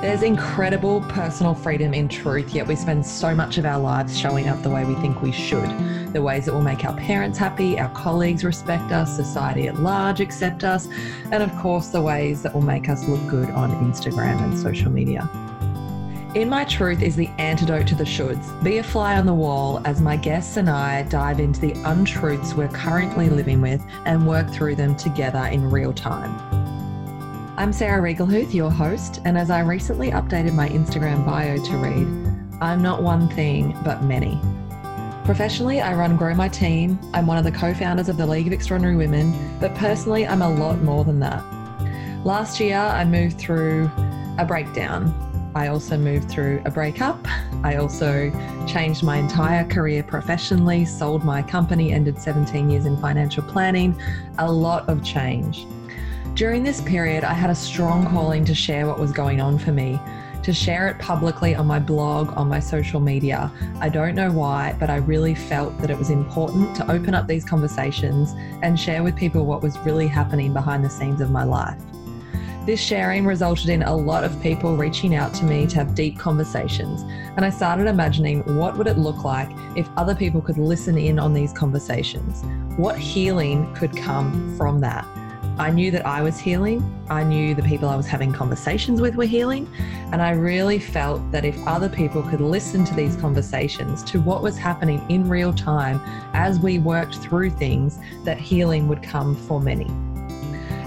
There's 0.00 0.22
incredible 0.22 1.02
personal 1.10 1.54
freedom 1.54 1.92
in 1.92 2.08
truth, 2.08 2.54
yet 2.54 2.66
we 2.66 2.74
spend 2.74 3.04
so 3.04 3.34
much 3.34 3.58
of 3.58 3.66
our 3.66 3.78
lives 3.78 4.18
showing 4.18 4.48
up 4.48 4.62
the 4.62 4.70
way 4.70 4.82
we 4.82 4.94
think 4.94 5.20
we 5.20 5.30
should. 5.30 5.68
The 6.14 6.22
ways 6.22 6.46
that 6.46 6.54
will 6.54 6.62
make 6.62 6.86
our 6.86 6.96
parents 6.96 7.36
happy, 7.36 7.78
our 7.78 7.90
colleagues 7.90 8.42
respect 8.42 8.92
us, 8.92 9.14
society 9.14 9.68
at 9.68 9.78
large 9.80 10.20
accept 10.20 10.64
us, 10.64 10.88
and 11.30 11.42
of 11.42 11.54
course, 11.58 11.88
the 11.88 12.00
ways 12.00 12.42
that 12.42 12.54
will 12.54 12.62
make 12.62 12.88
us 12.88 13.06
look 13.08 13.20
good 13.28 13.50
on 13.50 13.72
Instagram 13.92 14.42
and 14.42 14.58
social 14.58 14.90
media. 14.90 15.28
In 16.34 16.48
My 16.48 16.64
Truth 16.64 17.02
is 17.02 17.14
the 17.14 17.28
antidote 17.36 17.86
to 17.88 17.94
the 17.94 18.04
shoulds. 18.04 18.64
Be 18.64 18.78
a 18.78 18.82
fly 18.82 19.18
on 19.18 19.26
the 19.26 19.34
wall 19.34 19.82
as 19.84 20.00
my 20.00 20.16
guests 20.16 20.56
and 20.56 20.70
I 20.70 21.02
dive 21.02 21.40
into 21.40 21.60
the 21.60 21.74
untruths 21.84 22.54
we're 22.54 22.68
currently 22.68 23.28
living 23.28 23.60
with 23.60 23.84
and 24.06 24.26
work 24.26 24.48
through 24.48 24.76
them 24.76 24.96
together 24.96 25.44
in 25.52 25.70
real 25.70 25.92
time. 25.92 26.59
I'm 27.60 27.74
Sarah 27.74 28.00
Riegelhuth, 28.00 28.54
your 28.54 28.70
host, 28.70 29.20
and 29.26 29.36
as 29.36 29.50
I 29.50 29.60
recently 29.60 30.12
updated 30.12 30.54
my 30.54 30.70
Instagram 30.70 31.26
bio 31.26 31.62
to 31.62 31.76
read, 31.76 32.08
I'm 32.58 32.80
not 32.80 33.02
one 33.02 33.28
thing, 33.28 33.76
but 33.84 34.02
many. 34.02 34.40
Professionally, 35.26 35.78
I 35.78 35.92
run 35.92 36.16
Grow 36.16 36.34
My 36.34 36.48
Team. 36.48 36.98
I'm 37.12 37.26
one 37.26 37.36
of 37.36 37.44
the 37.44 37.52
co 37.52 37.74
founders 37.74 38.08
of 38.08 38.16
the 38.16 38.26
League 38.26 38.46
of 38.46 38.54
Extraordinary 38.54 38.96
Women, 38.96 39.34
but 39.60 39.74
personally, 39.74 40.26
I'm 40.26 40.40
a 40.40 40.48
lot 40.48 40.80
more 40.80 41.04
than 41.04 41.20
that. 41.20 41.44
Last 42.24 42.60
year, 42.60 42.78
I 42.78 43.04
moved 43.04 43.38
through 43.38 43.90
a 44.38 44.46
breakdown. 44.46 45.12
I 45.54 45.66
also 45.66 45.98
moved 45.98 46.30
through 46.30 46.62
a 46.64 46.70
breakup. 46.70 47.28
I 47.62 47.76
also 47.76 48.30
changed 48.66 49.02
my 49.02 49.18
entire 49.18 49.68
career 49.68 50.02
professionally, 50.02 50.86
sold 50.86 51.26
my 51.26 51.42
company, 51.42 51.92
ended 51.92 52.22
17 52.22 52.70
years 52.70 52.86
in 52.86 52.96
financial 52.96 53.42
planning. 53.42 54.00
A 54.38 54.50
lot 54.50 54.88
of 54.88 55.04
change. 55.04 55.66
During 56.34 56.62
this 56.62 56.80
period, 56.80 57.24
I 57.24 57.34
had 57.34 57.50
a 57.50 57.54
strong 57.54 58.06
calling 58.06 58.44
to 58.46 58.54
share 58.54 58.86
what 58.86 58.98
was 58.98 59.12
going 59.12 59.40
on 59.40 59.58
for 59.58 59.72
me, 59.72 60.00
to 60.42 60.54
share 60.54 60.88
it 60.88 60.98
publicly 60.98 61.54
on 61.54 61.66
my 61.66 61.78
blog, 61.78 62.34
on 62.36 62.48
my 62.48 62.60
social 62.60 62.98
media. 62.98 63.52
I 63.80 63.90
don't 63.90 64.14
know 64.14 64.32
why, 64.32 64.74
but 64.78 64.88
I 64.88 64.96
really 64.96 65.34
felt 65.34 65.76
that 65.80 65.90
it 65.90 65.98
was 65.98 66.08
important 66.08 66.74
to 66.76 66.90
open 66.90 67.14
up 67.14 67.26
these 67.26 67.44
conversations 67.44 68.32
and 68.62 68.80
share 68.80 69.02
with 69.02 69.16
people 69.16 69.44
what 69.44 69.60
was 69.60 69.76
really 69.80 70.06
happening 70.06 70.54
behind 70.54 70.82
the 70.82 70.88
scenes 70.88 71.20
of 71.20 71.30
my 71.30 71.44
life. 71.44 71.78
This 72.64 72.80
sharing 72.80 73.26
resulted 73.26 73.68
in 73.68 73.82
a 73.82 73.94
lot 73.94 74.24
of 74.24 74.40
people 74.40 74.76
reaching 74.76 75.14
out 75.14 75.34
to 75.34 75.44
me 75.44 75.66
to 75.66 75.76
have 75.76 75.94
deep 75.94 76.18
conversations, 76.18 77.02
and 77.36 77.44
I 77.44 77.50
started 77.50 77.86
imagining 77.86 78.56
what 78.56 78.78
would 78.78 78.86
it 78.86 78.96
look 78.96 79.24
like 79.24 79.50
if 79.76 79.88
other 79.96 80.14
people 80.14 80.40
could 80.40 80.58
listen 80.58 80.96
in 80.96 81.18
on 81.18 81.34
these 81.34 81.52
conversations? 81.52 82.42
What 82.78 82.96
healing 82.98 83.74
could 83.74 83.94
come 83.94 84.56
from 84.56 84.80
that? 84.80 85.04
I 85.60 85.68
knew 85.68 85.90
that 85.90 86.06
I 86.06 86.22
was 86.22 86.40
healing. 86.40 86.80
I 87.10 87.22
knew 87.22 87.54
the 87.54 87.62
people 87.62 87.90
I 87.90 87.94
was 87.94 88.06
having 88.06 88.32
conversations 88.32 88.98
with 89.02 89.14
were 89.14 89.26
healing. 89.26 89.70
And 90.10 90.22
I 90.22 90.30
really 90.30 90.78
felt 90.78 91.30
that 91.32 91.44
if 91.44 91.54
other 91.66 91.90
people 91.90 92.22
could 92.22 92.40
listen 92.40 92.82
to 92.86 92.94
these 92.94 93.14
conversations, 93.16 94.02
to 94.04 94.22
what 94.22 94.42
was 94.42 94.56
happening 94.56 95.04
in 95.10 95.28
real 95.28 95.52
time 95.52 96.00
as 96.32 96.58
we 96.58 96.78
worked 96.78 97.16
through 97.16 97.50
things, 97.50 97.98
that 98.24 98.38
healing 98.38 98.88
would 98.88 99.02
come 99.02 99.36
for 99.36 99.60
many. 99.60 99.84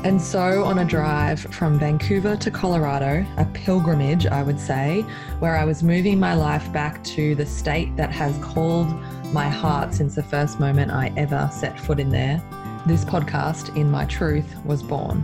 And 0.04 0.20
so, 0.20 0.64
on 0.64 0.80
a 0.80 0.86
drive 0.86 1.40
from 1.40 1.78
Vancouver 1.78 2.36
to 2.38 2.50
Colorado, 2.50 3.24
a 3.38 3.46
pilgrimage, 3.54 4.26
I 4.26 4.42
would 4.42 4.60
say, 4.60 5.02
where 5.38 5.56
I 5.56 5.66
was 5.66 5.84
moving 5.84 6.20
my 6.20 6.34
life 6.34 6.74
back 6.74 7.04
to 7.16 7.36
the 7.36 7.46
state 7.46 7.96
that 7.96 8.12
has 8.12 8.36
called 8.40 8.90
my 9.32 9.50
heart 9.50 9.94
since 9.94 10.16
the 10.16 10.24
first 10.24 10.60
moment 10.60 10.92
I 10.92 11.14
ever 11.16 11.48
set 11.54 11.80
foot 11.80 12.00
in 12.00 12.10
there, 12.10 12.42
this 12.86 13.06
podcast, 13.06 13.76
In 13.78 13.90
My 13.90 14.06
Truth, 14.06 14.56
was 14.66 14.84
born. 14.84 15.24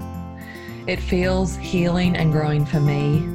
It 0.88 1.00
feels 1.00 1.58
healing 1.58 2.16
and 2.16 2.32
growing 2.32 2.66
for 2.66 2.80
me. 2.80 3.28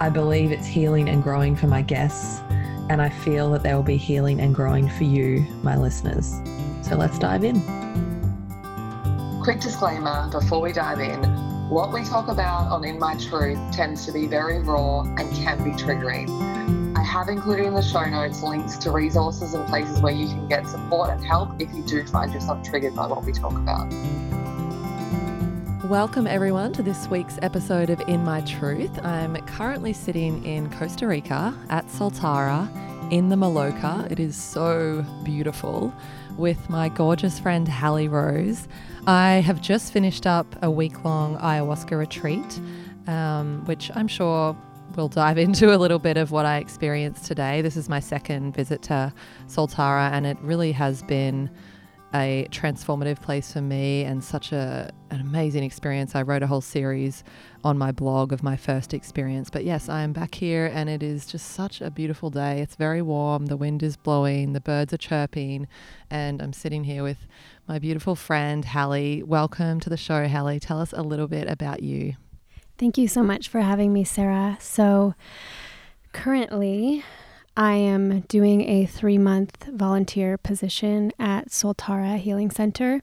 I 0.00 0.08
believe 0.08 0.52
it's 0.52 0.66
healing 0.66 1.08
and 1.08 1.22
growing 1.22 1.54
for 1.54 1.66
my 1.66 1.82
guests, 1.82 2.40
and 2.88 3.02
I 3.02 3.10
feel 3.10 3.50
that 3.50 3.62
there 3.62 3.76
will 3.76 3.82
be 3.82 3.98
healing 3.98 4.40
and 4.40 4.54
growing 4.54 4.88
for 4.88 5.04
you, 5.04 5.40
my 5.62 5.76
listeners. 5.76 6.34
So 6.82 6.96
let's 6.96 7.18
dive 7.18 7.44
in. 7.44 7.60
Quick 9.42 9.60
disclaimer 9.60 10.30
before 10.30 10.62
we 10.62 10.72
dive 10.72 11.00
in 11.00 11.22
what 11.68 11.92
we 11.92 12.02
talk 12.04 12.28
about 12.28 12.70
on 12.70 12.84
In 12.84 12.98
My 12.98 13.16
Truth 13.16 13.58
tends 13.72 14.06
to 14.06 14.12
be 14.12 14.26
very 14.26 14.60
raw 14.60 15.02
and 15.02 15.30
can 15.34 15.62
be 15.62 15.70
triggering 15.72 16.77
have 17.02 17.28
included 17.28 17.66
in 17.66 17.74
the 17.74 17.82
show 17.82 18.04
notes 18.04 18.42
links 18.42 18.76
to 18.78 18.90
resources 18.90 19.54
and 19.54 19.66
places 19.68 20.00
where 20.00 20.12
you 20.12 20.26
can 20.26 20.48
get 20.48 20.66
support 20.68 21.10
and 21.10 21.24
help 21.24 21.50
if 21.60 21.72
you 21.74 21.82
do 21.82 22.04
find 22.06 22.32
yourself 22.32 22.62
triggered 22.62 22.94
by 22.94 23.06
what 23.06 23.24
we 23.24 23.32
talk 23.32 23.52
about. 23.52 23.92
Welcome, 25.84 26.26
everyone, 26.26 26.72
to 26.74 26.82
this 26.82 27.08
week's 27.08 27.38
episode 27.40 27.88
of 27.88 28.00
In 28.08 28.22
My 28.22 28.42
Truth. 28.42 29.02
I'm 29.04 29.36
currently 29.46 29.94
sitting 29.94 30.44
in 30.44 30.68
Costa 30.70 31.06
Rica 31.06 31.54
at 31.70 31.86
Soltara 31.86 32.68
in 33.10 33.30
the 33.30 33.36
Maloca. 33.36 34.10
It 34.10 34.20
is 34.20 34.36
so 34.36 35.04
beautiful 35.24 35.94
with 36.36 36.68
my 36.68 36.90
gorgeous 36.90 37.38
friend 37.38 37.66
Hallie 37.66 38.06
Rose. 38.06 38.68
I 39.06 39.36
have 39.36 39.62
just 39.62 39.92
finished 39.92 40.26
up 40.26 40.56
a 40.62 40.70
week 40.70 41.04
long 41.04 41.38
ayahuasca 41.38 41.98
retreat, 41.98 42.60
um, 43.06 43.64
which 43.64 43.90
I'm 43.94 44.08
sure 44.08 44.56
we'll 44.98 45.08
dive 45.08 45.38
into 45.38 45.72
a 45.72 45.78
little 45.78 46.00
bit 46.00 46.16
of 46.16 46.32
what 46.32 46.44
I 46.44 46.58
experienced 46.58 47.24
today. 47.24 47.62
This 47.62 47.76
is 47.76 47.88
my 47.88 48.00
second 48.00 48.52
visit 48.52 48.82
to 48.82 49.14
Soltara, 49.46 50.10
and 50.10 50.26
it 50.26 50.36
really 50.40 50.72
has 50.72 51.04
been 51.04 51.48
a 52.14 52.48
transformative 52.50 53.22
place 53.22 53.52
for 53.52 53.60
me 53.60 54.02
and 54.02 54.24
such 54.24 54.50
a 54.50 54.90
an 55.10 55.20
amazing 55.20 55.62
experience. 55.62 56.16
I 56.16 56.22
wrote 56.22 56.42
a 56.42 56.48
whole 56.48 56.60
series 56.60 57.22
on 57.62 57.78
my 57.78 57.92
blog 57.92 58.32
of 58.32 58.42
my 58.42 58.56
first 58.56 58.92
experience. 58.92 59.50
But 59.50 59.64
yes, 59.64 59.88
I 59.88 60.02
am 60.02 60.12
back 60.12 60.34
here 60.34 60.70
and 60.74 60.90
it 60.90 61.02
is 61.02 61.26
just 61.26 61.52
such 61.52 61.80
a 61.80 61.90
beautiful 61.90 62.28
day. 62.28 62.60
It's 62.60 62.74
very 62.74 63.00
warm, 63.00 63.46
the 63.46 63.56
wind 63.56 63.82
is 63.82 63.96
blowing, 63.96 64.52
the 64.52 64.60
birds 64.60 64.92
are 64.92 64.98
chirping, 64.98 65.68
and 66.10 66.42
I'm 66.42 66.52
sitting 66.52 66.84
here 66.84 67.02
with 67.02 67.26
my 67.68 67.78
beautiful 67.78 68.16
friend 68.16 68.64
Hallie. 68.64 69.22
Welcome 69.22 69.80
to 69.80 69.90
the 69.90 69.96
show, 69.96 70.26
Hallie. 70.26 70.60
Tell 70.60 70.80
us 70.80 70.92
a 70.92 71.02
little 71.02 71.28
bit 71.28 71.48
about 71.48 71.82
you. 71.82 72.14
Thank 72.78 72.96
you 72.96 73.08
so 73.08 73.24
much 73.24 73.48
for 73.48 73.60
having 73.60 73.92
me, 73.92 74.04
Sarah. 74.04 74.56
So, 74.60 75.16
currently, 76.12 77.02
I 77.56 77.74
am 77.74 78.20
doing 78.28 78.60
a 78.70 78.86
three 78.86 79.18
month 79.18 79.64
volunteer 79.64 80.38
position 80.38 81.10
at 81.18 81.48
Soltara 81.48 82.18
Healing 82.18 82.52
Center. 82.52 83.02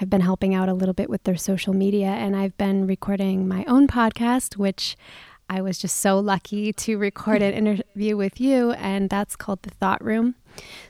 I've 0.00 0.08
been 0.08 0.20
helping 0.20 0.54
out 0.54 0.68
a 0.68 0.72
little 0.72 0.94
bit 0.94 1.10
with 1.10 1.24
their 1.24 1.36
social 1.36 1.74
media, 1.74 2.06
and 2.06 2.36
I've 2.36 2.56
been 2.58 2.86
recording 2.86 3.48
my 3.48 3.64
own 3.64 3.88
podcast, 3.88 4.56
which 4.56 4.96
I 5.50 5.62
was 5.62 5.78
just 5.78 5.96
so 5.96 6.20
lucky 6.20 6.72
to 6.74 6.96
record 6.96 7.42
an 7.42 7.54
interview 7.54 8.16
with 8.16 8.40
you, 8.40 8.70
and 8.74 9.10
that's 9.10 9.34
called 9.34 9.62
The 9.62 9.70
Thought 9.70 10.04
Room. 10.04 10.36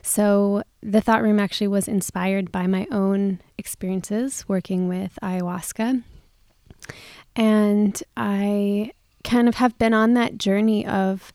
So, 0.03 0.61
The 0.83 1.01
Thought 1.01 1.23
Room 1.23 1.39
actually 1.39 1.69
was 1.69 1.87
inspired 1.87 2.51
by 2.51 2.67
my 2.67 2.85
own 2.91 3.39
experiences 3.57 4.45
working 4.47 4.87
with 4.87 5.17
ayahuasca. 5.23 6.03
And 7.35 8.01
I 8.17 8.91
kind 9.23 9.47
of 9.47 9.55
have 9.55 9.77
been 9.77 9.93
on 9.93 10.13
that 10.15 10.37
journey 10.37 10.85
of 10.85 11.33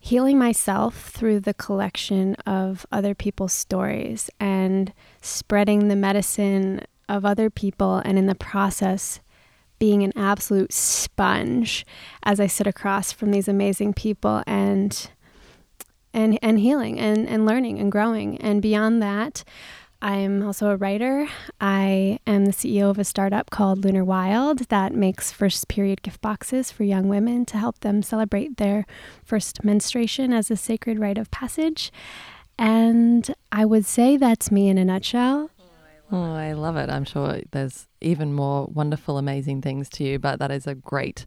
healing 0.00 0.38
myself 0.38 1.10
through 1.10 1.40
the 1.40 1.54
collection 1.54 2.34
of 2.46 2.86
other 2.92 3.14
people's 3.14 3.52
stories 3.52 4.30
and 4.38 4.92
spreading 5.20 5.88
the 5.88 5.96
medicine 5.96 6.80
of 7.08 7.24
other 7.24 7.50
people, 7.50 7.96
and 8.04 8.18
in 8.18 8.26
the 8.26 8.34
process, 8.34 9.20
being 9.78 10.02
an 10.02 10.12
absolute 10.16 10.72
sponge 10.72 11.86
as 12.22 12.40
I 12.40 12.46
sit 12.46 12.66
across 12.66 13.12
from 13.12 13.30
these 13.30 13.48
amazing 13.48 13.94
people 13.94 14.42
and 14.46 15.10
and 16.12 16.38
and 16.42 16.58
healing 16.58 16.98
and, 16.98 17.28
and 17.28 17.46
learning 17.46 17.78
and 17.78 17.92
growing. 17.92 18.38
And 18.38 18.60
beyond 18.60 19.02
that, 19.02 19.44
I'm 20.00 20.44
also 20.44 20.70
a 20.70 20.76
writer. 20.76 21.26
I 21.60 22.20
am 22.24 22.44
the 22.44 22.52
CEO 22.52 22.88
of 22.88 22.98
a 22.98 23.04
startup 23.04 23.50
called 23.50 23.84
Lunar 23.84 24.04
Wild 24.04 24.60
that 24.68 24.94
makes 24.94 25.32
first 25.32 25.66
period 25.66 26.02
gift 26.02 26.20
boxes 26.20 26.70
for 26.70 26.84
young 26.84 27.08
women 27.08 27.44
to 27.46 27.58
help 27.58 27.80
them 27.80 28.02
celebrate 28.02 28.58
their 28.58 28.86
first 29.24 29.64
menstruation 29.64 30.32
as 30.32 30.50
a 30.50 30.56
sacred 30.56 31.00
rite 31.00 31.18
of 31.18 31.32
passage. 31.32 31.90
And 32.56 33.34
I 33.50 33.64
would 33.64 33.86
say 33.86 34.16
that's 34.16 34.52
me 34.52 34.68
in 34.68 34.78
a 34.78 34.84
nutshell. 34.84 35.50
Oh, 36.12 36.32
I 36.32 36.52
love 36.52 36.76
it. 36.76 36.88
Oh, 36.88 36.92
I'm 36.92 37.04
sure 37.04 37.40
there's 37.50 37.88
even 38.00 38.32
more 38.32 38.66
wonderful, 38.66 39.18
amazing 39.18 39.62
things 39.62 39.88
to 39.90 40.04
you, 40.04 40.18
but 40.20 40.38
that 40.38 40.52
is 40.52 40.66
a 40.66 40.74
great 40.76 41.26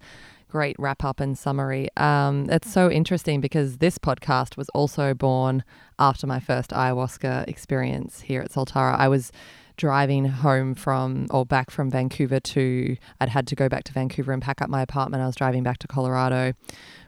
great 0.52 0.76
wrap 0.78 1.04
up 1.04 1.20
and 1.20 1.38
summary. 1.38 1.88
Um, 1.98 2.50
it's 2.50 2.72
so 2.72 2.92
interesting 2.92 3.40
because 3.40 3.78
this 3.78 3.98
podcast 3.98 4.58
was 4.58 4.68
also 4.70 5.14
born 5.14 5.64
after 5.98 6.28
my 6.28 6.40
first 6.40 6.72
ayahuasca 6.72 7.48
experience 7.48 8.22
here 8.22 8.42
at 8.42 8.52
Soltara. 8.52 8.98
I 8.98 9.08
was 9.08 9.32
driving 9.78 10.26
home 10.26 10.76
from 10.76 11.28
or 11.32 11.46
back 11.46 11.72
from 11.72 11.90
Vancouver 11.90 12.40
to, 12.40 12.98
I'd 13.22 13.30
had 13.30 13.48
to 13.48 13.56
go 13.56 13.70
back 13.70 13.86
to 13.86 13.94
Vancouver 13.94 14.34
and 14.34 14.42
pack 14.42 14.62
up 14.62 14.70
my 14.70 14.82
apartment. 14.82 15.24
I 15.24 15.26
was 15.26 15.38
driving 15.38 15.64
back 15.64 15.78
to 15.80 15.88
Colorado 15.88 16.54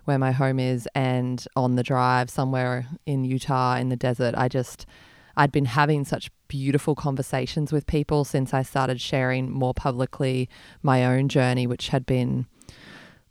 where 0.06 0.18
my 0.18 0.31
home 0.31 0.60
is, 0.60 0.88
and 0.96 1.46
on 1.56 1.75
the 1.75 1.84
drive 1.84 2.30
somewhere 2.30 2.88
in 3.06 3.24
Utah 3.24 3.75
in 3.75 3.89
the 3.89 3.96
desert, 3.96 4.34
I 4.38 4.48
just. 4.48 4.86
I'd 5.36 5.51
been 5.51 5.66
having 5.66 6.06
such 6.06 6.30
beautiful 6.48 6.94
conversations 6.94 7.74
with 7.74 7.88
people 7.88 8.24
since 8.24 8.54
I 8.54 8.62
started 8.62 9.01
sharing 9.01 9.50
more 9.50 9.74
publicly 9.74 10.48
my 10.84 11.04
own 11.04 11.28
journey, 11.28 11.66
which 11.66 11.88
had 11.88 12.06
been 12.06 12.46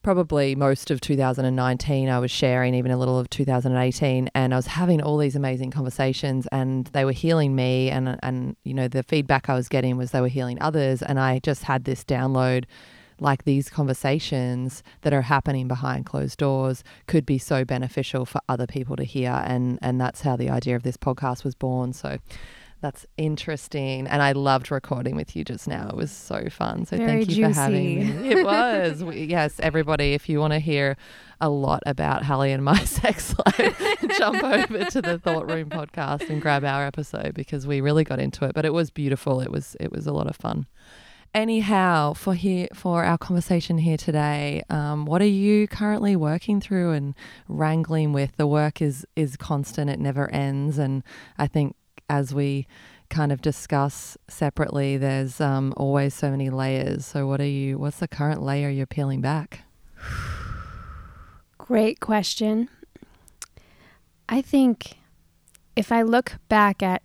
probably 0.02 0.54
most 0.54 0.90
of 0.90 1.00
2019 1.00 2.08
I 2.08 2.18
was 2.18 2.30
sharing 2.30 2.74
even 2.74 2.90
a 2.90 2.96
little 2.96 3.18
of 3.18 3.30
2018 3.30 4.30
and 4.34 4.52
I 4.52 4.56
was 4.56 4.66
having 4.66 5.00
all 5.00 5.16
these 5.16 5.36
amazing 5.36 5.70
conversations 5.70 6.46
and 6.50 6.86
they 6.88 7.04
were 7.04 7.12
healing 7.12 7.54
me 7.54 7.90
and 7.90 8.18
and 8.22 8.56
you 8.64 8.74
know 8.74 8.88
the 8.88 9.02
feedback 9.02 9.48
I 9.48 9.54
was 9.54 9.68
getting 9.68 9.96
was 9.96 10.10
they 10.10 10.20
were 10.20 10.28
healing 10.28 10.58
others 10.60 11.02
and 11.02 11.20
I 11.20 11.38
just 11.38 11.64
had 11.64 11.84
this 11.84 12.04
download 12.04 12.64
like 13.20 13.44
these 13.44 13.70
conversations 13.70 14.82
that 15.02 15.12
are 15.12 15.22
happening 15.22 15.68
behind 15.68 16.06
closed 16.06 16.38
doors 16.38 16.82
could 17.06 17.24
be 17.24 17.38
so 17.38 17.64
beneficial 17.64 18.26
for 18.26 18.40
other 18.48 18.66
people 18.66 18.96
to 18.96 19.04
hear 19.04 19.42
and 19.46 19.78
and 19.82 20.00
that's 20.00 20.22
how 20.22 20.36
the 20.36 20.50
idea 20.50 20.74
of 20.74 20.82
this 20.82 20.96
podcast 20.96 21.44
was 21.44 21.54
born. 21.54 21.92
So 21.92 22.18
that's 22.82 23.06
interesting. 23.16 24.06
And 24.08 24.20
I 24.20 24.32
loved 24.32 24.70
recording 24.70 25.14
with 25.14 25.34
you 25.36 25.44
just 25.44 25.68
now. 25.68 25.88
It 25.88 25.96
was 25.96 26.10
so 26.10 26.48
fun. 26.50 26.84
So 26.84 26.96
Very 26.96 27.24
thank 27.24 27.30
you 27.30 27.36
juicy. 27.36 27.52
for 27.52 27.60
having 27.60 28.22
me. 28.22 28.28
It 28.28 28.44
was. 28.44 29.04
we, 29.04 29.24
yes, 29.24 29.58
everybody, 29.60 30.14
if 30.14 30.28
you 30.28 30.40
want 30.40 30.52
to 30.52 30.58
hear 30.58 30.96
a 31.40 31.48
lot 31.48 31.82
about 31.86 32.24
Hallie 32.24 32.52
and 32.52 32.64
my 32.64 32.78
sex 32.84 33.34
life, 33.46 33.96
jump 34.18 34.42
over 34.42 34.84
to 34.84 35.00
the 35.00 35.18
Thought 35.18 35.48
Room 35.48 35.70
podcast 35.70 36.28
and 36.28 36.42
grab 36.42 36.64
our 36.64 36.84
episode 36.84 37.34
because 37.34 37.66
we 37.66 37.80
really 37.80 38.04
got 38.04 38.18
into 38.18 38.44
it. 38.44 38.52
But 38.52 38.64
it 38.64 38.74
was 38.74 38.90
beautiful. 38.90 39.40
It 39.40 39.50
was 39.50 39.76
it 39.80 39.92
was 39.92 40.06
a 40.06 40.12
lot 40.12 40.26
of 40.26 40.36
fun. 40.36 40.66
Anyhow, 41.34 42.12
for 42.12 42.34
here 42.34 42.68
for 42.74 43.04
our 43.04 43.16
conversation 43.16 43.78
here 43.78 43.96
today, 43.96 44.62
um, 44.68 45.06
what 45.06 45.22
are 45.22 45.24
you 45.24 45.66
currently 45.66 46.14
working 46.14 46.60
through 46.60 46.90
and 46.90 47.14
wrangling 47.48 48.12
with? 48.12 48.36
The 48.36 48.46
work 48.46 48.82
is 48.82 49.06
is 49.16 49.36
constant; 49.36 49.88
it 49.88 49.98
never 49.98 50.28
ends, 50.30 50.76
and 50.76 51.02
I 51.38 51.46
think 51.46 51.74
as 52.12 52.34
we 52.34 52.66
kind 53.08 53.32
of 53.32 53.40
discuss 53.40 54.18
separately, 54.28 54.98
there's 54.98 55.40
um, 55.40 55.72
always 55.78 56.12
so 56.12 56.30
many 56.30 56.50
layers. 56.50 57.06
So, 57.06 57.26
what 57.26 57.40
are 57.40 57.46
you? 57.46 57.78
What's 57.78 58.00
the 58.00 58.06
current 58.06 58.42
layer 58.42 58.68
you're 58.68 58.86
peeling 58.86 59.22
back? 59.22 59.62
Great 61.58 62.00
question. 62.00 62.68
I 64.28 64.42
think 64.42 64.98
if 65.74 65.90
I 65.90 66.02
look 66.02 66.34
back 66.50 66.82
at 66.82 67.02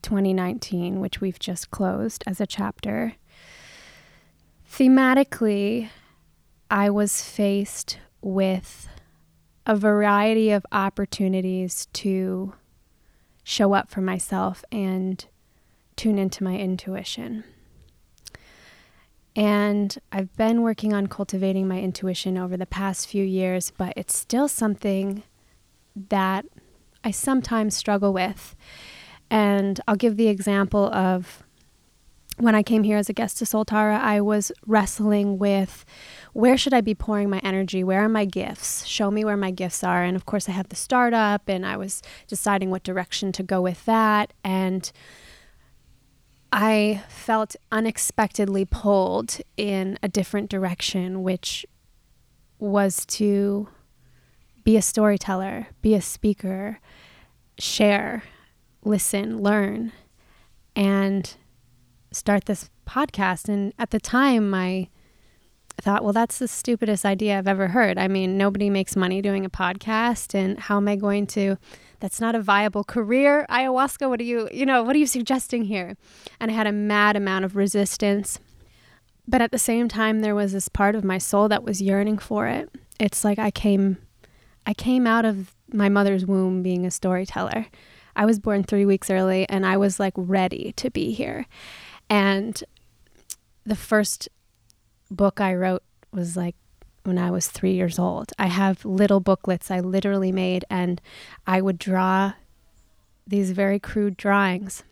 2019, 0.00 0.98
which 0.98 1.20
we've 1.20 1.38
just 1.38 1.70
closed 1.70 2.24
as 2.26 2.40
a 2.40 2.46
chapter, 2.46 3.16
thematically, 4.72 5.90
I 6.70 6.88
was 6.88 7.22
faced 7.22 7.98
with 8.22 8.88
a 9.66 9.76
variety 9.76 10.50
of 10.50 10.64
opportunities 10.72 11.86
to 11.92 12.54
show 13.48 13.72
up 13.72 13.90
for 13.90 14.02
myself 14.02 14.62
and 14.70 15.24
tune 15.96 16.18
into 16.18 16.44
my 16.44 16.58
intuition. 16.58 17.44
And 19.34 19.96
I've 20.12 20.36
been 20.36 20.60
working 20.60 20.92
on 20.92 21.06
cultivating 21.06 21.66
my 21.66 21.80
intuition 21.80 22.36
over 22.36 22.58
the 22.58 22.66
past 22.66 23.08
few 23.08 23.24
years, 23.24 23.70
but 23.70 23.94
it's 23.96 24.14
still 24.14 24.48
something 24.48 25.22
that 26.10 26.44
I 27.02 27.10
sometimes 27.10 27.74
struggle 27.74 28.12
with. 28.12 28.54
And 29.30 29.80
I'll 29.88 29.96
give 29.96 30.18
the 30.18 30.28
example 30.28 30.92
of 30.92 31.42
when 32.36 32.54
I 32.54 32.62
came 32.62 32.82
here 32.82 32.98
as 32.98 33.08
a 33.08 33.14
guest 33.14 33.38
to 33.38 33.46
Soltara, 33.46 33.98
I 33.98 34.20
was 34.20 34.52
wrestling 34.66 35.38
with 35.38 35.86
where 36.38 36.56
should 36.56 36.72
I 36.72 36.82
be 36.82 36.94
pouring 36.94 37.28
my 37.28 37.40
energy? 37.40 37.82
Where 37.82 38.04
are 38.04 38.08
my 38.08 38.24
gifts? 38.24 38.86
Show 38.86 39.10
me 39.10 39.24
where 39.24 39.36
my 39.36 39.50
gifts 39.50 39.82
are. 39.82 40.04
And 40.04 40.14
of 40.14 40.24
course, 40.24 40.48
I 40.48 40.52
have 40.52 40.68
the 40.68 40.76
startup, 40.76 41.48
and 41.48 41.66
I 41.66 41.76
was 41.76 42.00
deciding 42.28 42.70
what 42.70 42.84
direction 42.84 43.32
to 43.32 43.42
go 43.42 43.60
with 43.60 43.84
that. 43.86 44.32
And 44.44 44.88
I 46.52 47.02
felt 47.08 47.56
unexpectedly 47.72 48.64
pulled 48.64 49.38
in 49.56 49.98
a 50.00 50.06
different 50.06 50.48
direction, 50.48 51.24
which 51.24 51.66
was 52.60 53.04
to 53.06 53.66
be 54.62 54.76
a 54.76 54.82
storyteller, 54.82 55.66
be 55.82 55.96
a 55.96 56.00
speaker, 56.00 56.78
share, 57.58 58.22
listen, 58.84 59.42
learn, 59.42 59.90
and 60.76 61.34
start 62.12 62.44
this 62.44 62.70
podcast. 62.86 63.48
And 63.48 63.72
at 63.76 63.90
the 63.90 63.98
time, 63.98 64.54
I 65.78 65.82
thought, 65.82 66.02
well, 66.02 66.12
that's 66.12 66.40
the 66.40 66.48
stupidest 66.48 67.04
idea 67.04 67.38
I've 67.38 67.46
ever 67.46 67.68
heard. 67.68 67.98
I 67.98 68.08
mean, 68.08 68.36
nobody 68.36 68.68
makes 68.68 68.96
money 68.96 69.22
doing 69.22 69.44
a 69.44 69.50
podcast, 69.50 70.34
and 70.34 70.58
how 70.58 70.78
am 70.78 70.88
I 70.88 70.96
going 70.96 71.26
to? 71.28 71.56
That's 72.00 72.20
not 72.20 72.34
a 72.34 72.42
viable 72.42 72.82
career. 72.82 73.46
Ayahuasca, 73.48 74.08
what 74.08 74.20
are 74.20 74.24
you, 74.24 74.48
you 74.52 74.66
know, 74.66 74.82
what 74.82 74.96
are 74.96 74.98
you 74.98 75.06
suggesting 75.06 75.64
here? 75.64 75.96
And 76.40 76.50
I 76.50 76.54
had 76.54 76.66
a 76.66 76.72
mad 76.72 77.14
amount 77.14 77.44
of 77.44 77.54
resistance. 77.54 78.40
But 79.28 79.40
at 79.40 79.52
the 79.52 79.58
same 79.58 79.88
time, 79.88 80.20
there 80.20 80.34
was 80.34 80.52
this 80.52 80.68
part 80.68 80.96
of 80.96 81.04
my 81.04 81.18
soul 81.18 81.48
that 81.48 81.62
was 81.62 81.80
yearning 81.80 82.18
for 82.18 82.48
it. 82.48 82.70
It's 82.98 83.24
like 83.24 83.38
I 83.38 83.52
came, 83.52 83.98
I 84.66 84.74
came 84.74 85.06
out 85.06 85.24
of 85.24 85.54
my 85.72 85.88
mother's 85.88 86.26
womb 86.26 86.62
being 86.62 86.86
a 86.86 86.90
storyteller. 86.90 87.66
I 88.16 88.24
was 88.24 88.40
born 88.40 88.64
three 88.64 88.84
weeks 88.84 89.10
early, 89.10 89.48
and 89.48 89.64
I 89.64 89.76
was 89.76 90.00
like 90.00 90.14
ready 90.16 90.72
to 90.72 90.90
be 90.90 91.12
here. 91.12 91.46
And 92.10 92.64
the 93.64 93.76
first 93.76 94.28
book 95.10 95.40
I 95.40 95.54
wrote 95.54 95.82
was 96.12 96.36
like 96.36 96.56
when 97.04 97.18
I 97.18 97.30
was 97.30 97.48
three 97.48 97.72
years 97.72 97.98
old. 97.98 98.32
I 98.38 98.46
have 98.46 98.84
little 98.84 99.20
booklets 99.20 99.70
I 99.70 99.80
literally 99.80 100.32
made, 100.32 100.64
and 100.68 101.00
I 101.46 101.60
would 101.60 101.78
draw 101.78 102.34
these 103.26 103.52
very 103.52 103.78
crude 103.78 104.16
drawings. 104.16 104.84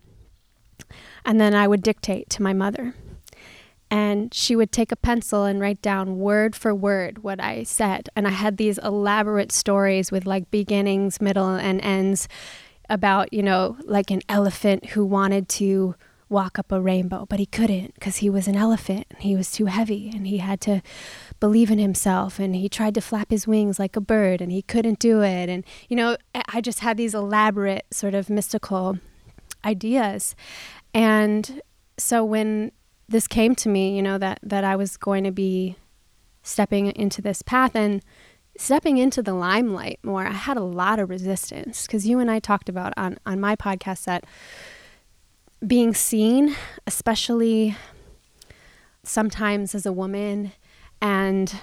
And 1.25 1.41
then 1.41 1.55
I 1.55 1.67
would 1.67 1.83
dictate 1.83 2.31
to 2.31 2.43
my 2.43 2.53
mother. 2.53 2.95
And 3.91 4.35
she 4.35 4.57
would 4.57 4.73
take 4.73 4.91
a 4.91 4.97
pencil 4.97 5.45
and 5.45 5.61
write 5.61 5.81
down 5.81 6.19
word 6.19 6.57
for 6.57 6.75
word 6.75 7.23
what 7.23 7.41
I 7.41 7.62
said. 7.62 8.09
And 8.17 8.27
I 8.27 8.33
had 8.33 8.57
these 8.57 8.79
elaborate 8.79 9.53
stories 9.53 10.11
with 10.11 10.27
like 10.27 10.51
beginnings, 10.51 11.21
middle, 11.21 11.55
and 11.55 11.81
ends 11.81 12.29
about, 12.89 13.33
you 13.33 13.43
know, 13.43 13.77
like 13.85 14.11
an 14.11 14.23
elephant 14.29 14.87
who 14.87 15.05
wanted 15.05 15.49
to 15.51 15.95
walk 16.28 16.58
up 16.58 16.73
a 16.73 16.81
rainbow, 16.81 17.25
but 17.28 17.38
he 17.38 17.46
couldn't 17.46 17.94
because 17.94 18.17
he 18.17 18.28
was 18.28 18.49
an 18.49 18.56
elephant 18.56 19.06
and 19.11 19.20
he 19.20 19.37
was 19.37 19.50
too 19.50 19.67
heavy 19.67 20.11
and 20.12 20.26
he 20.26 20.38
had 20.38 20.61
to 20.61 20.82
believe 21.38 21.70
in 21.70 21.78
himself 21.78 22.38
and 22.38 22.56
he 22.56 22.69
tried 22.69 22.94
to 22.94 23.00
flap 23.00 23.31
his 23.31 23.46
wings 23.46 23.78
like 23.78 23.94
a 23.94 24.00
bird 24.00 24.40
and 24.40 24.50
he 24.50 24.62
couldn't 24.62 24.99
do 24.99 25.23
it. 25.23 25.49
And, 25.49 25.64
you 25.88 25.96
know, 25.96 26.17
I 26.49 26.61
just 26.61 26.81
had 26.81 26.96
these 26.96 27.14
elaborate 27.14 27.87
sort 27.93 28.14
of 28.14 28.28
mystical 28.28 28.99
ideas. 29.64 30.34
And 30.93 31.61
so 31.96 32.25
when 32.25 32.73
this 33.08 33.28
came 33.28 33.55
to 33.56 33.69
me, 33.69 33.94
you 33.94 34.02
know, 34.02 34.19
that, 34.19 34.40
that 34.43 34.64
I 34.64 34.75
was 34.75 34.96
going 34.96 35.23
to 35.25 35.32
be 35.32 35.76
stepping 36.43 36.87
into 36.87 37.23
this 37.23 37.43
path 37.43 37.76
and 37.76 38.02
stepping 38.59 38.99
into 38.99 39.23
the 39.23 39.35
limelight 39.35 40.00
more, 40.02 40.26
I 40.26 40.33
had 40.33 40.56
a 40.56 40.62
lot 40.62 40.99
of 40.99 41.09
resistance 41.09 41.87
because 41.87 42.06
you 42.06 42.18
and 42.18 42.30
I 42.30 42.40
talked 42.40 42.68
about 42.68 42.95
on, 42.97 43.18
on 43.25 43.38
my 43.38 43.54
podcast 43.54 44.04
that 44.04 44.25
being 45.65 45.95
seen, 45.95 46.55
especially 46.87 47.77
sometimes 49.03 49.75
as 49.75 49.87
a 49.87 49.93
woman 49.93 50.53
and 51.01 51.61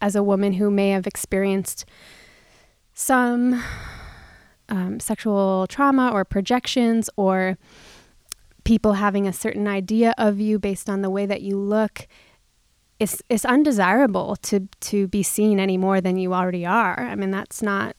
as 0.00 0.14
a 0.14 0.22
woman 0.22 0.54
who 0.54 0.70
may 0.70 0.90
have 0.90 1.06
experienced 1.06 1.84
some 2.94 3.62
um, 4.68 5.00
sexual 5.00 5.66
trauma 5.68 6.10
or 6.12 6.24
projections 6.24 7.10
or 7.16 7.58
people 8.64 8.94
having 8.94 9.26
a 9.26 9.32
certain 9.32 9.66
idea 9.66 10.14
of 10.16 10.38
you 10.38 10.58
based 10.58 10.88
on 10.88 11.02
the 11.02 11.10
way 11.10 11.26
that 11.26 11.42
you 11.42 11.56
look 11.56 12.06
it's 13.00 13.22
it's 13.30 13.46
undesirable 13.46 14.36
to 14.36 14.68
to 14.80 15.08
be 15.08 15.22
seen 15.22 15.58
any 15.58 15.78
more 15.78 16.00
than 16.00 16.18
you 16.18 16.34
already 16.34 16.66
are. 16.66 17.00
I 17.00 17.14
mean 17.14 17.30
that's 17.30 17.62
not 17.62 17.96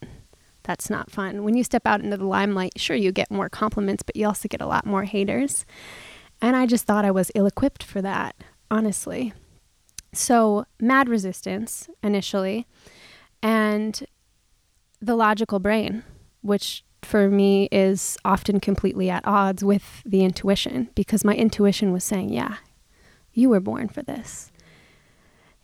that's 0.62 0.90
not 0.90 1.10
fun. 1.10 1.44
When 1.44 1.56
you 1.56 1.64
step 1.64 1.86
out 1.86 2.00
into 2.00 2.16
the 2.16 2.26
limelight, 2.26 2.72
sure, 2.76 2.96
you 2.96 3.12
get 3.12 3.30
more 3.30 3.48
compliments, 3.48 4.02
but 4.02 4.16
you 4.16 4.26
also 4.26 4.48
get 4.48 4.60
a 4.60 4.66
lot 4.66 4.86
more 4.86 5.04
haters. 5.04 5.64
And 6.40 6.56
I 6.56 6.66
just 6.66 6.84
thought 6.86 7.04
I 7.04 7.10
was 7.10 7.30
ill 7.34 7.46
equipped 7.46 7.82
for 7.82 8.02
that, 8.02 8.36
honestly. 8.70 9.32
So, 10.12 10.66
mad 10.80 11.08
resistance 11.08 11.88
initially, 12.02 12.66
and 13.42 14.04
the 15.00 15.16
logical 15.16 15.58
brain, 15.58 16.04
which 16.42 16.84
for 17.02 17.28
me 17.28 17.68
is 17.72 18.16
often 18.24 18.60
completely 18.60 19.10
at 19.10 19.26
odds 19.26 19.64
with 19.64 20.02
the 20.04 20.22
intuition 20.22 20.88
because 20.94 21.24
my 21.24 21.34
intuition 21.34 21.92
was 21.92 22.04
saying, 22.04 22.32
yeah, 22.32 22.56
you 23.32 23.48
were 23.48 23.60
born 23.60 23.88
for 23.88 24.02
this. 24.02 24.52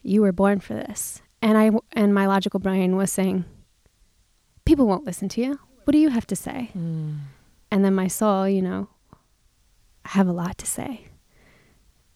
You 0.03 0.23
were 0.23 0.33
born 0.33 0.61
for 0.61 0.75
this. 0.75 1.23
And 1.41 1.57
I 1.57 1.71
and 1.93 2.13
my 2.13 2.27
logical 2.27 2.59
brain 2.59 2.97
was 2.97 3.13
saying, 3.13 3.45
people 4.69 4.87
won't 4.87 5.07
listen 5.07 5.31
to 5.31 5.41
you. 5.41 5.59
What 5.85 5.93
do 5.93 5.99
you 5.99 6.11
have 6.11 6.27
to 6.27 6.37
say? 6.37 6.71
Mm. 6.77 7.21
And 7.71 7.83
then 7.83 7.95
my 7.95 8.07
soul, 8.07 8.47
you 8.47 8.61
know, 8.61 8.89
I 10.05 10.11
have 10.11 10.29
a 10.29 10.33
lot 10.33 10.59
to 10.59 10.67
say. 10.67 11.07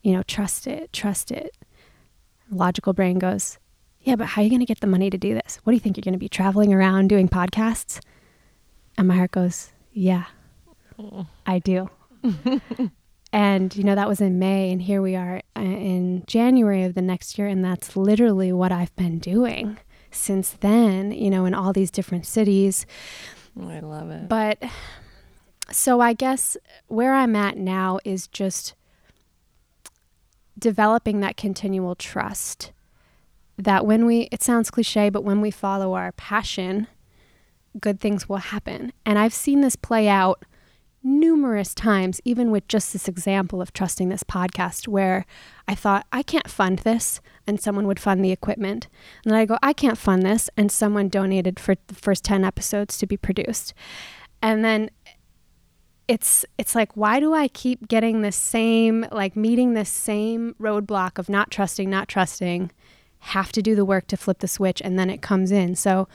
You 0.03 0.13
know, 0.13 0.23
trust 0.23 0.67
it, 0.67 0.93
trust 0.93 1.31
it. 1.31 1.57
Logical 2.51 2.93
brain 2.93 3.19
goes, 3.19 3.59
yeah, 4.03 4.17
but 4.17 4.27
how 4.27 4.43
are 4.43 4.45
you 4.45 4.51
going 4.51 4.61
to 4.61 4.67
get 4.67 4.81
the 4.81 4.87
money 4.87 5.09
to 5.09 5.17
do 5.17 5.33
this? 5.33 5.61
What 5.65 5.71
do 5.71 5.75
you 5.75 5.81
think? 5.81 5.97
You're 5.97 6.03
going 6.03 6.13
to 6.13 6.19
be 6.19 6.29
traveling 6.29 6.75
around 6.75 7.09
doing 7.09 7.27
podcasts? 7.27 8.01
And 8.99 9.09
my 9.09 9.17
heart 9.17 9.31
goes, 9.31 9.73
yeah, 9.93 10.25
I 11.47 11.59
do. 11.59 11.89
And, 13.35 13.75
you 13.75 13.83
know, 13.83 13.95
that 13.95 14.09
was 14.09 14.21
in 14.21 14.39
May, 14.39 14.71
and 14.71 14.83
here 14.83 15.01
we 15.01 15.17
are 15.17 15.41
uh, 15.57 15.61
in 15.63 16.23
January 16.27 16.85
of 16.85 16.93
the 16.93 17.01
next 17.01 17.39
year, 17.39 17.49
and 17.49 17.65
that's 17.65 17.97
literally 17.97 18.53
what 18.53 18.73
I've 18.73 18.95
been 18.95 19.19
doing 19.19 19.79
since 20.13 20.51
then, 20.51 21.13
you 21.13 21.31
know, 21.31 21.45
in 21.45 21.55
all 21.55 21.73
these 21.73 21.91
different 21.91 22.27
cities. 22.27 22.87
Oh, 23.61 23.69
I 23.69 23.81
love 23.81 24.11
it. 24.11 24.29
But 24.29 24.63
so 25.71 26.01
I 26.01 26.13
guess 26.13 26.57
where 26.89 27.15
I'm 27.15 27.35
at 27.37 27.57
now 27.57 27.99
is 28.05 28.27
just 28.27 28.75
developing 30.59 31.21
that 31.21 31.37
continual 31.37 31.95
trust 31.95 32.73
that 33.59 33.87
when 33.87 34.07
we, 34.07 34.29
it 34.33 34.43
sounds 34.43 34.71
cliche, 34.71 35.11
but 35.11 35.25
when 35.25 35.41
we 35.41 35.51
follow 35.51 35.95
our 35.95 36.13
passion, 36.13 36.87
good 37.81 38.01
things 38.01 38.29
will 38.29 38.39
happen. 38.39 38.93
And 39.05 39.19
I've 39.19 39.35
seen 39.35 39.61
this 39.61 39.77
play 39.77 40.09
out 40.09 40.45
numerous 41.03 41.75
times, 41.75 42.21
even 42.25 42.51
with 42.51 42.69
just 42.69 42.93
this 42.93 43.09
example 43.09 43.61
of 43.61 43.73
trusting 43.73 44.09
this 44.09 44.23
podcast, 44.23 44.87
where 44.87 45.27
I 45.67 45.75
thought, 45.75 46.07
I 46.13 46.23
can't 46.23 46.49
fund 46.49 46.81
this, 46.81 47.21
and 47.47 47.61
someone 47.61 47.87
would 47.87 48.01
fund 48.01 48.25
the 48.25 48.33
equipment. 48.33 48.89
And 49.25 49.33
then 49.33 49.39
I 49.39 49.45
go, 49.45 49.59
I 49.63 49.73
can't 49.73 49.99
fund 49.99 50.23
this, 50.23 50.49
and 50.57 50.71
someone 50.71 51.09
donated 51.09 51.59
for 51.59 51.77
the 51.87 51.95
first 51.95 52.25
10 52.25 52.45
episodes 52.45 52.99
to 52.99 53.07
be 53.07 53.17
produced. 53.17 53.75
And 54.41 54.65
then 54.65 54.91
it's 56.09 56.45
it's 56.59 56.75
like 56.75 56.97
why 56.97 57.21
do 57.21 57.33
I 57.33 57.47
keep 57.49 57.87
getting 57.87 58.23
the 58.23 58.33
same 58.33 59.07
like 59.13 59.37
meeting 59.37 59.75
the 59.75 59.85
same 59.85 60.55
roadblock 60.61 61.17
of 61.17 61.29
not 61.29 61.51
trusting, 61.51 61.89
not 61.89 62.09
trusting, 62.09 62.73
have 63.21 63.53
to 63.53 63.63
do 63.63 63.77
the 63.77 63.85
work 63.85 64.09
to 64.09 64.17
flip 64.17 64.41
the 64.41 64.49
switch 64.49 64.83
and 64.83 64.99
then 64.99 65.09
it 65.09 65.23
comes 65.23 65.53
in. 65.53 65.77
So 65.77 66.09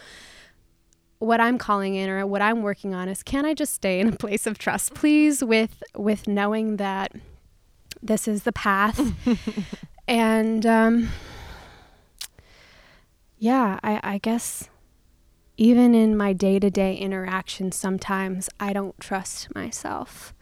what 1.20 1.42
I'm 1.42 1.58
calling 1.58 1.96
in 1.96 2.10
or 2.10 2.26
what 2.28 2.42
I'm 2.42 2.62
working 2.62 2.94
on 2.94 3.10
is 3.10 3.24
can 3.24 3.46
I 3.46 3.54
just 3.54 3.74
stay 3.74 4.00
in 4.00 4.08
a 4.08 4.16
place 4.16 4.46
of 4.46 4.58
trust, 4.58 4.94
please, 4.94 5.44
with 5.44 5.84
with 5.96 6.28
knowing 6.28 6.78
that 6.78 7.14
this 8.02 8.28
is 8.28 8.44
the 8.44 8.52
path, 8.52 9.14
and 10.08 10.66
um, 10.66 11.10
yeah, 13.40 13.80
I, 13.84 14.00
I 14.04 14.18
guess 14.20 14.70
even 15.58 15.96
in 15.96 16.16
my 16.16 16.34
day 16.34 16.60
to 16.60 16.70
day 16.70 16.96
interactions, 16.96 17.76
sometimes 17.76 18.50
I 18.60 18.74
don't 18.74 19.00
trust 19.00 19.54
myself, 19.56 20.34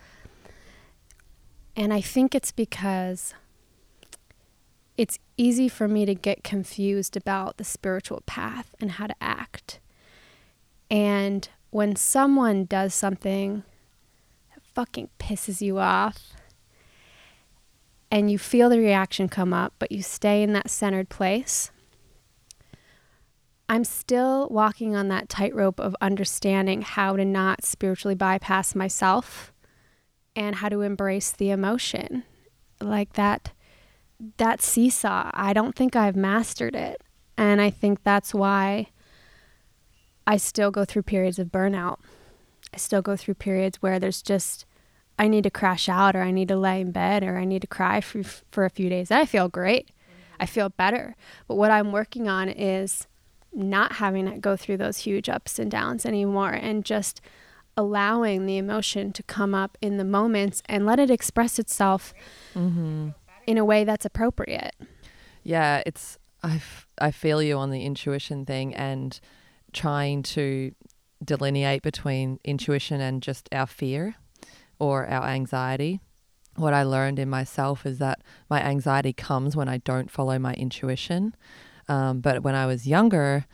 and 1.76 1.94
I 1.94 2.02
think 2.02 2.36
it's 2.36 2.52
because 2.52 3.34
it's 4.98 5.20
easy 5.38 5.68
for 5.68 5.88
me 5.88 6.06
to 6.06 6.16
get 6.16 6.44
confused 6.44 7.18
about 7.18 7.58
the 7.58 7.64
spiritual 7.64 8.24
path 8.26 8.76
and 8.80 8.92
how 8.92 9.08
to 9.08 9.16
act 9.22 9.80
and 10.90 11.48
when 11.72 11.96
someone 11.96 12.66
does 12.66 12.94
something 12.94 13.64
that 14.54 14.64
fucking 14.74 15.10
pisses 15.20 15.62
you 15.62 15.80
off, 15.80 16.34
and 18.12 18.32
you 18.32 18.38
feel 18.38 18.70
the 18.70 18.80
reaction 18.80 19.28
come 19.28 19.54
up, 19.54 19.74
but 19.80 19.92
you 19.92 20.02
stay 20.02 20.42
in 20.42 20.54
that 20.54 20.70
centered 20.70 21.10
place, 21.10 21.72
I'm 23.68 23.84
still 23.84 24.48
walking 24.50 24.96
on 24.96 25.08
that 25.08 25.28
tightrope 25.28 25.80
of 25.80 25.96
understanding 26.00 26.82
how 26.84 27.16
to 27.16 27.26
not 27.26 27.66
spiritually 27.66 28.16
bypass 28.16 28.76
myself 28.76 29.52
and 30.36 30.56
how 30.58 30.70
to 30.70 30.82
embrace 30.82 31.32
the 31.32 31.50
emotion. 31.50 32.24
Like 32.80 33.14
that 33.14 33.52
that 34.38 34.62
seesaw, 34.62 35.30
I 35.34 35.54
don't 35.54 35.76
think 35.76 35.96
I've 35.96 36.16
mastered 36.16 36.76
it. 36.76 37.02
And 37.38 37.60
I 37.60 37.70
think 37.70 38.04
that's 38.04 38.34
why 38.34 38.92
I 40.28 40.38
still 40.38 40.72
go 40.72 40.86
through 40.86 41.04
periods 41.04 41.40
of 41.40 41.48
burnout. 41.48 41.98
I 42.74 42.78
still 42.78 43.02
go 43.02 43.16
through 43.16 43.36
periods 43.36 43.82
where 43.82 44.00
there's 44.00 44.22
just, 44.22 44.66
I 45.18 45.28
need 45.28 45.44
to 45.44 45.50
crash 45.50 45.88
out 45.88 46.16
or 46.16 46.22
I 46.22 46.32
need 46.32 46.48
to 46.50 46.58
lay 46.58 46.82
in 46.82 46.92
bed 46.92 47.24
or 47.24 47.38
I 47.38 47.46
need 47.46 47.62
to 47.62 47.68
cry 47.68 48.02
for, 48.02 48.24
for 48.24 48.66
a 48.66 48.70
few 48.70 48.90
days. 48.90 49.12
I 49.12 49.26
feel 49.26 49.48
great. 49.48 49.90
I 50.40 50.46
feel 50.46 50.70
better. 50.70 51.16
But 51.48 51.56
what 51.56 51.72
I'm 51.72 51.92
working 51.92 52.28
on 52.28 52.50
is 52.50 53.08
not 53.54 53.94
having 53.94 54.30
to 54.30 54.38
go 54.38 54.58
through 54.58 54.78
those 54.78 54.98
huge 54.98 55.30
ups 55.30 55.60
and 55.60 55.72
downs 55.72 56.06
anymore 56.06 56.52
and 56.52 56.84
just 56.84 57.22
allowing 57.78 58.46
the 58.46 58.58
emotion 58.58 59.12
to 59.14 59.24
come 59.24 59.54
up 59.54 59.78
in 59.82 59.98
the 59.98 60.04
moments 60.04 60.62
and 60.66 60.86
let 60.86 61.00
it 61.00 61.10
express 61.10 61.60
itself 61.60 62.14
mm-hmm. 62.54 63.10
in 63.48 63.58
a 63.58 63.66
way 63.66 63.84
that's 63.84 64.06
appropriate. 64.06 64.76
Yeah, 65.44 65.84
it's 65.86 66.18
I, 66.44 66.56
f- 66.56 66.88
I 66.98 67.12
feel 67.12 67.42
you 67.42 67.58
on 67.58 67.72
the 67.72 67.84
intuition 67.84 68.46
thing 68.46 68.74
and 68.74 69.20
trying 69.76 70.24
to 70.24 70.74
delineate 71.24 71.84
between 71.84 72.40
intuition 72.44 73.02
and 73.02 73.22
just 73.22 73.48
our 73.52 73.68
fear 73.68 74.16
or 74.80 75.06
our 75.08 75.26
anxiety. 75.28 76.00
What 76.56 76.74
I 76.74 76.84
learned 76.84 77.20
in 77.20 77.30
myself 77.30 77.86
is 77.86 78.00
that 78.00 78.22
my 78.50 78.62
anxiety 78.62 79.14
comes 79.14 79.56
when 79.56 79.68
I 79.68 79.78
don't 79.78 80.10
follow 80.10 80.40
my 80.40 80.54
intuition. 80.54 81.36
Um, 81.88 82.22
but 82.22 82.44
when 82.44 82.56
I 82.56 82.66
was 82.66 82.88
younger, 82.88 83.46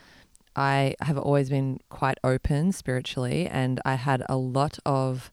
I 0.55 0.95
have 1.01 1.17
always 1.17 1.49
been 1.49 1.79
quite 1.89 2.17
open 2.23 2.71
spiritually, 2.71 3.47
and 3.47 3.79
I 3.85 3.95
had 3.95 4.23
a 4.29 4.37
lot 4.37 4.79
of 4.85 5.31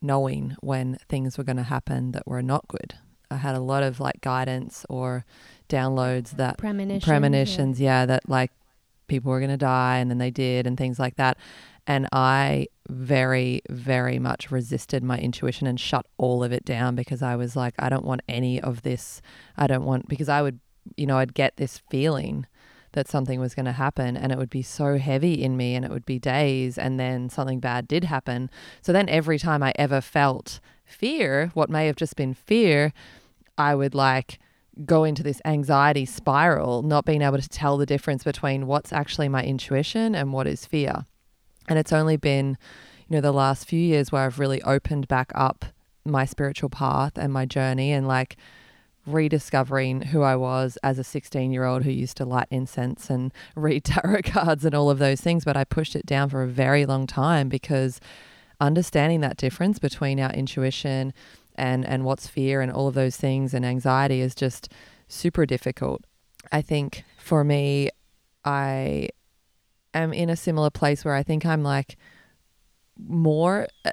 knowing 0.00 0.56
when 0.60 0.98
things 1.08 1.36
were 1.36 1.44
going 1.44 1.56
to 1.58 1.62
happen 1.64 2.12
that 2.12 2.26
were 2.26 2.42
not 2.42 2.66
good. 2.68 2.94
I 3.30 3.36
had 3.36 3.54
a 3.54 3.60
lot 3.60 3.82
of 3.82 4.00
like 4.00 4.20
guidance 4.20 4.84
or 4.88 5.24
downloads 5.68 6.32
that 6.32 6.58
premonitions, 6.58 7.04
premonitions 7.04 7.80
yeah. 7.80 8.00
yeah, 8.00 8.06
that 8.06 8.28
like 8.28 8.50
people 9.10 9.30
were 9.30 9.40
going 9.40 9.50
to 9.50 9.58
die 9.58 9.98
and 9.98 10.10
then 10.10 10.16
they 10.16 10.30
did 10.30 10.66
and 10.66 10.78
things 10.78 10.98
like 10.98 11.16
that. 11.16 11.36
And 11.86 12.08
I 12.12 12.68
very, 12.88 13.60
very 13.68 14.18
much 14.18 14.50
resisted 14.50 15.02
my 15.02 15.18
intuition 15.18 15.66
and 15.66 15.78
shut 15.78 16.06
all 16.16 16.42
of 16.42 16.52
it 16.52 16.64
down 16.64 16.94
because 16.94 17.20
I 17.20 17.36
was 17.36 17.56
like, 17.56 17.74
I 17.78 17.88
don't 17.90 18.04
want 18.04 18.22
any 18.28 18.60
of 18.60 18.82
this. 18.82 19.20
I 19.56 19.66
don't 19.66 19.84
want, 19.84 20.08
because 20.08 20.28
I 20.28 20.40
would, 20.40 20.60
you 20.96 21.06
know, 21.06 21.18
I'd 21.18 21.34
get 21.34 21.56
this 21.56 21.78
feeling 21.90 22.46
that 22.92 23.08
something 23.08 23.38
was 23.38 23.54
going 23.54 23.66
to 23.66 23.72
happen 23.72 24.16
and 24.16 24.32
it 24.32 24.38
would 24.38 24.50
be 24.50 24.62
so 24.62 24.98
heavy 24.98 25.42
in 25.42 25.56
me 25.56 25.74
and 25.74 25.84
it 25.84 25.90
would 25.90 26.06
be 26.06 26.18
days 26.18 26.78
and 26.78 26.98
then 26.98 27.28
something 27.28 27.60
bad 27.60 27.86
did 27.86 28.04
happen. 28.04 28.50
So 28.82 28.92
then 28.92 29.08
every 29.08 29.38
time 29.38 29.62
I 29.62 29.72
ever 29.76 30.00
felt 30.00 30.60
fear, 30.84 31.50
what 31.54 31.70
may 31.70 31.86
have 31.86 31.96
just 31.96 32.16
been 32.16 32.34
fear, 32.34 32.92
I 33.56 33.74
would 33.74 33.94
like, 33.94 34.38
go 34.84 35.04
into 35.04 35.22
this 35.22 35.40
anxiety 35.44 36.04
spiral, 36.04 36.82
not 36.82 37.04
being 37.04 37.22
able 37.22 37.38
to 37.38 37.48
tell 37.48 37.76
the 37.76 37.86
difference 37.86 38.24
between 38.24 38.66
what's 38.66 38.92
actually 38.92 39.28
my 39.28 39.42
intuition 39.42 40.14
and 40.14 40.32
what 40.32 40.46
is 40.46 40.66
fear. 40.66 41.06
And 41.68 41.78
it's 41.78 41.92
only 41.92 42.16
been, 42.16 42.56
you 43.08 43.16
know, 43.16 43.20
the 43.20 43.32
last 43.32 43.66
few 43.66 43.80
years 43.80 44.10
where 44.10 44.24
I've 44.24 44.38
really 44.38 44.62
opened 44.62 45.08
back 45.08 45.32
up 45.34 45.64
my 46.04 46.24
spiritual 46.24 46.70
path 46.70 47.12
and 47.16 47.32
my 47.32 47.46
journey 47.46 47.92
and 47.92 48.08
like 48.08 48.36
rediscovering 49.06 50.02
who 50.02 50.22
I 50.22 50.36
was 50.36 50.78
as 50.82 50.98
a 50.98 51.04
16 51.04 51.52
year 51.52 51.64
old 51.64 51.84
who 51.84 51.90
used 51.90 52.16
to 52.18 52.24
light 52.24 52.48
incense 52.50 53.10
and 53.10 53.32
read 53.56 53.84
tarot 53.84 54.22
cards 54.24 54.64
and 54.64 54.74
all 54.74 54.90
of 54.90 54.98
those 54.98 55.20
things. 55.20 55.44
But 55.44 55.56
I 55.56 55.64
pushed 55.64 55.96
it 55.96 56.06
down 56.06 56.28
for 56.30 56.42
a 56.42 56.48
very 56.48 56.86
long 56.86 57.06
time 57.06 57.48
because 57.48 58.00
understanding 58.60 59.20
that 59.20 59.36
difference 59.36 59.78
between 59.78 60.20
our 60.20 60.30
intuition 60.32 61.14
and 61.60 61.84
and 61.84 62.04
what's 62.04 62.26
fear 62.26 62.62
and 62.62 62.72
all 62.72 62.88
of 62.88 62.94
those 62.94 63.16
things 63.16 63.52
and 63.52 63.64
anxiety 63.64 64.20
is 64.20 64.34
just 64.34 64.72
super 65.06 65.44
difficult. 65.44 66.02
I 66.50 66.62
think 66.62 67.04
for 67.18 67.44
me, 67.44 67.90
I 68.44 69.10
am 69.92 70.12
in 70.12 70.30
a 70.30 70.36
similar 70.36 70.70
place 70.70 71.04
where 71.04 71.14
I 71.14 71.22
think 71.22 71.44
I'm 71.44 71.62
like 71.62 71.96
more 72.96 73.68
uh, 73.84 73.90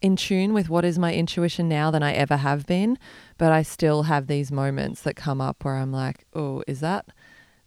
in 0.00 0.16
tune 0.16 0.54
with 0.54 0.70
what 0.70 0.84
is 0.84 0.98
my 0.98 1.14
intuition 1.14 1.68
now 1.68 1.90
than 1.90 2.02
I 2.02 2.12
ever 2.14 2.38
have 2.38 2.66
been, 2.66 2.98
but 3.36 3.52
I 3.52 3.62
still 3.62 4.04
have 4.04 4.26
these 4.26 4.50
moments 4.50 5.02
that 5.02 5.14
come 5.14 5.40
up 5.40 5.64
where 5.64 5.76
I'm 5.76 5.92
like, 5.92 6.24
"Oh, 6.32 6.62
is 6.66 6.80
that 6.80 7.06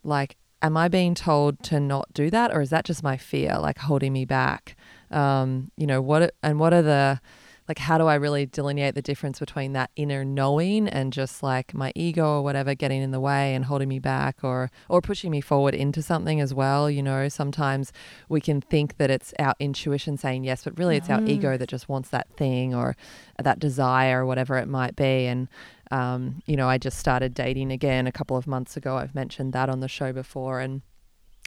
like 0.04 0.38
am 0.62 0.76
I 0.76 0.88
being 0.88 1.14
told 1.14 1.62
to 1.64 1.80
not 1.80 2.12
do 2.14 2.32
that 2.32 2.52
or 2.52 2.62
is 2.62 2.72
that 2.72 2.86
just 2.86 3.04
my 3.04 3.18
fear 3.18 3.60
like 3.60 3.78
holding 3.78 4.12
me 4.12 4.26
back?" 4.26 4.76
Um, 5.12 5.72
you 5.78 5.86
know, 5.86 6.02
what 6.02 6.34
and 6.42 6.60
what 6.60 6.74
are 6.74 6.82
the 6.82 7.22
like 7.68 7.80
how 7.80 7.98
do 7.98 8.06
I 8.06 8.16
really 8.16 8.46
delineate 8.46 8.94
the 8.94 9.02
difference 9.02 9.40
between 9.40 9.74
that 9.74 9.90
inner 9.96 10.24
knowing 10.24 10.88
and 10.88 11.12
just 11.12 11.42
like 11.42 11.74
my 11.74 11.92
ego 11.96 12.38
or 12.38 12.42
whatever 12.44 12.76
getting 12.76 13.02
in 13.02 13.12
the 13.12 13.20
way 13.20 13.56
and 13.56 13.66
holding 13.66 13.90
me 13.90 14.00
back 14.00 14.44
or 14.44 14.70
or 14.88 15.02
pushing 15.02 15.32
me 15.32 15.42
forward 15.42 15.74
into 15.74 16.02
something 16.02 16.40
as 16.40 16.54
well 16.54 16.90
you 16.90 17.02
know? 17.02 17.28
Sometimes 17.28 17.92
we 18.30 18.40
can 18.40 18.62
think 18.62 18.98
that 18.98 19.10
it's 19.10 19.34
our 19.40 19.56
intuition 19.60 20.18
saying 20.18 20.44
yes 20.44 20.64
but 20.64 20.78
really 20.78 20.96
it's 20.96 21.08
mm. 21.08 21.16
our 21.16 21.26
ego 21.26 21.58
that 21.58 21.70
just 21.70 21.90
wants 21.90 22.10
that 22.10 22.28
thing 22.38 22.76
or 22.76 22.96
that 23.42 23.60
desire 23.60 24.22
or 24.22 24.26
whatever 24.26 24.58
it 24.58 24.68
might 24.68 24.96
be. 24.96 25.26
And 25.26 25.48
um, 25.92 26.42
you 26.46 26.56
know 26.56 26.70
I 26.70 26.78
just 26.78 27.00
started 27.00 27.34
dating 27.34 27.72
again 27.72 28.06
a 28.06 28.12
couple 28.12 28.38
of 28.38 28.48
months 28.48 28.78
ago. 28.78 28.98
I've 28.98 29.16
mentioned 29.16 29.54
that 29.54 29.70
on 29.70 29.80
the 29.80 29.88
show 29.88 30.14
before 30.14 30.60
and 30.60 30.82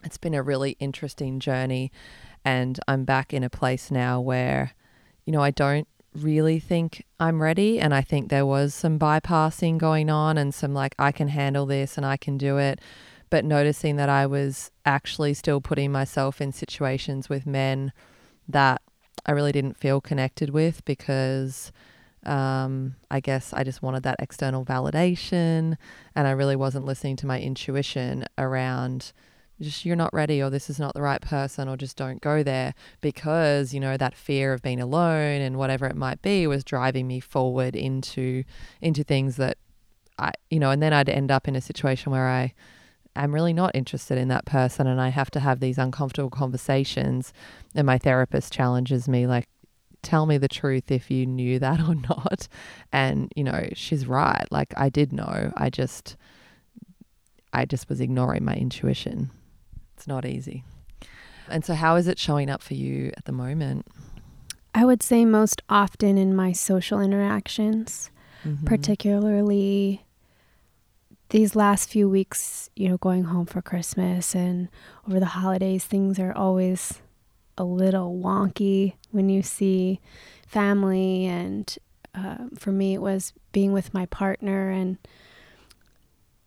it's 0.04 0.18
been 0.18 0.34
a 0.34 0.42
really 0.42 0.76
interesting 0.78 1.40
journey. 1.40 1.90
And 2.44 2.78
I'm 2.86 3.04
back 3.04 3.34
in 3.34 3.42
a 3.42 3.50
place 3.50 3.90
now 3.90 4.20
where 4.20 4.74
you 5.24 5.32
know 5.32 5.42
I 5.42 5.50
don't 5.50 5.86
really 6.14 6.58
think 6.60 7.04
I'm 7.18 7.42
ready. 7.42 7.80
And 7.80 7.94
I 7.94 8.02
think 8.02 8.28
there 8.28 8.46
was 8.46 8.74
some 8.74 8.98
bypassing 8.98 9.78
going 9.78 10.10
on 10.10 10.38
and 10.38 10.54
some 10.54 10.74
like, 10.74 10.94
I 10.98 11.12
can 11.12 11.28
handle 11.28 11.66
this 11.66 11.96
and 11.96 12.06
I 12.06 12.16
can 12.16 12.38
do 12.38 12.58
it. 12.58 12.80
But 13.30 13.44
noticing 13.44 13.96
that 13.96 14.08
I 14.08 14.26
was 14.26 14.70
actually 14.84 15.34
still 15.34 15.60
putting 15.60 15.92
myself 15.92 16.40
in 16.40 16.52
situations 16.52 17.28
with 17.28 17.46
men 17.46 17.92
that 18.48 18.80
I 19.26 19.32
really 19.32 19.52
didn't 19.52 19.76
feel 19.76 20.00
connected 20.00 20.50
with 20.50 20.84
because 20.84 21.72
Um, 22.26 22.96
I 23.10 23.20
guess 23.20 23.54
I 23.54 23.62
just 23.62 23.80
wanted 23.80 24.02
that 24.02 24.16
external 24.18 24.64
validation, 24.64 25.76
and 26.16 26.26
I 26.26 26.32
really 26.32 26.56
wasn't 26.56 26.84
listening 26.84 27.16
to 27.18 27.26
my 27.26 27.40
intuition 27.40 28.24
around 28.36 29.12
just 29.60 29.84
you're 29.84 29.96
not 29.96 30.12
ready 30.14 30.42
or 30.42 30.50
this 30.50 30.70
is 30.70 30.78
not 30.78 30.94
the 30.94 31.02
right 31.02 31.20
person 31.20 31.68
or 31.68 31.76
just 31.76 31.96
don't 31.96 32.20
go 32.20 32.42
there 32.42 32.74
because 33.00 33.74
you 33.74 33.80
know 33.80 33.96
that 33.96 34.14
fear 34.14 34.52
of 34.52 34.62
being 34.62 34.80
alone 34.80 35.40
and 35.40 35.56
whatever 35.56 35.86
it 35.86 35.96
might 35.96 36.22
be 36.22 36.46
was 36.46 36.64
driving 36.64 37.06
me 37.06 37.20
forward 37.20 37.74
into 37.74 38.44
into 38.80 39.02
things 39.02 39.36
that 39.36 39.58
I 40.18 40.32
you 40.50 40.60
know 40.60 40.70
and 40.70 40.82
then 40.82 40.92
I'd 40.92 41.08
end 41.08 41.30
up 41.30 41.48
in 41.48 41.56
a 41.56 41.60
situation 41.60 42.12
where 42.12 42.28
I 42.28 42.54
am 43.16 43.34
really 43.34 43.52
not 43.52 43.74
interested 43.74 44.16
in 44.16 44.28
that 44.28 44.44
person 44.44 44.86
and 44.86 45.00
I 45.00 45.08
have 45.08 45.30
to 45.32 45.40
have 45.40 45.60
these 45.60 45.78
uncomfortable 45.78 46.30
conversations 46.30 47.32
and 47.74 47.86
my 47.86 47.98
therapist 47.98 48.52
challenges 48.52 49.08
me 49.08 49.26
like 49.26 49.48
tell 50.02 50.26
me 50.26 50.38
the 50.38 50.46
truth 50.46 50.92
if 50.92 51.10
you 51.10 51.26
knew 51.26 51.58
that 51.58 51.80
or 51.88 51.96
not. 51.96 52.46
And 52.92 53.32
you 53.34 53.42
know 53.42 53.68
she's 53.72 54.06
right 54.06 54.46
like 54.52 54.72
I 54.76 54.88
did 54.88 55.12
know 55.12 55.52
I 55.56 55.68
just 55.68 56.16
I 57.52 57.64
just 57.64 57.88
was 57.88 58.00
ignoring 58.00 58.44
my 58.44 58.54
intuition 58.54 59.30
it's 59.98 60.06
not 60.06 60.24
easy. 60.24 60.62
And 61.48 61.64
so, 61.64 61.74
how 61.74 61.96
is 61.96 62.06
it 62.06 62.20
showing 62.20 62.48
up 62.48 62.62
for 62.62 62.74
you 62.74 63.10
at 63.16 63.24
the 63.24 63.32
moment? 63.32 63.88
I 64.72 64.84
would 64.84 65.02
say 65.02 65.24
most 65.24 65.60
often 65.68 66.16
in 66.16 66.36
my 66.36 66.52
social 66.52 67.00
interactions, 67.00 68.12
mm-hmm. 68.44 68.64
particularly 68.64 70.04
these 71.30 71.56
last 71.56 71.90
few 71.90 72.08
weeks, 72.08 72.70
you 72.76 72.88
know, 72.88 72.96
going 72.96 73.24
home 73.24 73.46
for 73.46 73.60
Christmas 73.60 74.36
and 74.36 74.68
over 75.08 75.18
the 75.18 75.26
holidays, 75.26 75.84
things 75.84 76.20
are 76.20 76.32
always 76.32 77.00
a 77.56 77.64
little 77.64 78.16
wonky 78.16 78.94
when 79.10 79.28
you 79.28 79.42
see 79.42 80.00
family. 80.46 81.26
And 81.26 81.76
uh, 82.14 82.44
for 82.56 82.70
me, 82.70 82.94
it 82.94 83.02
was 83.02 83.32
being 83.50 83.72
with 83.72 83.92
my 83.92 84.06
partner 84.06 84.70
and 84.70 84.96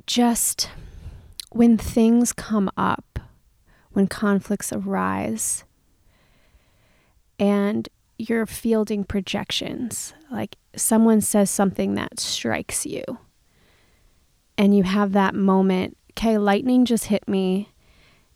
just 0.07 0.69
when 1.49 1.77
things 1.77 2.31
come 2.31 2.71
up 2.77 3.19
when 3.93 4.07
conflicts 4.07 4.71
arise 4.71 5.63
and 7.39 7.89
you're 8.17 8.45
fielding 8.45 9.03
projections. 9.03 10.13
Like 10.29 10.57
someone 10.75 11.21
says 11.21 11.49
something 11.49 11.95
that 11.95 12.19
strikes 12.19 12.85
you, 12.85 13.03
and 14.57 14.75
you 14.75 14.83
have 14.83 15.13
that 15.13 15.33
moment 15.35 15.97
okay, 16.11 16.37
lightning 16.37 16.85
just 16.85 17.05
hit 17.05 17.27
me, 17.27 17.69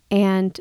and 0.09 0.59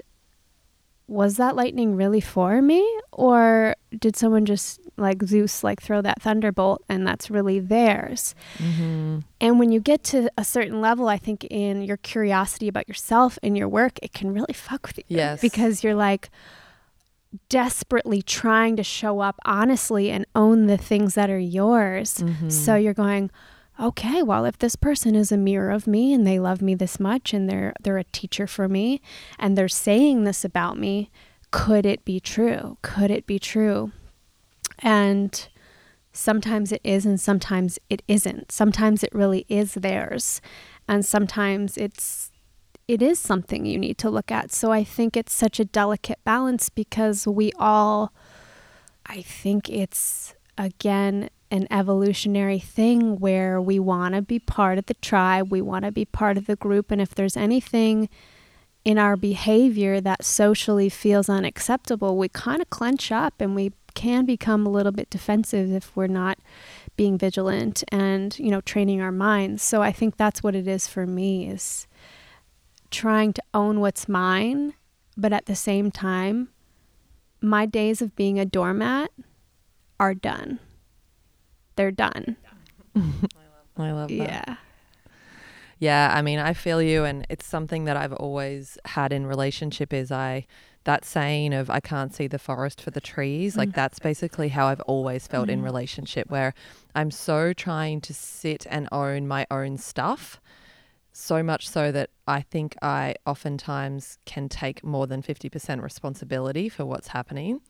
was 1.07 1.37
that 1.37 1.55
lightning 1.55 1.97
really 1.97 2.21
for 2.21 2.63
me? 2.63 2.83
Or 3.13 3.77
did 3.99 4.17
someone 4.17 4.45
just 4.47 4.81
like 4.97 5.23
Zeus 5.25 5.63
like 5.63 5.83
throw 5.83 6.01
that 6.03 6.23
thunderbolt 6.23 6.83
and 6.89 7.07
that's 7.07 7.31
really 7.31 7.61
theirs? 7.61 8.35
Mm-hmm. 8.59 9.19
And 9.41 9.59
when 9.59 9.71
you 9.71 9.81
get 9.81 10.03
to 10.05 10.31
a 10.39 10.45
certain 10.45 10.81
level, 10.81 11.09
I 11.09 11.19
think 11.19 11.45
in 11.45 11.83
your 11.83 11.99
curiosity 11.99 12.69
about 12.69 12.89
yourself 12.89 13.39
and 13.43 13.57
your 13.57 13.69
work, 13.69 13.99
it 14.03 14.13
can 14.13 14.33
really 14.33 14.55
fuck 14.55 14.87
with 14.87 14.99
you. 14.99 15.05
Yes. 15.09 15.41
Because 15.41 15.85
you're 15.85 15.95
like 15.95 16.31
desperately 17.49 18.23
trying 18.23 18.77
to 18.77 18.83
show 18.83 19.21
up 19.21 19.39
honestly 19.45 20.11
and 20.11 20.25
own 20.35 20.67
the 20.67 20.79
things 20.79 21.15
that 21.15 21.29
are 21.29 21.39
yours. 21.39 22.19
Mm-hmm. 22.19 22.49
So 22.49 22.77
you're 22.77 22.95
going, 22.95 23.31
okay, 23.81 24.23
well, 24.23 24.45
if 24.45 24.59
this 24.59 24.77
person 24.77 25.15
is 25.15 25.33
a 25.33 25.37
mirror 25.37 25.71
of 25.71 25.87
me 25.87 26.13
and 26.13 26.27
they 26.27 26.39
love 26.39 26.63
me 26.63 26.75
this 26.75 27.01
much 27.01 27.33
and 27.33 27.49
they're 27.49 27.75
they're 27.83 27.99
a 27.99 28.05
teacher 28.05 28.47
for 28.47 28.69
me 28.69 29.01
and 29.39 29.57
they're 29.57 29.69
saying 29.69 30.25
this 30.25 30.45
about 30.45 30.79
me, 30.79 31.11
could 31.51 31.87
it 31.87 32.05
be 32.05 32.21
true? 32.21 32.79
Could 32.83 33.11
it 33.11 33.27
be 33.27 33.39
true? 33.39 33.93
And 34.81 35.49
sometimes 36.13 36.73
it 36.73 36.81
is 36.85 37.05
and 37.05 37.21
sometimes 37.21 37.79
it 37.91 38.03
isn't. 38.09 38.53
Sometimes 38.53 39.03
it 39.03 39.15
really 39.15 39.45
is 39.49 39.75
theirs. 39.75 40.41
And 40.89 41.05
sometimes 41.05 41.77
it's 41.77 42.31
it 42.87 43.01
is 43.01 43.19
something 43.19 43.65
you 43.65 43.79
need 43.79 43.97
to 43.99 44.11
look 44.11 44.31
at. 44.31 44.53
So 44.53 44.71
I 44.71 44.85
think 44.85 45.17
it's 45.17 45.33
such 45.33 45.59
a 45.59 45.65
delicate 45.65 46.19
balance 46.25 46.69
because 46.69 47.27
we 47.27 47.53
all 47.59 48.13
I 49.07 49.23
think 49.23 49.69
it's 49.69 50.35
again 50.57 51.31
an 51.55 51.69
evolutionary 51.71 52.59
thing 52.59 53.17
where 53.21 53.61
we 53.61 53.79
want 53.79 54.13
to 54.13 54.21
be 54.21 54.41
part 54.41 54.77
of 54.77 54.87
the 54.87 54.95
tribe, 54.95 55.53
we 55.53 55.63
want 55.63 55.85
to 55.85 55.93
be 55.93 56.05
part 56.05 56.37
of 56.37 56.47
the 56.47 56.57
group, 56.57 56.91
and 56.91 57.01
if 57.01 57.15
there's 57.15 57.37
anything 57.37 58.09
in 58.85 58.99
our 58.99 59.17
behavior 59.17 60.01
that 60.01 60.25
socially 60.25 60.89
feels 60.89 61.29
unacceptable, 61.29 62.17
we 62.19 62.29
kind 62.29 62.61
of 62.61 62.69
clench 62.71 63.13
up 63.13 63.35
and 63.41 63.55
we 63.55 63.73
can 63.95 64.27
become 64.27 64.67
a 64.67 64.69
little 64.69 64.91
bit 64.91 65.09
defensive 65.11 65.73
if 65.73 65.95
we're 65.95 66.09
not 66.09 66.41
being 66.97 67.17
vigilant 67.17 67.85
and, 67.93 68.37
you 68.41 68.51
know, 68.51 68.61
training 68.61 69.01
our 69.01 69.13
minds. 69.13 69.63
So 69.63 69.81
I 69.81 69.93
think 69.93 70.17
that's 70.17 70.43
what 70.43 70.57
it 70.57 70.67
is 70.67 70.89
for 70.89 71.07
me 71.07 71.49
is 71.49 71.87
trying 72.91 73.33
to 73.33 73.43
own 73.55 73.79
what's 73.79 74.09
mine, 74.09 74.75
but 75.17 75.33
at 75.33 75.47
the 75.47 75.55
same 75.55 75.93
time, 75.93 76.49
my 77.41 77.65
days 77.65 78.03
of 78.03 78.17
being 78.17 78.41
a 78.41 78.45
doormat 78.45 79.13
are 80.01 80.15
done 80.15 80.59
they're 81.77 81.91
done. 81.91 82.37
I 83.77 83.91
love 83.91 84.09
that. 84.09 84.17
Yeah. 84.17 84.57
Yeah, 85.81 86.13
I 86.15 86.23
mean, 86.23 86.39
I 86.39 86.55
feel 86.55 86.81
you 86.81 87.05
and 87.05 87.27
it's 87.29 87.45
something 87.45 87.85
that 87.85 87.97
I've 87.97 88.13
always 88.13 88.79
had 88.85 89.13
in 89.13 89.27
relationship 89.27 89.93
is 89.93 90.11
I 90.11 90.47
that 90.85 91.05
saying 91.05 91.53
of 91.53 91.71
I 91.71 91.81
can't 91.81 92.15
see 92.15 92.27
the 92.27 92.39
forest 92.39 92.81
for 92.81 92.91
the 92.91 93.01
trees, 93.01 93.57
like 93.57 93.71
mm. 93.71 93.75
that's 93.75 93.99
basically 93.99 94.49
how 94.49 94.67
I've 94.67 94.81
always 94.83 95.27
felt 95.27 95.49
mm. 95.49 95.53
in 95.53 95.63
relationship 95.63 96.31
where 96.31 96.55
I'm 96.95 97.11
so 97.11 97.53
trying 97.53 98.01
to 98.03 98.15
sit 98.15 98.67
and 98.71 98.89
own 98.93 99.27
my 99.27 99.47
own 99.51 99.79
stuff 99.79 100.41
so 101.13 101.43
much 101.43 101.69
so 101.69 101.93
that 101.93 102.11
I 102.27 102.43
think 102.43 102.77
I 102.83 103.15
oftentimes 103.25 104.19
can 104.27 104.49
take 104.49 104.85
more 104.85 105.07
than 105.07 105.23
50% 105.23 105.83
responsibility 105.83 106.69
for 106.69 106.85
what's 106.85 107.09
happening. 107.09 107.61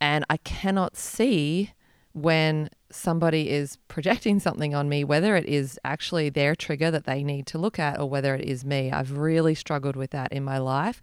And 0.00 0.24
I 0.30 0.36
cannot 0.38 0.96
see 0.96 1.72
when 2.12 2.68
somebody 2.90 3.50
is 3.50 3.76
projecting 3.88 4.40
something 4.40 4.74
on 4.74 4.88
me, 4.88 5.04
whether 5.04 5.36
it 5.36 5.46
is 5.46 5.78
actually 5.84 6.28
their 6.28 6.54
trigger 6.54 6.90
that 6.90 7.04
they 7.04 7.22
need 7.22 7.46
to 7.46 7.58
look 7.58 7.78
at 7.78 7.98
or 7.98 8.08
whether 8.08 8.34
it 8.34 8.44
is 8.44 8.64
me. 8.64 8.90
I've 8.90 9.16
really 9.16 9.54
struggled 9.54 9.96
with 9.96 10.10
that 10.10 10.32
in 10.32 10.42
my 10.42 10.58
life. 10.58 11.00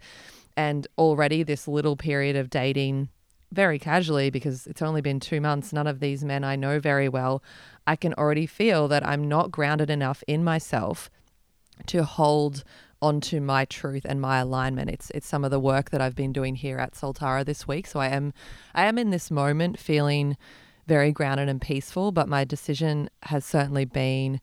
And 0.56 0.86
already, 0.98 1.42
this 1.42 1.68
little 1.68 1.96
period 1.96 2.36
of 2.36 2.50
dating 2.50 3.08
very 3.52 3.78
casually, 3.78 4.28
because 4.28 4.66
it's 4.66 4.82
only 4.82 5.00
been 5.00 5.20
two 5.20 5.40
months, 5.40 5.72
none 5.72 5.86
of 5.86 6.00
these 6.00 6.24
men 6.24 6.44
I 6.44 6.56
know 6.56 6.78
very 6.78 7.08
well, 7.08 7.42
I 7.86 7.96
can 7.96 8.12
already 8.14 8.46
feel 8.46 8.88
that 8.88 9.06
I'm 9.06 9.28
not 9.28 9.50
grounded 9.50 9.88
enough 9.88 10.22
in 10.26 10.44
myself 10.44 11.10
to 11.86 12.04
hold 12.04 12.64
onto 13.00 13.40
my 13.40 13.64
truth 13.64 14.04
and 14.06 14.20
my 14.20 14.38
alignment. 14.38 14.90
It's 14.90 15.10
it's 15.14 15.26
some 15.26 15.44
of 15.44 15.50
the 15.50 15.60
work 15.60 15.90
that 15.90 16.00
I've 16.00 16.16
been 16.16 16.32
doing 16.32 16.56
here 16.56 16.78
at 16.78 16.94
Soltara 16.94 17.44
this 17.44 17.66
week. 17.66 17.86
So 17.86 18.00
I 18.00 18.08
am 18.08 18.34
I 18.74 18.86
am 18.86 18.98
in 18.98 19.10
this 19.10 19.30
moment 19.30 19.78
feeling 19.78 20.36
very 20.88 21.12
grounded 21.12 21.48
and 21.48 21.60
peaceful. 21.60 22.10
But 22.10 22.28
my 22.28 22.44
decision 22.44 23.10
has 23.24 23.44
certainly 23.44 23.84
been 23.84 24.40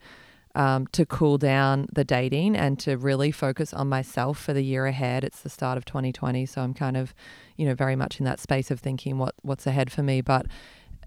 um, 0.56 0.88
to 0.94 1.06
cool 1.06 1.38
down 1.38 1.88
the 1.92 2.06
dating 2.06 2.56
and 2.56 2.80
to 2.80 2.98
really 2.98 3.32
focus 3.32 3.74
on 3.74 3.90
myself 3.90 4.40
for 4.40 4.54
the 4.54 4.64
year 4.64 4.86
ahead. 4.86 5.24
It's 5.24 5.42
the 5.42 5.50
start 5.50 5.78
of 5.78 5.84
2020, 5.84 6.46
so 6.46 6.62
I'm 6.62 6.74
kind 6.74 6.96
of, 6.96 7.14
you 7.58 7.66
know, 7.66 7.76
very 7.76 7.96
much 7.96 8.20
in 8.20 8.26
that 8.26 8.40
space 8.40 8.72
of 8.72 8.80
thinking 8.80 9.18
what 9.18 9.36
what's 9.42 9.68
ahead 9.68 9.92
for 9.92 10.02
me. 10.02 10.22
But 10.22 10.46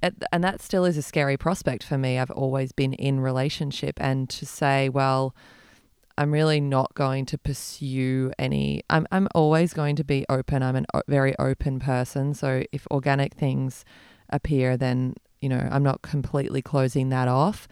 and 0.00 0.44
that 0.44 0.60
still 0.60 0.84
is 0.84 0.96
a 0.96 1.02
scary 1.02 1.36
prospect 1.36 1.82
for 1.82 1.98
me. 1.98 2.18
I've 2.18 2.30
always 2.30 2.72
been 2.72 2.92
in 2.92 3.20
relationship, 3.20 3.98
and 4.00 4.28
to 4.30 4.46
say, 4.46 4.88
well. 4.88 5.34
I'm 6.20 6.32
really 6.32 6.60
not 6.60 6.94
going 6.94 7.26
to 7.26 7.38
pursue 7.38 8.32
any. 8.40 8.82
I'm 8.90 9.06
I'm 9.12 9.28
always 9.36 9.72
going 9.72 9.94
to 9.94 10.02
be 10.02 10.26
open. 10.28 10.64
I'm 10.64 10.84
a 10.92 11.02
very 11.06 11.38
open 11.38 11.78
person. 11.78 12.34
So 12.34 12.64
if 12.72 12.88
organic 12.90 13.34
things 13.34 13.84
appear, 14.28 14.76
then 14.76 15.14
you 15.40 15.48
know, 15.48 15.68
I'm 15.70 15.82
not 15.82 16.02
completely 16.02 16.62
closing 16.62 17.08
that 17.10 17.28
off. 17.28 17.68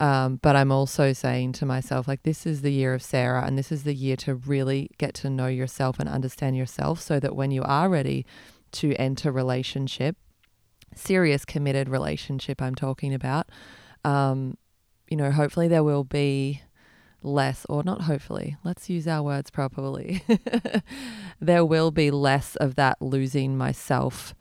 Um, 0.00 0.36
but 0.42 0.54
I'm 0.54 0.70
also 0.70 1.12
saying 1.12 1.52
to 1.54 1.66
myself, 1.66 2.06
like, 2.06 2.22
this 2.22 2.46
is 2.46 2.62
the 2.62 2.72
year 2.72 2.94
of 2.94 3.02
Sarah, 3.02 3.44
and 3.44 3.58
this 3.58 3.72
is 3.72 3.82
the 3.82 3.94
year 3.94 4.14
to 4.18 4.34
really 4.36 4.90
get 4.96 5.12
to 5.14 5.30
know 5.30 5.48
yourself 5.48 5.98
and 5.98 6.08
understand 6.08 6.56
yourself 6.56 7.00
so 7.00 7.18
that 7.18 7.34
when 7.34 7.50
you 7.50 7.62
are 7.64 7.88
ready 7.88 8.24
to 8.72 8.94
enter 8.94 9.32
relationship, 9.32 10.16
serious 10.94 11.44
committed 11.44 11.88
relationship, 11.88 12.62
I'm 12.62 12.76
talking 12.76 13.12
about, 13.12 13.48
um, 14.04 14.56
you 15.08 15.16
know, 15.16 15.32
hopefully 15.32 15.66
there 15.66 15.82
will 15.82 16.04
be 16.04 16.62
less, 17.20 17.66
or 17.68 17.82
not 17.82 18.02
hopefully, 18.02 18.56
let's 18.62 18.88
use 18.88 19.08
our 19.08 19.24
words 19.24 19.50
properly. 19.50 20.22
there 21.40 21.64
will 21.64 21.90
be 21.90 22.12
less 22.12 22.54
of 22.56 22.76
that 22.76 23.02
losing 23.02 23.58
myself 23.58 24.32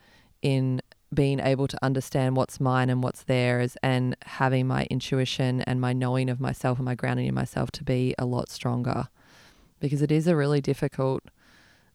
in 0.43 0.81
being 1.13 1.39
able 1.39 1.67
to 1.67 1.77
understand 1.83 2.35
what's 2.35 2.59
mine 2.59 2.89
and 2.89 3.01
what's 3.01 3.23
theirs 3.23 3.77
and 3.81 4.15
having 4.23 4.67
my 4.67 4.85
intuition 4.89 5.61
and 5.61 5.79
my 5.79 5.93
knowing 5.93 6.29
of 6.29 6.39
myself 6.39 6.77
and 6.77 6.85
my 6.85 6.95
grounding 6.95 7.27
in 7.27 7.33
myself 7.33 7.71
to 7.71 7.83
be 7.83 8.13
a 8.17 8.25
lot 8.25 8.49
stronger 8.49 9.07
because 9.79 10.01
it 10.01 10.11
is 10.11 10.27
a 10.27 10.35
really 10.35 10.59
difficult 10.59 11.23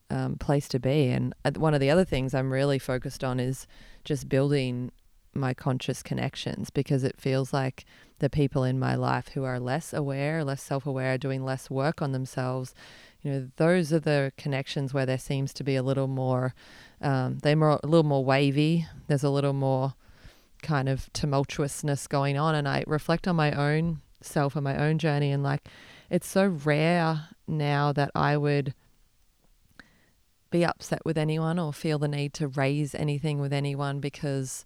um, 0.08 0.36
place 0.36 0.68
to 0.68 0.78
be. 0.78 1.08
And 1.08 1.34
one 1.56 1.74
of 1.74 1.80
the 1.80 1.90
other 1.90 2.04
things 2.04 2.34
I'm 2.34 2.52
really 2.52 2.78
focused 2.78 3.22
on 3.22 3.38
is 3.38 3.66
just 4.04 4.28
building 4.28 4.92
my 5.34 5.54
conscious 5.54 6.02
connections 6.02 6.70
because 6.70 7.04
it 7.04 7.20
feels 7.20 7.52
like 7.52 7.84
the 8.18 8.30
people 8.30 8.64
in 8.64 8.78
my 8.78 8.94
life 8.94 9.28
who 9.28 9.44
are 9.44 9.58
less 9.58 9.92
aware, 9.92 10.44
less 10.44 10.62
self 10.62 10.86
aware, 10.86 11.18
doing 11.18 11.44
less 11.44 11.70
work 11.70 12.02
on 12.02 12.12
themselves, 12.12 12.74
you 13.22 13.30
know, 13.30 13.48
those 13.56 13.92
are 13.92 14.00
the 14.00 14.32
connections 14.36 14.92
where 14.92 15.06
there 15.06 15.18
seems 15.18 15.52
to 15.54 15.64
be 15.64 15.76
a 15.76 15.82
little 15.82 16.08
more, 16.08 16.54
um, 17.02 17.38
they're 17.38 17.56
more, 17.56 17.80
a 17.82 17.86
little 17.86 18.04
more 18.04 18.24
wavy. 18.24 18.86
There's 19.08 19.24
a 19.24 19.30
little 19.30 19.52
more 19.52 19.94
kind 20.62 20.88
of 20.88 21.12
tumultuousness 21.12 22.08
going 22.08 22.38
on. 22.38 22.54
And 22.54 22.68
I 22.68 22.84
reflect 22.86 23.26
on 23.28 23.36
my 23.36 23.52
own 23.52 24.00
self 24.20 24.54
and 24.54 24.64
my 24.64 24.76
own 24.76 24.98
journey 24.98 25.32
and 25.32 25.42
like, 25.42 25.68
it's 26.08 26.28
so 26.28 26.46
rare 26.46 27.28
now 27.48 27.92
that 27.92 28.10
I 28.14 28.36
would 28.36 28.74
be 30.50 30.64
upset 30.64 31.04
with 31.04 31.18
anyone 31.18 31.58
or 31.58 31.72
feel 31.72 31.98
the 31.98 32.06
need 32.06 32.34
to 32.34 32.46
raise 32.46 32.94
anything 32.94 33.40
with 33.40 33.52
anyone 33.52 33.98
because 33.98 34.64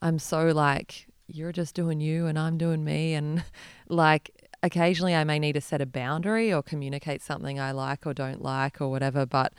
I'm 0.00 0.18
so 0.18 0.48
like, 0.48 1.06
you're 1.26 1.52
just 1.52 1.74
doing 1.74 2.00
you 2.00 2.26
and 2.26 2.38
I'm 2.38 2.58
doing 2.58 2.84
me. 2.84 3.14
And 3.14 3.42
like, 3.88 4.30
occasionally 4.62 5.14
I 5.14 5.24
may 5.24 5.38
need 5.38 5.54
to 5.54 5.60
set 5.60 5.80
a 5.80 5.86
boundary 5.86 6.52
or 6.52 6.62
communicate 6.62 7.22
something 7.22 7.58
I 7.58 7.72
like 7.72 8.06
or 8.06 8.14
don't 8.14 8.42
like 8.42 8.80
or 8.80 8.88
whatever. 8.88 9.26
But, 9.26 9.52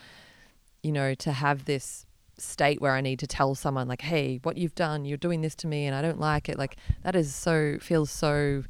you 0.87 0.93
know, 0.93 1.13
to 1.15 1.31
have 1.33 1.65
this 1.65 2.05
state 2.37 2.79
where 2.81 2.93
I 2.93 3.01
need 3.01 3.19
to 3.19 3.27
tell 3.27 3.55
someone, 3.55 3.87
like, 3.87 4.01
hey, 4.01 4.39
what 4.43 4.57
you've 4.57 4.75
done, 4.75 5.05
you're 5.05 5.17
doing 5.17 5.41
this 5.41 5.55
to 5.55 5.67
me 5.67 5.85
and 5.85 5.93
I 5.95 6.01
don't 6.01 6.19
like 6.19 6.49
it, 6.49 6.57
like, 6.57 6.77
that 7.03 7.15
is 7.15 7.35
so, 7.35 7.77
feels 7.79 8.09
so 8.09 8.63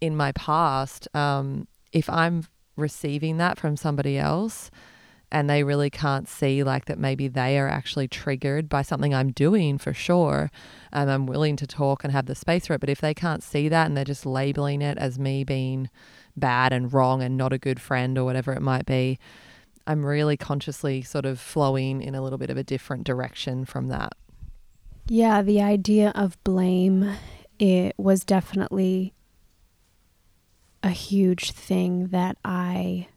in 0.00 0.16
my 0.16 0.32
past. 0.32 1.08
Um, 1.14 1.68
if 1.92 2.08
I'm 2.08 2.44
receiving 2.76 3.36
that 3.36 3.58
from 3.58 3.76
somebody 3.76 4.18
else, 4.18 4.70
and 5.32 5.48
they 5.48 5.64
really 5.64 5.88
can't 5.88 6.28
see 6.28 6.62
like 6.62 6.84
that 6.84 6.98
maybe 6.98 7.26
they 7.26 7.58
are 7.58 7.68
actually 7.68 8.06
triggered 8.06 8.68
by 8.68 8.82
something 8.82 9.14
I'm 9.14 9.32
doing 9.32 9.78
for 9.78 9.94
sure. 9.94 10.50
and 10.92 11.10
I'm 11.10 11.26
willing 11.26 11.56
to 11.56 11.66
talk 11.66 12.04
and 12.04 12.12
have 12.12 12.26
the 12.26 12.34
space 12.34 12.66
for 12.66 12.74
it. 12.74 12.80
But 12.80 12.90
if 12.90 13.00
they 13.00 13.14
can't 13.14 13.42
see 13.42 13.68
that 13.70 13.86
and 13.86 13.96
they're 13.96 14.04
just 14.04 14.26
labeling 14.26 14.82
it 14.82 14.98
as 14.98 15.18
me 15.18 15.42
being 15.42 15.88
bad 16.36 16.72
and 16.72 16.92
wrong 16.92 17.22
and 17.22 17.36
not 17.36 17.52
a 17.52 17.58
good 17.58 17.80
friend 17.80 18.18
or 18.18 18.24
whatever 18.24 18.52
it 18.52 18.60
might 18.60 18.84
be, 18.84 19.18
I'm 19.86 20.04
really 20.04 20.36
consciously 20.36 21.02
sort 21.02 21.26
of 21.26 21.40
flowing 21.40 22.02
in 22.02 22.14
a 22.14 22.22
little 22.22 22.38
bit 22.38 22.50
of 22.50 22.56
a 22.56 22.62
different 22.62 23.04
direction 23.04 23.64
from 23.64 23.88
that. 23.88 24.14
Yeah, 25.08 25.42
the 25.42 25.60
idea 25.60 26.12
of 26.14 26.42
blame 26.44 27.16
it 27.58 27.94
was 27.96 28.24
definitely 28.24 29.14
a 30.82 30.90
huge 30.90 31.52
thing 31.52 32.08
that 32.08 32.36
I 32.44 33.08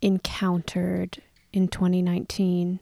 encountered 0.00 1.22
in 1.52 1.68
2019. 1.68 2.80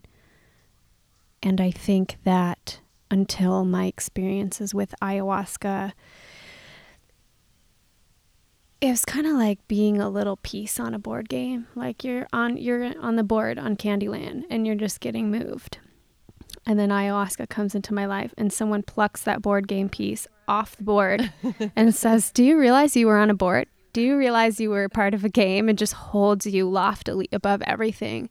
And 1.42 1.60
I 1.60 1.70
think 1.70 2.16
that 2.24 2.80
until 3.10 3.64
my 3.64 3.86
experiences 3.86 4.74
with 4.74 4.94
ayahuasca, 5.00 5.92
it 8.84 8.90
was 8.90 9.06
kind 9.06 9.26
of 9.26 9.32
like 9.32 9.66
being 9.66 9.98
a 9.98 10.10
little 10.10 10.36
piece 10.36 10.78
on 10.78 10.92
a 10.92 10.98
board 10.98 11.30
game. 11.30 11.66
Like 11.74 12.04
you're 12.04 12.26
on 12.34 12.58
you're 12.58 12.92
on 13.00 13.16
the 13.16 13.24
board 13.24 13.58
on 13.58 13.76
Candyland 13.76 14.44
and 14.50 14.66
you're 14.66 14.76
just 14.76 15.00
getting 15.00 15.30
moved. 15.30 15.78
And 16.66 16.78
then 16.78 16.90
ayahuasca 16.90 17.48
comes 17.48 17.74
into 17.74 17.94
my 17.94 18.04
life 18.04 18.34
and 18.36 18.52
someone 18.52 18.82
plucks 18.82 19.22
that 19.22 19.40
board 19.40 19.68
game 19.68 19.88
piece 19.88 20.26
off 20.46 20.76
the 20.76 20.82
board 20.82 21.32
and 21.76 21.94
says, 21.94 22.30
"Do 22.30 22.44
you 22.44 22.58
realize 22.58 22.94
you 22.94 23.06
were 23.06 23.16
on 23.16 23.30
a 23.30 23.34
board? 23.34 23.68
Do 23.94 24.02
you 24.02 24.18
realize 24.18 24.60
you 24.60 24.68
were 24.68 24.90
part 24.90 25.14
of 25.14 25.24
a 25.24 25.30
game 25.30 25.70
and 25.70 25.78
just 25.78 25.94
holds 25.94 26.44
you 26.44 26.68
loftily 26.68 27.28
above 27.32 27.62
everything? 27.62 28.28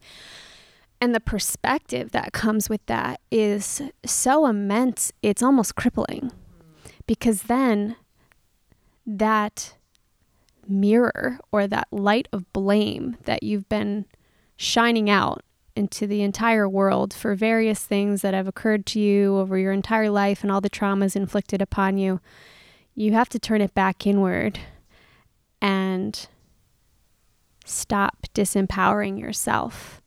And 1.01 1.15
the 1.15 1.19
perspective 1.19 2.11
that 2.11 2.31
comes 2.31 2.69
with 2.69 2.85
that 2.85 3.21
is 3.31 3.81
so 4.05 4.45
immense, 4.45 5.11
it's 5.23 5.41
almost 5.41 5.73
crippling. 5.75 6.31
Because 7.07 7.43
then 7.43 7.95
that 9.07 9.73
mirror 10.67 11.39
or 11.51 11.67
that 11.67 11.87
light 11.91 12.27
of 12.31 12.51
blame 12.53 13.17
that 13.23 13.43
you've 13.43 13.67
been 13.69 14.05
shining 14.55 15.09
out 15.09 15.43
into 15.75 16.05
the 16.05 16.21
entire 16.21 16.69
world 16.69 17.13
for 17.13 17.33
various 17.35 17.83
things 17.83 18.21
that 18.21 18.33
have 18.33 18.47
occurred 18.47 18.85
to 18.85 18.99
you 18.99 19.37
over 19.37 19.57
your 19.57 19.71
entire 19.71 20.09
life 20.09 20.43
and 20.43 20.51
all 20.51 20.61
the 20.61 20.69
traumas 20.69 21.15
inflicted 21.15 21.61
upon 21.61 21.97
you, 21.97 22.19
you 22.95 23.13
have 23.13 23.29
to 23.29 23.39
turn 23.39 23.61
it 23.61 23.73
back 23.73 24.05
inward 24.05 24.59
and 25.61 26.27
stop 27.65 28.27
disempowering 28.35 29.19
yourself 29.19 30.01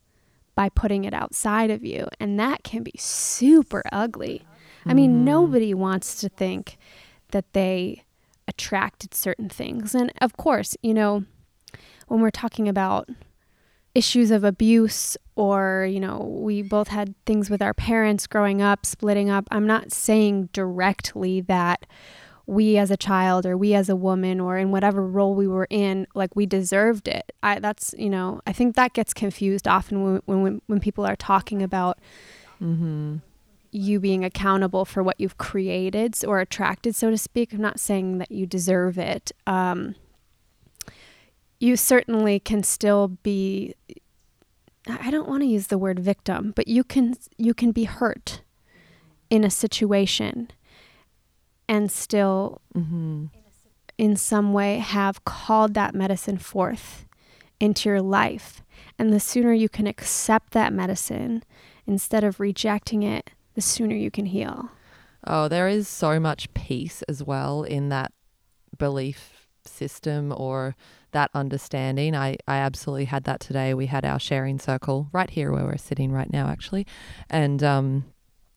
by 0.55 0.69
putting 0.69 1.03
it 1.03 1.13
outside 1.13 1.69
of 1.69 1.83
you. 1.83 2.07
And 2.19 2.39
that 2.39 2.63
can 2.63 2.83
be 2.83 2.95
super 2.97 3.83
ugly. 3.91 4.45
I 4.85 4.93
mean, 4.93 5.11
mm-hmm. 5.11 5.25
nobody 5.25 5.73
wants 5.73 6.21
to 6.21 6.29
think 6.29 6.77
that 7.31 7.51
they 7.53 8.03
attracted 8.47 9.13
certain 9.13 9.49
things. 9.49 9.93
And 9.93 10.11
of 10.21 10.37
course, 10.37 10.75
you 10.81 10.93
know, 10.93 11.25
when 12.07 12.21
we're 12.21 12.31
talking 12.31 12.67
about 12.67 13.09
issues 13.93 14.31
of 14.31 14.43
abuse 14.43 15.17
or, 15.35 15.87
you 15.89 15.99
know, 15.99 16.19
we 16.39 16.61
both 16.61 16.89
had 16.89 17.15
things 17.25 17.49
with 17.49 17.61
our 17.61 17.73
parents 17.73 18.27
growing 18.27 18.61
up, 18.61 18.85
splitting 18.85 19.29
up, 19.29 19.47
I'm 19.51 19.67
not 19.67 19.91
saying 19.91 20.49
directly 20.53 21.41
that 21.41 21.85
we 22.47 22.77
as 22.77 22.89
a 22.89 22.97
child 22.97 23.45
or 23.45 23.57
we 23.57 23.73
as 23.73 23.89
a 23.89 23.95
woman 23.95 24.39
or 24.39 24.57
in 24.57 24.71
whatever 24.71 25.05
role 25.05 25.35
we 25.35 25.47
were 25.47 25.67
in 25.69 26.07
like 26.15 26.33
we 26.33 26.45
deserved 26.45 27.09
it 27.09 27.33
i 27.43 27.59
that's 27.59 27.93
you 27.97 28.09
know 28.09 28.39
i 28.47 28.53
think 28.53 28.75
that 28.75 28.93
gets 28.93 29.13
confused 29.13 29.67
often 29.67 30.21
when 30.25 30.41
when, 30.41 30.61
when 30.67 30.79
people 30.79 31.05
are 31.05 31.17
talking 31.17 31.61
about 31.61 31.99
mm-hmm. 32.61 33.17
You 33.77 33.99
being 33.99 34.23
accountable 34.23 34.85
for 34.85 35.03
what 35.03 35.19
you've 35.19 35.37
created 35.37 36.15
or 36.25 36.39
attracted 36.39 36.95
so 36.95 37.09
to 37.09 37.17
speak 37.17 37.53
i'm 37.53 37.61
not 37.61 37.79
saying 37.79 38.17
that 38.17 38.31
you 38.31 38.45
deserve 38.45 38.97
it 38.97 39.31
um, 39.45 39.95
you 41.59 41.75
certainly 41.75 42.39
can 42.39 42.63
still 42.63 43.07
be 43.07 43.73
i 44.87 45.11
don't 45.11 45.27
want 45.27 45.41
to 45.41 45.47
use 45.47 45.67
the 45.67 45.77
word 45.77 45.99
victim 45.99 46.53
but 46.55 46.67
you 46.67 46.83
can 46.83 47.13
you 47.37 47.53
can 47.53 47.71
be 47.71 47.83
hurt 47.83 48.41
in 49.29 49.43
a 49.43 49.49
situation 49.49 50.49
and 51.67 51.91
still 51.91 52.61
mm-hmm. 52.75 53.25
in 53.97 54.15
some 54.15 54.53
way 54.53 54.77
have 54.77 55.25
called 55.25 55.73
that 55.73 55.93
medicine 55.93 56.37
forth 56.37 57.05
into 57.59 57.89
your 57.89 58.01
life. 58.01 58.61
And 58.97 59.11
the 59.11 59.19
sooner 59.19 59.53
you 59.53 59.69
can 59.69 59.87
accept 59.87 60.51
that 60.51 60.73
medicine 60.73 61.43
instead 61.85 62.23
of 62.23 62.39
rejecting 62.39 63.03
it, 63.03 63.31
the 63.57 63.61
sooner 63.61 63.95
you 63.95 64.11
can 64.11 64.27
heal. 64.27 64.69
Oh, 65.25 65.47
there 65.47 65.67
is 65.67 65.87
so 65.87 66.19
much 66.19 66.53
peace 66.53 67.01
as 67.09 67.23
well 67.23 67.63
in 67.63 67.89
that 67.89 68.11
belief 68.77 69.47
system 69.65 70.31
or 70.31 70.75
that 71.11 71.31
understanding. 71.33 72.15
I, 72.15 72.37
I 72.47 72.57
absolutely 72.57 73.05
had 73.05 73.23
that 73.23 73.39
today. 73.39 73.73
We 73.73 73.87
had 73.87 74.05
our 74.05 74.19
sharing 74.19 74.59
circle 74.59 75.09
right 75.11 75.31
here 75.31 75.51
where 75.51 75.65
we're 75.65 75.77
sitting 75.77 76.11
right 76.11 76.31
now, 76.31 76.49
actually. 76.49 76.85
And 77.31 77.63
um, 77.63 78.05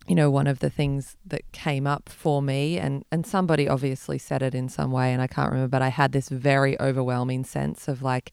you 0.06 0.14
know, 0.14 0.30
one 0.30 0.46
of 0.46 0.58
the 0.58 0.68
things 0.68 1.16
that 1.24 1.50
came 1.52 1.86
up 1.86 2.10
for 2.10 2.42
me, 2.42 2.78
and, 2.78 3.02
and 3.10 3.26
somebody 3.26 3.66
obviously 3.66 4.18
said 4.18 4.42
it 4.42 4.54
in 4.54 4.68
some 4.68 4.92
way, 4.92 5.14
and 5.14 5.22
I 5.22 5.28
can't 5.28 5.50
remember, 5.50 5.70
but 5.70 5.80
I 5.80 5.88
had 5.88 6.12
this 6.12 6.28
very 6.28 6.78
overwhelming 6.78 7.44
sense 7.44 7.88
of 7.88 8.02
like 8.02 8.32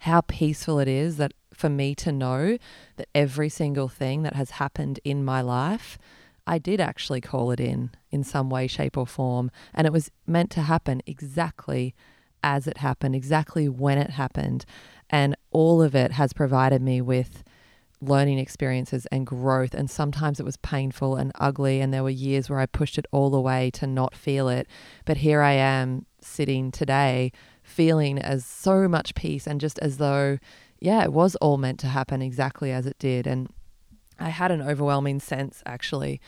how 0.00 0.22
peaceful 0.22 0.80
it 0.80 0.88
is 0.88 1.18
that 1.18 1.34
for 1.60 1.68
me 1.68 1.94
to 1.94 2.10
know 2.10 2.58
that 2.96 3.08
every 3.14 3.48
single 3.48 3.88
thing 3.88 4.22
that 4.22 4.34
has 4.34 4.52
happened 4.52 4.98
in 5.04 5.24
my 5.24 5.42
life, 5.42 5.98
I 6.46 6.58
did 6.58 6.80
actually 6.80 7.20
call 7.20 7.50
it 7.50 7.60
in 7.60 7.90
in 8.10 8.24
some 8.24 8.50
way, 8.50 8.66
shape, 8.66 8.96
or 8.96 9.06
form. 9.06 9.50
And 9.74 9.86
it 9.86 9.92
was 9.92 10.10
meant 10.26 10.50
to 10.52 10.62
happen 10.62 11.02
exactly 11.06 11.94
as 12.42 12.66
it 12.66 12.78
happened, 12.78 13.14
exactly 13.14 13.68
when 13.68 13.98
it 13.98 14.10
happened. 14.10 14.64
And 15.10 15.36
all 15.50 15.82
of 15.82 15.94
it 15.94 16.12
has 16.12 16.32
provided 16.32 16.80
me 16.80 17.00
with 17.02 17.44
learning 18.00 18.38
experiences 18.38 19.06
and 19.12 19.26
growth. 19.26 19.74
And 19.74 19.90
sometimes 19.90 20.40
it 20.40 20.46
was 20.46 20.56
painful 20.56 21.16
and 21.16 21.30
ugly. 21.34 21.82
And 21.82 21.92
there 21.92 22.02
were 22.02 22.10
years 22.10 22.48
where 22.48 22.58
I 22.58 22.66
pushed 22.66 22.96
it 22.96 23.06
all 23.12 23.34
away 23.34 23.70
to 23.72 23.86
not 23.86 24.14
feel 24.14 24.48
it. 24.48 24.66
But 25.04 25.18
here 25.18 25.42
I 25.42 25.52
am 25.52 26.06
sitting 26.22 26.70
today 26.70 27.32
feeling 27.62 28.18
as 28.18 28.44
so 28.44 28.88
much 28.88 29.14
peace 29.14 29.46
and 29.46 29.60
just 29.60 29.78
as 29.80 29.98
though, 29.98 30.38
yeah, 30.80 31.04
it 31.04 31.12
was 31.12 31.36
all 31.36 31.58
meant 31.58 31.78
to 31.80 31.86
happen 31.86 32.22
exactly 32.22 32.72
as 32.72 32.86
it 32.86 32.98
did. 32.98 33.26
And 33.26 33.52
I 34.18 34.30
had 34.30 34.50
an 34.50 34.62
overwhelming 34.62 35.20
sense 35.20 35.62
actually 35.66 36.20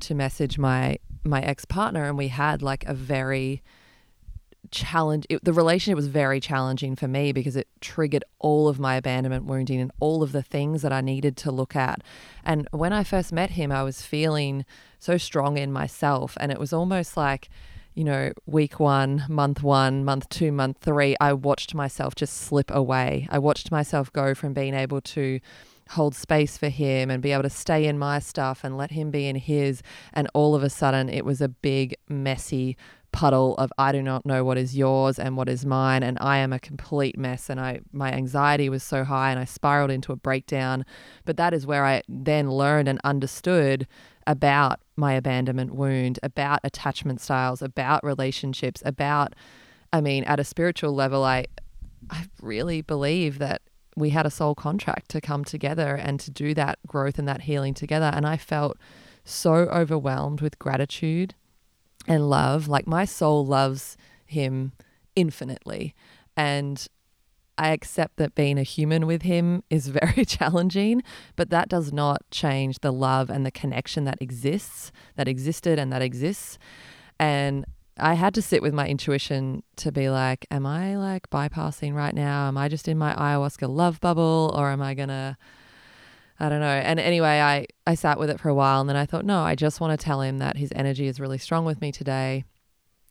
to 0.00 0.14
message 0.14 0.58
my 0.58 0.98
my 1.24 1.40
ex 1.40 1.64
partner 1.64 2.04
and 2.04 2.18
we 2.18 2.28
had 2.28 2.60
like 2.60 2.84
a 2.84 2.92
very 2.92 3.62
challenge 4.70 5.24
it, 5.30 5.42
the 5.44 5.52
relationship 5.52 5.96
was 5.96 6.08
very 6.08 6.40
challenging 6.40 6.96
for 6.96 7.06
me 7.08 7.32
because 7.32 7.56
it 7.56 7.68
triggered 7.80 8.24
all 8.40 8.68
of 8.68 8.78
my 8.78 8.96
abandonment 8.96 9.44
wounding 9.44 9.80
and 9.80 9.92
all 10.00 10.22
of 10.22 10.32
the 10.32 10.42
things 10.42 10.82
that 10.82 10.92
I 10.92 11.00
needed 11.00 11.36
to 11.38 11.52
look 11.52 11.76
at. 11.76 12.02
And 12.44 12.68
when 12.72 12.92
I 12.92 13.04
first 13.04 13.32
met 13.32 13.50
him, 13.50 13.70
I 13.70 13.82
was 13.82 14.02
feeling 14.02 14.64
so 14.98 15.16
strong 15.16 15.56
in 15.56 15.72
myself 15.72 16.36
and 16.40 16.50
it 16.50 16.58
was 16.58 16.72
almost 16.72 17.16
like 17.16 17.48
you 17.94 18.04
know, 18.04 18.32
week 18.46 18.80
one, 18.80 19.24
month 19.28 19.62
one, 19.62 20.04
month 20.04 20.28
two, 20.28 20.50
month 20.50 20.78
three, 20.80 21.16
I 21.20 21.32
watched 21.32 21.74
myself 21.74 22.14
just 22.14 22.34
slip 22.34 22.70
away. 22.70 23.28
I 23.30 23.38
watched 23.38 23.70
myself 23.70 24.12
go 24.12 24.34
from 24.34 24.52
being 24.52 24.74
able 24.74 25.00
to 25.00 25.40
hold 25.90 26.14
space 26.14 26.56
for 26.56 26.68
him 26.68 27.10
and 27.10 27.22
be 27.22 27.32
able 27.32 27.42
to 27.42 27.50
stay 27.50 27.86
in 27.86 27.98
my 27.98 28.18
stuff 28.18 28.64
and 28.64 28.76
let 28.76 28.90
him 28.90 29.10
be 29.10 29.26
in 29.26 29.36
his. 29.36 29.82
And 30.12 30.28
all 30.34 30.54
of 30.54 30.62
a 30.62 30.70
sudden, 30.70 31.08
it 31.08 31.24
was 31.24 31.40
a 31.40 31.48
big, 31.48 31.94
messy 32.08 32.76
puddle 33.14 33.54
of 33.58 33.72
I 33.78 33.92
do 33.92 34.02
not 34.02 34.26
know 34.26 34.42
what 34.42 34.58
is 34.58 34.76
yours 34.76 35.20
and 35.20 35.36
what 35.36 35.48
is 35.48 35.64
mine 35.64 36.02
and 36.02 36.18
I 36.20 36.38
am 36.38 36.52
a 36.52 36.58
complete 36.58 37.16
mess 37.16 37.48
and 37.48 37.60
I 37.60 37.78
my 37.92 38.10
anxiety 38.10 38.68
was 38.68 38.82
so 38.82 39.04
high 39.04 39.30
and 39.30 39.38
I 39.38 39.44
spiraled 39.44 39.92
into 39.92 40.10
a 40.10 40.16
breakdown 40.16 40.84
but 41.24 41.36
that 41.36 41.54
is 41.54 41.64
where 41.64 41.86
I 41.86 42.02
then 42.08 42.50
learned 42.50 42.88
and 42.88 43.00
understood 43.04 43.86
about 44.26 44.80
my 44.96 45.14
abandonment 45.14 45.74
wound 45.74 46.18
about 46.22 46.60
attachment 46.64 47.20
styles 47.20 47.62
about 47.62 48.04
relationships 48.04 48.82
about 48.84 49.34
I 49.92 50.00
mean 50.00 50.24
at 50.24 50.40
a 50.40 50.44
spiritual 50.44 50.94
level 50.94 51.24
I 51.24 51.46
I 52.10 52.26
really 52.40 52.82
believe 52.82 53.38
that 53.38 53.62
we 53.96 54.10
had 54.10 54.26
a 54.26 54.30
soul 54.30 54.54
contract 54.54 55.10
to 55.10 55.20
come 55.20 55.44
together 55.44 55.94
and 55.94 56.18
to 56.20 56.30
do 56.30 56.54
that 56.54 56.78
growth 56.86 57.18
and 57.18 57.28
that 57.28 57.42
healing 57.42 57.74
together 57.74 58.10
and 58.12 58.26
I 58.26 58.36
felt 58.36 58.76
so 59.24 59.54
overwhelmed 59.54 60.40
with 60.40 60.58
gratitude 60.58 61.34
and 62.06 62.28
love. 62.28 62.68
Like 62.68 62.86
my 62.86 63.04
soul 63.04 63.44
loves 63.44 63.96
him 64.26 64.72
infinitely. 65.16 65.94
And 66.36 66.86
I 67.56 67.70
accept 67.70 68.16
that 68.16 68.34
being 68.34 68.58
a 68.58 68.62
human 68.62 69.06
with 69.06 69.22
him 69.22 69.62
is 69.70 69.88
very 70.02 70.24
challenging, 70.24 71.02
but 71.36 71.50
that 71.50 71.68
does 71.68 71.92
not 71.92 72.22
change 72.30 72.80
the 72.80 72.92
love 72.92 73.30
and 73.30 73.44
the 73.44 73.50
connection 73.50 74.04
that 74.04 74.20
exists, 74.20 74.92
that 75.16 75.28
existed 75.28 75.78
and 75.78 75.92
that 75.92 76.02
exists. 76.02 76.58
And 77.18 77.64
I 77.98 78.14
had 78.14 78.34
to 78.34 78.42
sit 78.42 78.60
with 78.60 78.74
my 78.74 78.88
intuition 78.88 79.62
to 79.76 79.92
be 79.92 80.10
like, 80.10 80.46
am 80.50 80.66
I 80.66 80.96
like 80.96 81.30
bypassing 81.30 81.94
right 81.94 82.14
now? 82.14 82.48
Am 82.48 82.58
I 82.58 82.68
just 82.68 82.88
in 82.88 82.98
my 82.98 83.14
ayahuasca 83.14 83.68
love 83.68 84.00
bubble 84.00 84.52
or 84.56 84.70
am 84.70 84.82
I 84.82 84.94
going 84.94 85.10
to 85.10 85.36
I 86.40 86.48
don't 86.48 86.58
know. 86.58 86.66
And 86.66 86.98
anyway, 86.98 87.40
I, 87.40 87.66
I 87.86 87.94
sat 87.94 88.18
with 88.18 88.28
it 88.28 88.40
for 88.40 88.48
a 88.48 88.54
while 88.54 88.80
and 88.80 88.88
then 88.88 88.96
I 88.96 89.06
thought, 89.06 89.24
no, 89.24 89.42
I 89.42 89.54
just 89.54 89.80
want 89.80 89.98
to 89.98 90.04
tell 90.04 90.20
him 90.20 90.38
that 90.38 90.56
his 90.56 90.72
energy 90.74 91.06
is 91.06 91.20
really 91.20 91.38
strong 91.38 91.64
with 91.64 91.80
me 91.80 91.92
today 91.92 92.44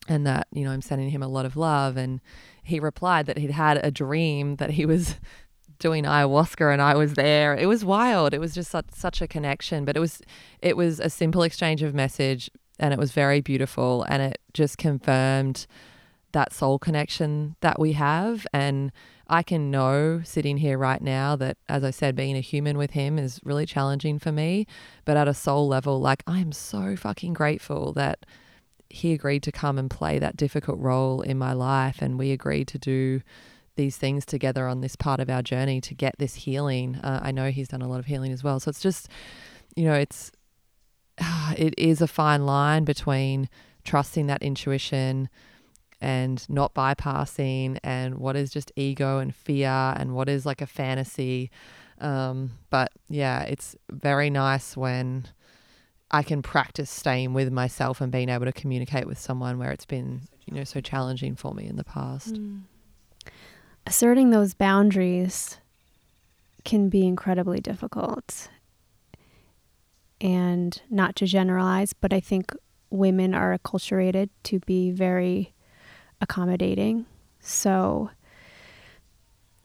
and 0.07 0.25
that, 0.25 0.47
you 0.51 0.63
know, 0.63 0.71
I'm 0.71 0.81
sending 0.81 1.09
him 1.09 1.23
a 1.23 1.27
lot 1.27 1.45
of 1.45 1.55
love. 1.55 1.97
And 1.97 2.21
he 2.63 2.79
replied 2.79 3.25
that 3.27 3.37
he'd 3.37 3.51
had 3.51 3.83
a 3.83 3.91
dream 3.91 4.57
that 4.57 4.71
he 4.71 4.85
was 4.85 5.15
doing 5.79 6.03
ayahuasca 6.03 6.71
and 6.71 6.81
I 6.81 6.95
was 6.95 7.13
there. 7.13 7.55
It 7.55 7.67
was 7.67 7.83
wild. 7.83 8.33
It 8.33 8.39
was 8.39 8.53
just 8.53 8.71
such, 8.71 8.85
such 8.93 9.21
a 9.21 9.27
connection, 9.27 9.85
but 9.85 9.97
it 9.97 9.99
was 9.99 10.21
it 10.61 10.77
was 10.77 10.99
a 10.99 11.09
simple 11.09 11.43
exchange 11.43 11.81
of 11.81 11.93
message 11.93 12.49
and 12.79 12.93
it 12.93 12.99
was 12.99 13.11
very 13.11 13.41
beautiful 13.41 14.03
and 14.03 14.21
it 14.21 14.39
just 14.53 14.77
confirmed 14.77 15.67
that 16.31 16.53
soul 16.53 16.79
connection 16.79 17.55
that 17.61 17.79
we 17.79 17.93
have 17.93 18.47
and 18.53 18.91
I 19.27 19.41
can 19.41 19.71
know 19.71 20.21
sitting 20.23 20.57
here 20.57 20.77
right 20.77 21.01
now 21.01 21.35
that, 21.37 21.57
as 21.69 21.83
I 21.83 21.91
said, 21.91 22.15
being 22.15 22.35
a 22.35 22.41
human 22.41 22.77
with 22.77 22.91
him 22.91 23.17
is 23.17 23.39
really 23.43 23.65
challenging 23.65 24.19
for 24.19 24.31
me. 24.31 24.67
But 25.05 25.17
at 25.17 25.27
a 25.27 25.33
soul 25.33 25.67
level, 25.67 25.99
like 25.99 26.23
I'm 26.27 26.51
so 26.51 26.95
fucking 26.95 27.33
grateful 27.33 27.93
that 27.93 28.25
he 28.93 29.11
agreed 29.11 29.41
to 29.41 29.51
come 29.51 29.79
and 29.79 29.89
play 29.89 30.19
that 30.19 30.37
difficult 30.37 30.77
role 30.77 31.21
in 31.21 31.35
my 31.35 31.51
life. 31.51 31.99
And 31.99 32.19
we 32.19 32.31
agreed 32.31 32.67
to 32.67 32.77
do 32.77 33.21
these 33.75 33.97
things 33.97 34.23
together 34.23 34.67
on 34.67 34.81
this 34.81 34.95
part 34.95 35.19
of 35.19 35.31
our 35.31 35.41
journey 35.41 35.81
to 35.81 35.95
get 35.95 36.13
this 36.19 36.35
healing. 36.35 36.97
Uh, 36.97 37.19
I 37.23 37.31
know 37.31 37.49
he's 37.49 37.69
done 37.69 37.81
a 37.81 37.87
lot 37.87 37.97
of 37.97 38.05
healing 38.05 38.31
as 38.31 38.43
well. 38.43 38.59
So 38.59 38.69
it's 38.69 38.81
just, 38.81 39.09
you 39.75 39.85
know, 39.85 39.95
it's, 39.95 40.31
it 41.57 41.73
is 41.75 42.01
a 42.01 42.07
fine 42.07 42.45
line 42.45 42.83
between 42.83 43.49
trusting 43.83 44.27
that 44.27 44.43
intuition 44.43 45.27
and 45.99 46.47
not 46.47 46.75
bypassing 46.75 47.79
and 47.83 48.19
what 48.19 48.35
is 48.35 48.51
just 48.51 48.71
ego 48.75 49.17
and 49.17 49.33
fear 49.33 49.95
and 49.97 50.13
what 50.13 50.29
is 50.29 50.45
like 50.45 50.61
a 50.61 50.67
fantasy. 50.67 51.49
Um, 51.99 52.51
but 52.69 52.91
yeah, 53.09 53.41
it's 53.41 53.75
very 53.91 54.29
nice 54.29 54.77
when 54.77 55.29
I 56.13 56.21
can 56.21 56.43
practice 56.43 56.91
staying 56.91 57.33
with 57.33 57.51
myself 57.51 57.99
and 57.99 58.11
being 58.11 58.29
able 58.29 58.45
to 58.45 58.51
communicate 58.53 59.07
with 59.07 59.17
someone 59.17 59.57
where 59.57 59.71
it's 59.71 59.85
been, 59.85 60.21
you 60.45 60.53
know, 60.53 60.63
so 60.63 60.79
challenging 60.79 61.35
for 61.35 61.55
me 61.55 61.65
in 61.65 61.75
the 61.75 61.83
past. 61.83 62.35
Mm. 62.35 62.61
Asserting 63.87 64.29
those 64.29 64.53
boundaries 64.53 65.57
can 66.63 66.87
be 66.87 67.07
incredibly 67.07 67.59
difficult. 67.59 68.49
And 70.21 70.79
not 70.87 71.15
to 71.17 71.25
generalize, 71.25 71.93
but 71.93 72.13
I 72.13 72.19
think 72.19 72.53
women 72.91 73.33
are 73.33 73.57
acculturated 73.57 74.29
to 74.43 74.59
be 74.59 74.91
very 74.91 75.51
accommodating. 76.21 77.07
So 77.39 78.11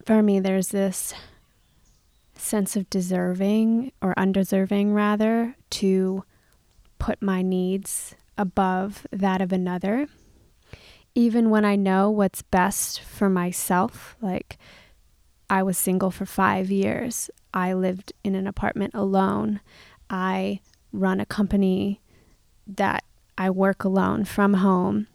for 0.07 0.23
me, 0.23 0.41
there's 0.41 0.69
this 0.69 1.13
sense 2.35 2.75
of 2.75 2.89
deserving 2.89 3.93
or 4.01 4.15
undeserving, 4.19 4.95
rather, 4.95 5.55
to 5.71 6.25
put 6.99 7.23
my 7.23 7.43
needs 7.43 8.15
above 8.37 9.07
that 9.13 9.41
of 9.41 9.53
another. 9.53 10.09
Even 11.15 11.51
when 11.51 11.65
I 11.65 11.77
know 11.77 12.11
what's 12.11 12.43
best 12.43 13.01
for 13.01 13.29
myself, 13.29 14.17
like 14.21 14.59
I 15.51 15.63
was 15.63 15.77
single 15.77 16.11
for 16.11 16.27
five 16.27 16.71
years, 16.71 17.31
I 17.53 17.73
lived 17.73 18.13
in 18.23 18.35
an 18.35 18.47
apartment 18.47 18.95
alone, 18.95 19.61
I 20.11 20.61
run 20.93 21.21
a 21.21 21.27
company 21.27 22.01
that 22.67 23.05
I 23.37 23.51
work 23.51 23.85
alone 23.85 24.25
from 24.25 24.55
home 24.55 25.09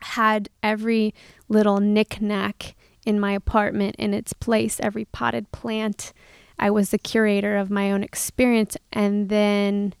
had 0.00 0.48
every 0.62 1.14
little 1.48 1.80
knickknack 1.80 2.74
in 3.04 3.20
my 3.20 3.32
apartment 3.32 3.96
in 3.96 4.14
its 4.14 4.32
place, 4.32 4.80
every 4.80 5.04
potted 5.06 5.50
plant. 5.52 6.12
I 6.58 6.70
was 6.70 6.90
the 6.90 6.98
curator 6.98 7.56
of 7.56 7.70
my 7.70 7.90
own 7.92 8.02
experience 8.02 8.76
and 8.92 9.28
then 9.28 9.94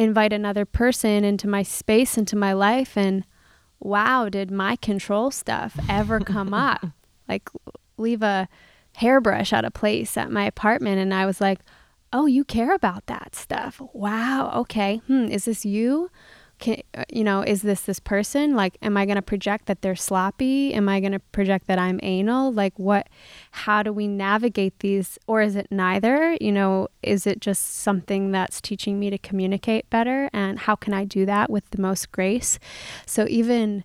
invite 0.00 0.32
another 0.32 0.64
person 0.64 1.24
into 1.24 1.46
my 1.46 1.62
space, 1.62 2.16
into 2.16 2.34
my 2.34 2.52
life. 2.54 2.96
And 2.96 3.24
wow, 3.78 4.28
did 4.28 4.50
my 4.50 4.76
control 4.76 5.30
stuff 5.30 5.78
ever 5.88 6.20
come 6.20 6.54
up? 6.70 6.86
Like, 7.28 7.48
leave 7.98 8.22
a 8.22 8.48
hairbrush 8.96 9.52
out 9.52 9.64
of 9.64 9.74
place 9.74 10.16
at 10.16 10.32
my 10.32 10.44
apartment. 10.44 10.98
And 10.98 11.12
I 11.12 11.26
was 11.26 11.40
like, 11.40 11.60
oh, 12.12 12.26
you 12.26 12.44
care 12.44 12.74
about 12.74 13.06
that 13.06 13.36
stuff. 13.36 13.80
Wow. 13.92 14.50
Okay. 14.56 15.02
Hmm. 15.06 15.26
Is 15.26 15.44
this 15.44 15.64
you? 15.64 16.10
Can, 16.60 16.82
uh, 16.94 17.04
you 17.10 17.24
know, 17.24 17.42
is 17.42 17.62
this 17.62 17.82
this 17.82 17.98
person? 17.98 18.54
Like, 18.54 18.76
am 18.82 18.96
I 18.96 19.06
going 19.06 19.16
to 19.16 19.22
project 19.22 19.66
that 19.66 19.82
they're 19.82 19.96
sloppy? 19.96 20.72
Am 20.74 20.88
I 20.88 21.00
going 21.00 21.12
to 21.12 21.18
project 21.18 21.66
that 21.66 21.78
I'm 21.78 21.98
anal? 22.02 22.52
Like, 22.52 22.78
what, 22.78 23.08
how 23.50 23.82
do 23.82 23.92
we 23.92 24.06
navigate 24.06 24.78
these? 24.78 25.18
Or 25.26 25.40
is 25.40 25.56
it 25.56 25.66
neither? 25.70 26.36
You 26.40 26.52
know, 26.52 26.88
is 27.02 27.26
it 27.26 27.40
just 27.40 27.76
something 27.76 28.30
that's 28.30 28.60
teaching 28.60 29.00
me 29.00 29.10
to 29.10 29.18
communicate 29.18 29.90
better? 29.90 30.30
And 30.32 30.60
how 30.60 30.76
can 30.76 30.94
I 30.94 31.04
do 31.04 31.26
that 31.26 31.50
with 31.50 31.68
the 31.70 31.80
most 31.80 32.12
grace? 32.12 32.58
So, 33.06 33.26
even 33.28 33.82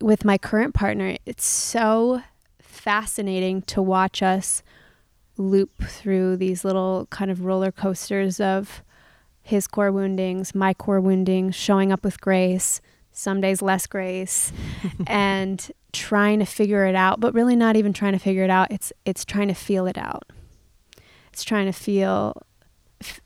with 0.00 0.24
my 0.24 0.38
current 0.38 0.74
partner, 0.74 1.16
it's 1.26 1.44
so 1.44 2.22
fascinating 2.60 3.62
to 3.62 3.82
watch 3.82 4.22
us 4.22 4.62
loop 5.36 5.82
through 5.84 6.36
these 6.36 6.64
little 6.64 7.06
kind 7.10 7.30
of 7.30 7.44
roller 7.44 7.72
coasters 7.72 8.40
of 8.40 8.82
his 9.42 9.66
core 9.66 9.92
woundings, 9.92 10.54
my 10.54 10.74
core 10.74 11.00
woundings, 11.00 11.54
showing 11.54 11.92
up 11.92 12.04
with 12.04 12.20
grace, 12.20 12.80
some 13.12 13.40
days 13.40 13.62
less 13.62 13.86
grace, 13.86 14.52
and 15.06 15.70
trying 15.92 16.38
to 16.38 16.44
figure 16.44 16.86
it 16.86 16.94
out, 16.94 17.20
but 17.20 17.34
really 17.34 17.56
not 17.56 17.76
even 17.76 17.92
trying 17.92 18.12
to 18.12 18.18
figure 18.18 18.44
it 18.44 18.50
out. 18.50 18.70
It's 18.70 18.92
it's 19.04 19.24
trying 19.24 19.48
to 19.48 19.54
feel 19.54 19.86
it 19.86 19.98
out. 19.98 20.24
It's 21.32 21.44
trying 21.44 21.66
to 21.66 21.72
feel 21.72 22.42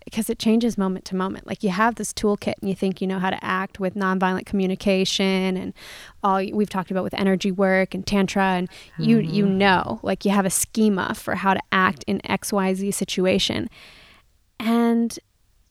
because 0.05 0.31
it 0.31 0.39
changes 0.39 0.79
moment 0.79 1.05
to 1.07 1.17
moment. 1.17 1.47
Like 1.47 1.63
you 1.63 1.71
have 1.71 1.97
this 1.97 2.13
toolkit 2.13 2.55
and 2.61 2.69
you 2.69 2.77
think 2.77 3.01
you 3.01 3.07
know 3.07 3.19
how 3.19 3.31
to 3.31 3.45
act 3.45 3.81
with 3.81 3.95
nonviolent 3.95 4.47
communication 4.47 5.57
and 5.57 5.75
all 6.23 6.37
we've 6.37 6.71
talked 6.71 6.91
about 6.91 7.03
with 7.03 7.15
energy 7.15 7.51
work 7.51 7.95
and 7.95 8.07
tantra 8.07 8.45
and 8.45 8.69
you 8.99 9.19
mm-hmm. 9.19 9.35
you 9.35 9.47
know 9.47 9.99
like 10.03 10.25
you 10.25 10.31
have 10.31 10.47
a 10.47 10.51
schema 10.51 11.15
for 11.15 11.35
how 11.35 11.55
to 11.55 11.61
act 11.73 12.05
in 12.07 12.21
XYZ 12.21 12.95
situation. 12.95 13.69
And 14.61 15.19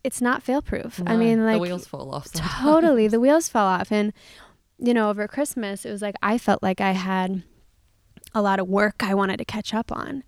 it's 0.03 0.21
not 0.21 0.43
fail 0.43 0.61
proof. 0.61 0.99
No, 0.99 1.11
I 1.11 1.17
mean, 1.17 1.45
like 1.45 1.55
the 1.55 1.59
wheels 1.59 1.87
fall 1.87 2.13
off. 2.13 2.31
totally, 2.33 3.07
the 3.07 3.19
wheels 3.19 3.49
fell 3.49 3.65
off, 3.65 3.91
and 3.91 4.13
you 4.77 4.93
know, 4.93 5.09
over 5.09 5.27
Christmas, 5.27 5.85
it 5.85 5.91
was 5.91 6.01
like 6.01 6.15
I 6.21 6.37
felt 6.37 6.61
like 6.61 6.81
I 6.81 6.91
had 6.91 7.43
a 8.33 8.41
lot 8.41 8.59
of 8.59 8.67
work 8.67 9.03
I 9.03 9.13
wanted 9.13 9.37
to 9.37 9.45
catch 9.45 9.73
up 9.73 9.91
on, 9.91 10.23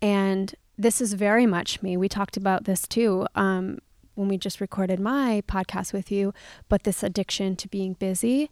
and 0.00 0.54
this 0.76 1.00
is 1.00 1.14
very 1.14 1.46
much 1.46 1.82
me. 1.82 1.96
We 1.96 2.08
talked 2.08 2.36
about 2.36 2.64
this 2.64 2.86
too 2.86 3.26
um, 3.34 3.78
when 4.14 4.28
we 4.28 4.38
just 4.38 4.60
recorded 4.60 5.00
my 5.00 5.42
podcast 5.48 5.92
with 5.92 6.12
you, 6.12 6.32
but 6.68 6.84
this 6.84 7.02
addiction 7.02 7.56
to 7.56 7.68
being 7.68 7.94
busy, 7.94 8.50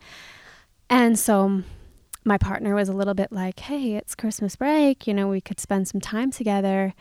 and 0.90 1.18
so 1.18 1.62
my 2.24 2.38
partner 2.38 2.74
was 2.74 2.88
a 2.88 2.92
little 2.92 3.14
bit 3.14 3.30
like, 3.30 3.60
"Hey, 3.60 3.94
it's 3.94 4.16
Christmas 4.16 4.56
break. 4.56 5.06
You 5.06 5.14
know, 5.14 5.28
we 5.28 5.40
could 5.40 5.60
spend 5.60 5.86
some 5.86 6.00
time 6.00 6.32
together," 6.32 6.92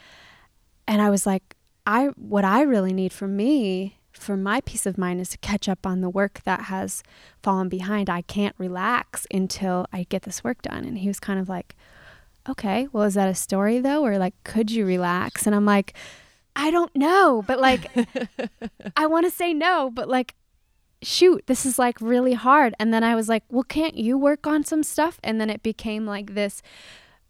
and 0.87 1.01
I 1.01 1.09
was 1.09 1.25
like 1.25 1.54
I 1.85 2.07
what 2.15 2.43
I 2.45 2.61
really 2.61 2.93
need 2.93 3.13
for 3.13 3.27
me 3.27 3.99
for 4.11 4.37
my 4.37 4.61
peace 4.61 4.85
of 4.85 4.97
mind 4.97 5.21
is 5.21 5.29
to 5.29 5.37
catch 5.37 5.67
up 5.67 5.85
on 5.85 6.01
the 6.01 6.09
work 6.09 6.41
that 6.45 6.61
has 6.61 7.03
fallen 7.43 7.69
behind. 7.69 8.09
I 8.09 8.21
can't 8.21 8.55
relax 8.57 9.27
until 9.31 9.85
I 9.91 10.03
get 10.09 10.23
this 10.23 10.43
work 10.43 10.61
done. 10.61 10.85
And 10.85 10.99
he 10.99 11.07
was 11.07 11.19
kind 11.19 11.39
of 11.39 11.49
like, 11.49 11.75
okay, 12.47 12.87
well, 12.91 13.03
is 13.03 13.15
that 13.15 13.29
a 13.29 13.35
story 13.35 13.79
though? 13.79 14.05
Or 14.05 14.17
like, 14.17 14.35
could 14.43 14.71
you 14.71 14.85
relax? 14.85 15.45
And 15.45 15.55
I'm 15.55 15.65
like, 15.65 15.93
I 16.55 16.71
don't 16.71 16.95
know, 16.95 17.43
but 17.45 17.59
like, 17.59 17.91
I 18.97 19.07
want 19.07 19.25
to 19.25 19.31
say 19.31 19.53
no, 19.53 19.91
but 19.93 20.07
like, 20.07 20.35
shoot, 21.01 21.43
this 21.47 21.65
is 21.65 21.77
like 21.77 21.99
really 21.99 22.33
hard. 22.33 22.73
And 22.79 22.93
then 22.93 23.03
I 23.03 23.15
was 23.15 23.27
like, 23.27 23.43
well, 23.49 23.63
can't 23.63 23.95
you 23.95 24.17
work 24.17 24.47
on 24.47 24.63
some 24.63 24.83
stuff? 24.83 25.19
And 25.23 25.39
then 25.39 25.49
it 25.49 25.61
became 25.61 26.05
like 26.05 26.33
this 26.33 26.61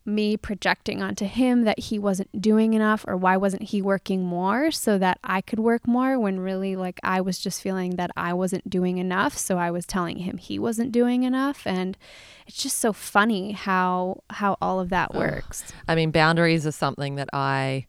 me 0.06 0.38
projecting 0.38 1.02
onto 1.02 1.26
him 1.26 1.64
that 1.64 1.80
he 1.80 1.98
wasn't 1.98 2.40
doing 2.40 2.76
enough 2.76 3.04
or 3.08 3.18
why 3.18 3.36
wasn't 3.36 3.64
he 3.64 3.82
working 3.82 4.24
more 4.24 4.70
so 4.70 5.00
that 5.00 5.18
I 5.24 5.42
could 5.42 5.60
work 5.60 5.88
more 5.88 6.20
when 6.20 6.40
really 6.40 6.76
like 6.76 7.00
I 7.04 7.22
was 7.22 7.40
just 7.40 7.62
feeling 7.62 7.96
that 7.96 8.12
I 8.16 8.34
wasn't 8.34 8.70
doing 8.70 9.00
enough. 9.00 9.36
So 9.36 9.58
I 9.58 9.72
was 9.72 9.86
telling 9.86 10.20
him 10.20 10.38
he 10.38 10.60
wasn't 10.60 10.92
doing 10.92 11.24
enough. 11.24 11.66
And 11.66 11.98
it's 12.46 12.62
just 12.62 12.78
so 12.78 12.94
funny 12.94 13.54
how 13.54 14.22
how 14.30 14.58
all 14.62 14.80
of 14.80 14.90
that 14.90 15.16
works. 15.16 15.74
I 15.88 15.96
mean 15.96 16.12
boundaries 16.12 16.68
are 16.68 16.72
something 16.72 17.16
that 17.16 17.30
I 17.34 17.88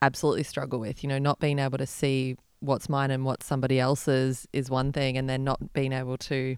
absolutely 0.00 0.44
struggle 0.44 0.78
with, 0.78 1.02
you 1.02 1.08
know, 1.08 1.18
not 1.18 1.40
being 1.40 1.58
able 1.58 1.78
to 1.78 1.86
see 1.86 2.36
what's 2.60 2.88
mine 2.88 3.10
and 3.10 3.24
what's 3.24 3.44
somebody 3.44 3.80
else's 3.80 4.46
is 4.52 4.70
one 4.70 4.92
thing 4.92 5.18
and 5.18 5.28
then 5.28 5.42
not 5.42 5.72
being 5.72 5.92
able 5.92 6.16
to 6.16 6.56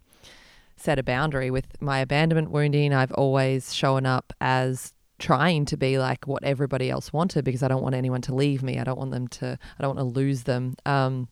set 0.77 0.99
a 0.99 1.03
boundary. 1.03 1.51
With 1.51 1.81
my 1.81 2.01
abandonment 2.01 2.51
wounding 2.51 2.93
I've 2.93 3.13
always 3.13 3.75
shown 3.75 4.05
up 4.05 4.35
as 4.39 4.93
trying 5.19 5.65
to 5.67 5.77
be 5.77 5.99
like 5.99 6.27
what 6.27 6.45
everybody 6.45 6.91
else 6.91 7.13
wanted 7.13 7.45
because 7.45 7.63
I 7.63 7.69
don't 7.69 7.83
want 7.83 7.95
anyone 7.95 8.23
to 8.23 8.35
leave 8.35 8.63
me. 8.63 8.79
I 8.79 8.85
don't 8.85 8.99
want 8.99 9.11
them 9.11 9.29
to, 9.29 9.59
I 9.79 9.83
don't 9.83 9.97
want 9.97 10.15
to 10.15 10.19
lose 10.19 10.45
them. 10.45 10.77
Um, 10.87 11.29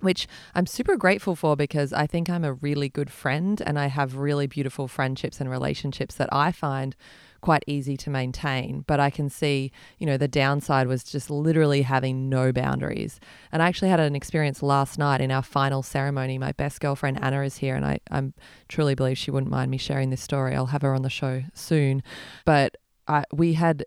which 0.00 0.28
I'm 0.54 0.66
super 0.66 0.96
grateful 0.96 1.34
for 1.34 1.56
because 1.56 1.92
I 1.92 2.06
think 2.06 2.30
I'm 2.30 2.44
a 2.44 2.52
really 2.52 2.88
good 2.88 3.10
friend 3.10 3.60
and 3.64 3.78
I 3.78 3.88
have 3.88 4.16
really 4.16 4.46
beautiful 4.46 4.86
friendships 4.86 5.40
and 5.40 5.50
relationships 5.50 6.14
that 6.16 6.28
I 6.32 6.52
find 6.52 6.94
quite 7.40 7.64
easy 7.66 7.96
to 7.96 8.10
maintain. 8.10 8.84
But 8.86 9.00
I 9.00 9.10
can 9.10 9.28
see, 9.28 9.72
you 9.98 10.06
know, 10.06 10.16
the 10.16 10.28
downside 10.28 10.86
was 10.86 11.04
just 11.04 11.30
literally 11.30 11.82
having 11.82 12.28
no 12.28 12.52
boundaries. 12.52 13.20
And 13.52 13.62
I 13.62 13.68
actually 13.68 13.88
had 13.88 14.00
an 14.00 14.16
experience 14.16 14.62
last 14.62 14.98
night 14.98 15.20
in 15.20 15.30
our 15.30 15.42
final 15.42 15.82
ceremony. 15.82 16.38
My 16.38 16.52
best 16.52 16.80
girlfriend 16.80 17.22
Anna 17.22 17.42
is 17.42 17.58
here, 17.58 17.76
and 17.76 17.84
I 17.84 18.00
I'm 18.10 18.34
truly 18.68 18.94
believe 18.94 19.18
she 19.18 19.30
wouldn't 19.30 19.52
mind 19.52 19.70
me 19.70 19.78
sharing 19.78 20.10
this 20.10 20.22
story. 20.22 20.54
I'll 20.54 20.66
have 20.66 20.82
her 20.82 20.94
on 20.94 21.02
the 21.02 21.10
show 21.10 21.44
soon. 21.54 22.02
But 22.44 22.76
I, 23.08 23.24
we 23.32 23.54
had, 23.54 23.84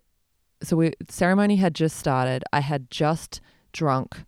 so 0.64 0.76
we 0.76 0.94
ceremony 1.10 1.58
had 1.58 1.76
just 1.76 1.98
started. 1.98 2.44
I 2.52 2.60
had 2.60 2.90
just 2.92 3.40
drunk 3.72 4.26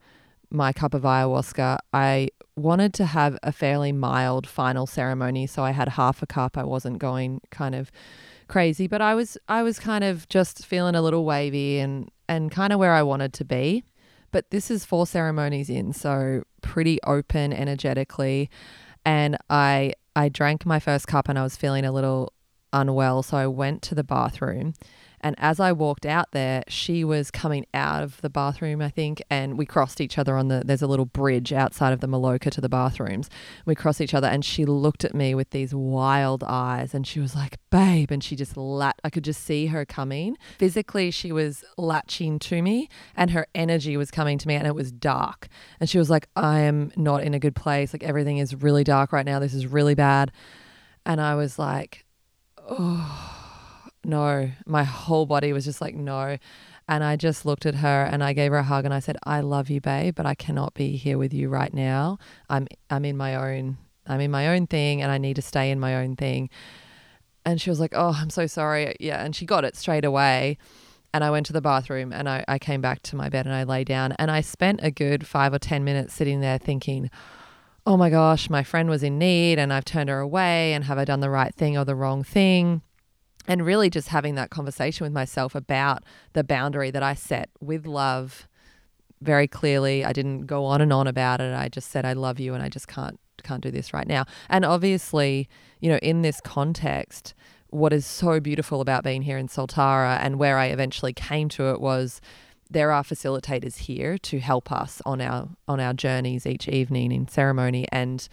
my 0.50 0.72
cup 0.72 0.94
of 0.94 1.02
ayahuasca. 1.02 1.80
I 1.92 2.30
wanted 2.56 2.94
to 2.94 3.06
have 3.06 3.38
a 3.42 3.52
fairly 3.52 3.92
mild 3.92 4.48
final 4.48 4.86
ceremony, 4.86 5.48
so 5.48 5.64
I 5.64 5.72
had 5.72 5.90
half 5.90 6.22
a 6.22 6.28
cup. 6.28 6.58
I 6.58 6.64
wasn't 6.64 7.00
going 7.00 7.42
kind 7.50 7.76
of 7.76 7.92
crazy, 8.48 8.88
but 8.88 9.02
I 9.02 9.16
was 9.16 9.38
I 9.48 9.64
was 9.64 9.80
kind 9.80 10.04
of 10.04 10.30
just 10.30 10.66
feeling 10.66 10.96
a 10.96 11.02
little 11.02 11.26
wavy 11.26 11.80
and 11.80 12.10
and 12.30 12.52
kind 12.52 12.72
of 12.72 12.80
where 12.80 12.94
I 12.94 13.02
wanted 13.04 13.34
to 13.34 13.46
be. 13.46 13.84
But 14.32 14.50
this 14.52 14.72
is 14.72 14.86
four 14.86 15.06
ceremonies 15.06 15.70
in, 15.70 15.94
so 15.94 16.44
pretty 16.62 17.00
open 17.04 17.52
energetically, 17.52 18.50
and 19.04 19.38
I 19.50 19.94
I 20.16 20.30
drank 20.30 20.66
my 20.66 20.80
first 20.80 21.08
cup 21.08 21.28
and 21.30 21.40
I 21.40 21.44
was 21.44 21.58
feeling 21.58 21.86
a 21.86 21.92
little 21.92 22.32
unwell. 22.74 23.24
So 23.24 23.38
I 23.38 23.48
went 23.48 23.82
to 23.84 23.96
the 23.96 24.04
bathroom. 24.04 24.74
And 25.24 25.38
as 25.40 25.58
I 25.62 25.72
walked 25.72 26.06
out 26.06 26.34
there, 26.34 26.64
she 26.68 27.06
was 27.06 27.32
coming 27.32 27.66
out 27.74 28.04
of 28.04 28.20
the 28.20 28.30
bathroom, 28.30 28.82
I 28.82 28.90
think, 28.90 29.24
and 29.30 29.58
we 29.58 29.66
crossed 29.66 30.02
each 30.02 30.18
other 30.18 30.36
on 30.36 30.50
the. 30.50 30.64
There's 30.66 30.82
a 30.82 30.88
little 30.88 31.06
bridge 31.06 31.54
outside 31.54 31.94
of 31.94 32.02
the 32.02 32.08
Maloka 32.08 32.52
to 32.52 32.60
the 32.60 32.68
bathrooms. 32.68 33.30
We 33.66 33.74
crossed 33.74 34.02
each 34.02 34.14
other, 34.14 34.28
and 34.28 34.44
she 34.44 34.66
looked 34.66 35.06
at 35.06 35.16
me 35.16 35.34
with 35.34 35.52
these 35.52 35.74
wild 35.74 36.44
eyes, 36.46 36.94
and 36.94 37.08
she 37.08 37.22
was 37.22 37.36
like, 37.36 37.58
"Babe," 37.70 38.12
and 38.12 38.22
she 38.22 38.36
just 38.36 38.58
lat. 38.58 39.00
I 39.06 39.10
could 39.10 39.24
just 39.24 39.46
see 39.46 39.68
her 39.68 39.86
coming. 39.86 40.38
Physically, 40.58 41.10
she 41.10 41.32
was 41.32 41.64
latching 41.78 42.38
to 42.40 42.62
me, 42.62 42.90
and 43.16 43.32
her 43.32 43.48
energy 43.56 43.96
was 43.96 44.12
coming 44.12 44.38
to 44.40 44.48
me, 44.50 44.56
and 44.56 44.68
it 44.68 44.76
was 44.76 44.92
dark. 44.92 45.48
And 45.80 45.90
she 45.90 45.98
was 45.98 46.10
like, 46.10 46.28
"I 46.36 46.60
am 46.60 46.92
not 46.98 47.24
in 47.24 47.34
a 47.34 47.40
good 47.40 47.56
place. 47.56 47.94
Like 47.94 48.04
everything 48.04 48.40
is 48.40 48.62
really 48.62 48.84
dark 48.84 49.14
right 49.14 49.26
now. 49.26 49.40
This 49.40 49.54
is 49.54 49.68
really 49.68 49.96
bad." 49.96 50.34
And 51.06 51.22
I 51.22 51.36
was 51.36 51.60
like, 51.60 52.03
oh, 52.80 53.90
no. 54.04 54.52
My 54.66 54.84
whole 54.84 55.26
body 55.26 55.54
was 55.54 55.66
just 55.66 55.82
like, 55.82 55.96
no. 55.96 56.38
And 56.88 57.04
I 57.04 57.16
just 57.16 57.46
looked 57.46 57.66
at 57.66 57.76
her 57.76 58.04
and 58.04 58.24
I 58.24 58.34
gave 58.34 58.52
her 58.52 58.58
a 58.58 58.64
hug 58.64 58.86
and 58.86 58.94
I 58.94 59.00
said, 59.00 59.18
I 59.24 59.40
love 59.42 59.70
you, 59.70 59.80
babe, 59.80 60.16
but 60.16 60.26
I 60.26 60.36
cannot 60.36 60.74
be 60.74 60.98
here 60.98 61.18
with 61.18 61.34
you 61.34 61.50
right 61.50 61.74
now. 61.74 62.18
I'm 62.50 62.68
I'm 62.90 63.06
in 63.06 63.16
my 63.16 63.36
own 63.36 63.78
I'm 64.06 64.20
in 64.20 64.32
my 64.32 64.50
own 64.50 64.68
thing 64.68 65.02
and 65.02 65.10
I 65.12 65.18
need 65.18 65.38
to 65.38 65.42
stay 65.42 65.72
in 65.72 65.80
my 65.80 65.96
own 65.96 66.18
thing. 66.18 66.50
And 67.46 67.62
she 67.62 67.70
was 67.70 67.80
like, 67.80 67.94
Oh, 67.96 68.18
I'm 68.20 68.30
so 68.30 68.48
sorry. 68.48 68.96
Yeah. 69.00 69.24
And 69.24 69.36
she 69.36 69.46
got 69.46 69.64
it 69.64 69.78
straight 69.78 70.04
away. 70.04 70.58
And 71.14 71.24
I 71.24 71.30
went 71.30 71.46
to 71.46 71.54
the 71.54 71.62
bathroom 71.62 72.12
and 72.12 72.28
I, 72.28 72.44
I 72.48 72.58
came 72.58 72.82
back 72.82 73.02
to 73.04 73.16
my 73.16 73.30
bed 73.30 73.46
and 73.46 73.54
I 73.56 73.64
lay 73.64 73.84
down 73.84 74.14
and 74.14 74.32
I 74.32 74.42
spent 74.42 74.80
a 74.84 74.90
good 74.90 75.28
five 75.28 75.54
or 75.54 75.60
10 75.60 75.84
minutes 75.84 76.14
sitting 76.14 76.42
there 76.42 76.58
thinking, 76.58 77.12
oh 77.86 77.98
my 77.98 78.10
gosh, 78.10 78.50
my 78.50 78.64
friend 78.64 78.90
was 78.90 79.04
in 79.04 79.18
need 79.18 79.60
and 79.60 79.74
I've 79.74 79.86
turned 79.86 80.10
her 80.10 80.20
away 80.20 80.74
and 80.74 80.86
have 80.86 80.98
I 80.98 81.06
done 81.06 81.20
the 81.20 81.30
right 81.30 81.54
thing 81.54 81.78
or 81.78 81.86
the 81.86 81.96
wrong 81.96 82.24
thing? 82.24 82.82
And 83.46 83.66
really 83.66 83.90
just 83.90 84.08
having 84.08 84.36
that 84.36 84.50
conversation 84.50 85.04
with 85.04 85.12
myself 85.12 85.54
about 85.54 86.04
the 86.32 86.46
boundary 86.46 86.92
that 86.92 87.04
I 87.04 87.14
set 87.14 87.50
with 87.60 87.86
love 87.86 88.48
very 89.22 89.48
clearly. 89.48 90.06
I 90.06 90.14
didn't 90.14 90.46
go 90.46 90.64
on 90.64 90.80
and 90.80 90.94
on 90.94 91.08
about 91.08 91.42
it. 91.42 91.54
I 91.54 91.68
just 91.68 91.92
said 91.92 92.06
I 92.06 92.14
love 92.14 92.40
you 92.40 92.54
and 92.54 92.64
I 92.64 92.70
just 92.70 92.88
can't 92.88 93.20
can't 93.42 93.62
do 93.62 93.72
this 93.72 93.94
right 93.94 94.08
now. 94.08 94.24
And 94.50 94.64
obviously, 94.64 95.50
you 95.82 95.90
know, 95.90 95.98
in 95.98 96.22
this 96.22 96.40
context, 96.40 97.34
what 97.70 97.92
is 97.92 98.06
so 98.06 98.40
beautiful 98.40 98.80
about 98.80 99.04
being 99.04 99.24
here 99.24 99.38
in 99.38 99.48
Soltara 99.48 100.18
and 100.22 100.38
where 100.40 100.58
I 100.58 100.68
eventually 100.68 101.12
came 101.12 101.50
to 101.50 101.72
it 101.72 101.82
was 101.82 102.22
there 102.74 102.92
are 102.92 103.04
facilitators 103.04 103.78
here 103.78 104.18
to 104.18 104.40
help 104.40 104.72
us 104.72 105.02
on 105.06 105.22
our 105.22 105.48
on 105.68 105.80
our 105.80 105.94
journeys 105.94 106.46
each 106.46 106.68
evening 106.68 107.12
in 107.12 107.28
ceremony 107.28 107.88
and 107.92 108.28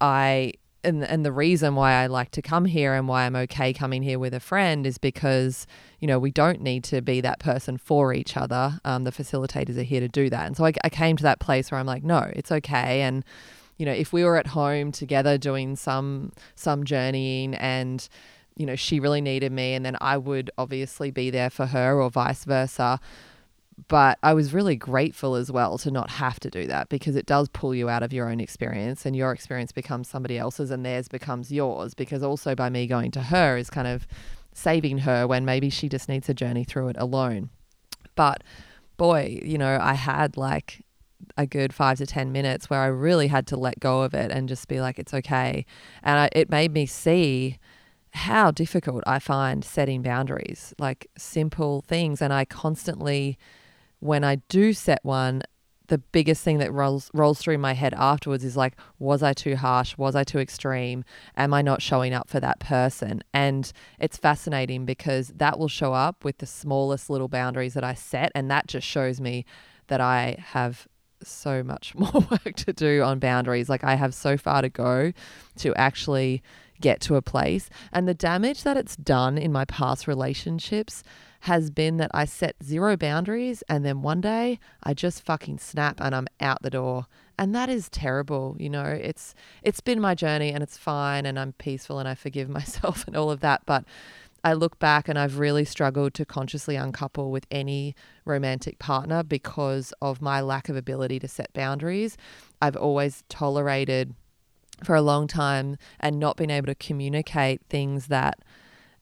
I 0.00 0.54
and 0.84 1.04
and 1.04 1.24
the 1.24 1.32
reason 1.32 1.74
why 1.74 1.92
I 1.92 2.06
like 2.06 2.30
to 2.32 2.42
come 2.42 2.64
here 2.64 2.94
and 2.94 3.08
why 3.08 3.24
I'm 3.24 3.36
okay 3.36 3.72
coming 3.72 4.02
here 4.02 4.18
with 4.18 4.32
a 4.32 4.40
friend 4.40 4.86
is 4.86 4.98
because 4.98 5.66
you 6.00 6.06
know 6.06 6.18
we 6.18 6.30
don't 6.30 6.60
need 6.60 6.84
to 6.84 7.02
be 7.02 7.20
that 7.20 7.40
person 7.40 7.76
for 7.76 8.14
each 8.14 8.36
other. 8.36 8.80
Um, 8.84 9.04
the 9.04 9.12
facilitators 9.12 9.76
are 9.76 9.82
here 9.82 10.00
to 10.00 10.08
do 10.08 10.30
that, 10.30 10.46
and 10.46 10.56
so 10.56 10.64
I, 10.64 10.72
I 10.84 10.88
came 10.88 11.16
to 11.16 11.22
that 11.24 11.40
place 11.40 11.70
where 11.70 11.80
I'm 11.80 11.86
like, 11.86 12.04
no, 12.04 12.30
it's 12.34 12.52
okay. 12.52 13.02
And 13.02 13.24
you 13.76 13.84
know, 13.84 13.92
if 13.92 14.12
we 14.12 14.24
were 14.24 14.36
at 14.36 14.48
home 14.48 14.92
together 14.92 15.36
doing 15.36 15.76
some 15.76 16.32
some 16.54 16.84
journeying 16.84 17.54
and 17.56 18.08
you 18.56 18.64
know 18.64 18.76
she 18.76 19.00
really 19.00 19.20
needed 19.20 19.52
me, 19.52 19.74
and 19.74 19.84
then 19.84 19.96
I 20.00 20.16
would 20.16 20.50
obviously 20.56 21.10
be 21.10 21.30
there 21.30 21.50
for 21.50 21.66
her 21.66 22.00
or 22.00 22.10
vice 22.10 22.44
versa 22.44 23.00
but 23.88 24.18
I 24.22 24.32
was 24.32 24.54
really 24.54 24.76
grateful 24.76 25.34
as 25.34 25.52
well 25.52 25.76
to 25.78 25.90
not 25.90 26.10
have 26.10 26.40
to 26.40 26.50
do 26.50 26.66
that 26.66 26.88
because 26.88 27.14
it 27.14 27.26
does 27.26 27.48
pull 27.50 27.74
you 27.74 27.88
out 27.88 28.02
of 28.02 28.12
your 28.12 28.28
own 28.28 28.40
experience 28.40 29.04
and 29.04 29.14
your 29.14 29.32
experience 29.32 29.70
becomes 29.70 30.08
somebody 30.08 30.38
else's 30.38 30.70
and 30.70 30.84
theirs 30.84 31.08
becomes 31.08 31.52
yours 31.52 31.92
because 31.94 32.22
also 32.22 32.54
by 32.54 32.70
me 32.70 32.86
going 32.86 33.10
to 33.12 33.20
her 33.20 33.56
is 33.56 33.68
kind 33.68 33.86
of 33.86 34.06
saving 34.54 34.98
her 34.98 35.26
when 35.26 35.44
maybe 35.44 35.68
she 35.68 35.88
just 35.88 36.08
needs 36.08 36.28
a 36.28 36.34
journey 36.34 36.64
through 36.64 36.88
it 36.88 36.96
alone. 36.98 37.50
But 38.14 38.42
boy, 38.96 39.40
you 39.44 39.58
know, 39.58 39.78
I 39.80 39.92
had 39.92 40.38
like 40.38 40.82
a 41.36 41.46
good 41.46 41.74
five 41.74 41.98
to 41.98 42.06
10 42.06 42.32
minutes 42.32 42.70
where 42.70 42.80
I 42.80 42.86
really 42.86 43.28
had 43.28 43.46
to 43.48 43.56
let 43.56 43.78
go 43.78 44.02
of 44.02 44.14
it 44.14 44.30
and 44.30 44.48
just 44.48 44.68
be 44.68 44.80
like, 44.80 44.98
it's 44.98 45.12
okay. 45.12 45.66
And 46.02 46.18
I, 46.18 46.28
it 46.32 46.48
made 46.48 46.72
me 46.72 46.86
see 46.86 47.58
how 48.12 48.50
difficult 48.50 49.04
I 49.06 49.18
find 49.18 49.62
setting 49.62 50.00
boundaries, 50.00 50.72
like 50.78 51.08
simple 51.18 51.82
things. 51.82 52.22
And 52.22 52.32
I 52.32 52.46
constantly 52.46 53.38
when 54.06 54.24
I 54.24 54.36
do 54.48 54.72
set 54.72 55.04
one, 55.04 55.42
the 55.88 55.98
biggest 55.98 56.42
thing 56.42 56.58
that 56.58 56.72
rolls 56.72 57.10
rolls 57.14 57.38
through 57.38 57.58
my 57.58 57.72
head 57.72 57.94
afterwards 57.94 58.44
is 58.44 58.56
like, 58.56 58.74
was 58.98 59.22
I 59.22 59.32
too 59.32 59.56
harsh? 59.56 59.96
Was 59.96 60.16
I 60.16 60.24
too 60.24 60.38
extreme? 60.38 61.04
Am 61.36 61.54
I 61.54 61.62
not 61.62 61.82
showing 61.82 62.12
up 62.12 62.28
for 62.28 62.40
that 62.40 62.58
person? 62.58 63.22
And 63.32 63.70
it's 63.98 64.16
fascinating 64.16 64.84
because 64.84 65.28
that 65.36 65.58
will 65.58 65.68
show 65.68 65.92
up 65.92 66.24
with 66.24 66.38
the 66.38 66.46
smallest 66.46 67.08
little 67.10 67.28
boundaries 67.28 67.74
that 67.74 67.84
I 67.84 67.94
set, 67.94 68.32
and 68.34 68.50
that 68.50 68.66
just 68.66 68.86
shows 68.86 69.20
me 69.20 69.44
that 69.88 70.00
I 70.00 70.36
have 70.38 70.88
so 71.22 71.62
much 71.62 71.94
more 71.96 72.26
work 72.30 72.54
to 72.56 72.72
do 72.72 73.02
on 73.02 73.18
boundaries. 73.18 73.68
Like 73.68 73.84
I 73.84 73.94
have 73.94 74.14
so 74.14 74.36
far 74.36 74.62
to 74.62 74.68
go 74.68 75.12
to 75.58 75.74
actually 75.74 76.42
get 76.80 77.00
to 77.02 77.14
a 77.14 77.22
place, 77.22 77.70
and 77.92 78.08
the 78.08 78.14
damage 78.14 78.62
that 78.64 78.76
it's 78.76 78.96
done 78.96 79.38
in 79.38 79.52
my 79.52 79.64
past 79.64 80.06
relationships 80.06 81.02
has 81.40 81.70
been 81.70 81.96
that 81.98 82.10
I 82.12 82.24
set 82.24 82.56
zero 82.62 82.96
boundaries 82.96 83.62
and 83.68 83.84
then 83.84 84.02
one 84.02 84.20
day 84.20 84.58
I 84.82 84.94
just 84.94 85.24
fucking 85.24 85.58
snap 85.58 86.00
and 86.00 86.14
I'm 86.14 86.26
out 86.40 86.62
the 86.62 86.70
door. 86.70 87.06
And 87.38 87.54
that 87.54 87.68
is 87.68 87.88
terrible, 87.90 88.56
you 88.58 88.70
know. 88.70 88.84
It's 88.84 89.34
it's 89.62 89.80
been 89.80 90.00
my 90.00 90.14
journey 90.14 90.52
and 90.52 90.62
it's 90.62 90.78
fine 90.78 91.26
and 91.26 91.38
I'm 91.38 91.52
peaceful 91.52 91.98
and 91.98 92.08
I 92.08 92.14
forgive 92.14 92.48
myself 92.60 93.06
and 93.06 93.16
all 93.16 93.30
of 93.30 93.40
that, 93.40 93.62
but 93.66 93.84
I 94.46 94.52
look 94.52 94.78
back 94.78 95.08
and 95.08 95.18
I've 95.18 95.38
really 95.38 95.64
struggled 95.64 96.14
to 96.14 96.24
consciously 96.24 96.76
uncouple 96.76 97.32
with 97.32 97.46
any 97.50 97.96
romantic 98.24 98.78
partner 98.78 99.24
because 99.24 99.92
of 100.00 100.22
my 100.22 100.40
lack 100.40 100.68
of 100.68 100.76
ability 100.76 101.18
to 101.18 101.28
set 101.28 101.52
boundaries. 101.52 102.16
I've 102.62 102.76
always 102.76 103.24
tolerated 103.28 104.14
for 104.84 104.94
a 104.94 105.02
long 105.02 105.26
time 105.26 105.78
and 105.98 106.20
not 106.20 106.36
been 106.36 106.50
able 106.50 106.66
to 106.66 106.74
communicate 106.74 107.62
things 107.68 108.06
that 108.06 108.38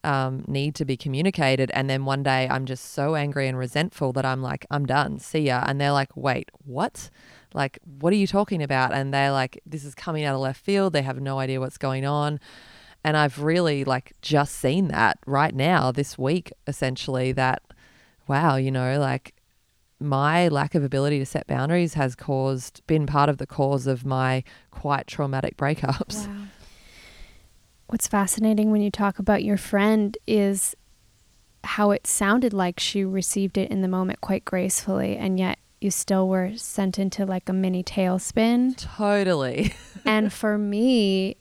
um, 0.04 0.44
need 0.46 0.74
to 0.76 0.84
be 0.84 0.96
communicated. 0.96 1.70
And 1.72 1.88
then 1.88 2.04
one 2.04 2.22
day 2.22 2.48
I'm 2.48 2.66
just 2.66 2.92
so 2.92 3.14
angry 3.14 3.48
and 3.48 3.58
resentful 3.58 4.12
that 4.12 4.24
I'm 4.24 4.42
like, 4.42 4.66
I'm 4.70 4.86
done. 4.86 5.18
See 5.18 5.40
ya. 5.40 5.64
And 5.66 5.80
they're 5.80 5.92
like, 5.92 6.16
wait, 6.16 6.50
what? 6.64 7.10
Like, 7.54 7.78
what 7.84 8.12
are 8.12 8.16
you 8.16 8.26
talking 8.26 8.62
about? 8.62 8.92
And 8.92 9.14
they're 9.14 9.32
like, 9.32 9.60
this 9.64 9.84
is 9.84 9.94
coming 9.94 10.24
out 10.24 10.34
of 10.34 10.40
left 10.40 10.60
field. 10.60 10.92
They 10.92 11.02
have 11.02 11.20
no 11.20 11.38
idea 11.38 11.60
what's 11.60 11.78
going 11.78 12.04
on. 12.04 12.40
And 13.02 13.16
I've 13.16 13.42
really 13.42 13.84
like 13.84 14.12
just 14.22 14.54
seen 14.54 14.88
that 14.88 15.18
right 15.26 15.54
now, 15.54 15.92
this 15.92 16.16
week, 16.18 16.52
essentially, 16.66 17.32
that 17.32 17.62
wow, 18.26 18.56
you 18.56 18.70
know, 18.70 18.98
like 18.98 19.34
my 20.00 20.48
lack 20.48 20.74
of 20.74 20.82
ability 20.82 21.18
to 21.18 21.26
set 21.26 21.46
boundaries 21.46 21.94
has 21.94 22.14
caused, 22.14 22.84
been 22.86 23.06
part 23.06 23.28
of 23.28 23.38
the 23.38 23.46
cause 23.46 23.86
of 23.86 24.04
my 24.04 24.42
quite 24.70 25.06
traumatic 25.06 25.56
breakups. 25.56 26.26
Wow. 26.26 26.46
What's 27.86 28.08
fascinating 28.08 28.70
when 28.70 28.80
you 28.80 28.90
talk 28.90 29.18
about 29.18 29.44
your 29.44 29.56
friend 29.56 30.16
is 30.26 30.74
how 31.62 31.90
it 31.90 32.06
sounded 32.06 32.52
like 32.52 32.80
she 32.80 33.04
received 33.04 33.58
it 33.58 33.70
in 33.70 33.82
the 33.82 33.88
moment 33.88 34.20
quite 34.20 34.44
gracefully, 34.44 35.16
and 35.16 35.38
yet 35.38 35.58
you 35.80 35.90
still 35.90 36.28
were 36.28 36.56
sent 36.56 36.98
into 36.98 37.26
like 37.26 37.48
a 37.48 37.52
mini 37.52 37.82
tailspin. 37.82 38.76
Totally. 38.76 39.74
and 40.04 40.32
for 40.32 40.56
me, 40.56 41.36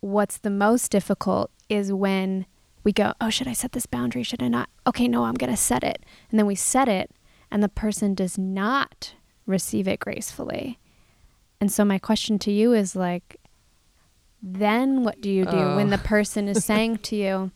what's 0.00 0.38
the 0.38 0.50
most 0.50 0.90
difficult 0.90 1.50
is 1.68 1.92
when 1.92 2.46
we 2.84 2.92
go, 2.92 3.12
oh, 3.20 3.30
should 3.30 3.48
I 3.48 3.52
set 3.52 3.72
this 3.72 3.86
boundary? 3.86 4.22
Should 4.22 4.42
I 4.42 4.48
not? 4.48 4.68
Okay, 4.86 5.08
no, 5.08 5.24
I'm 5.24 5.34
going 5.34 5.50
to 5.50 5.56
set 5.56 5.82
it. 5.82 6.04
And 6.30 6.38
then 6.38 6.46
we 6.46 6.54
set 6.54 6.88
it, 6.88 7.10
and 7.50 7.62
the 7.62 7.68
person 7.68 8.14
does 8.14 8.38
not 8.38 9.14
receive 9.46 9.88
it 9.88 10.00
gracefully. 10.00 10.78
And 11.60 11.72
so, 11.72 11.84
my 11.84 11.98
question 11.98 12.38
to 12.40 12.52
you 12.52 12.74
is 12.74 12.94
like, 12.94 13.40
then 14.42 15.02
what 15.02 15.20
do 15.20 15.30
you 15.30 15.44
do 15.44 15.56
oh. 15.56 15.76
when 15.76 15.90
the 15.90 15.98
person 15.98 16.48
is 16.48 16.64
saying 16.64 16.98
to 16.98 17.16
you, 17.16 17.50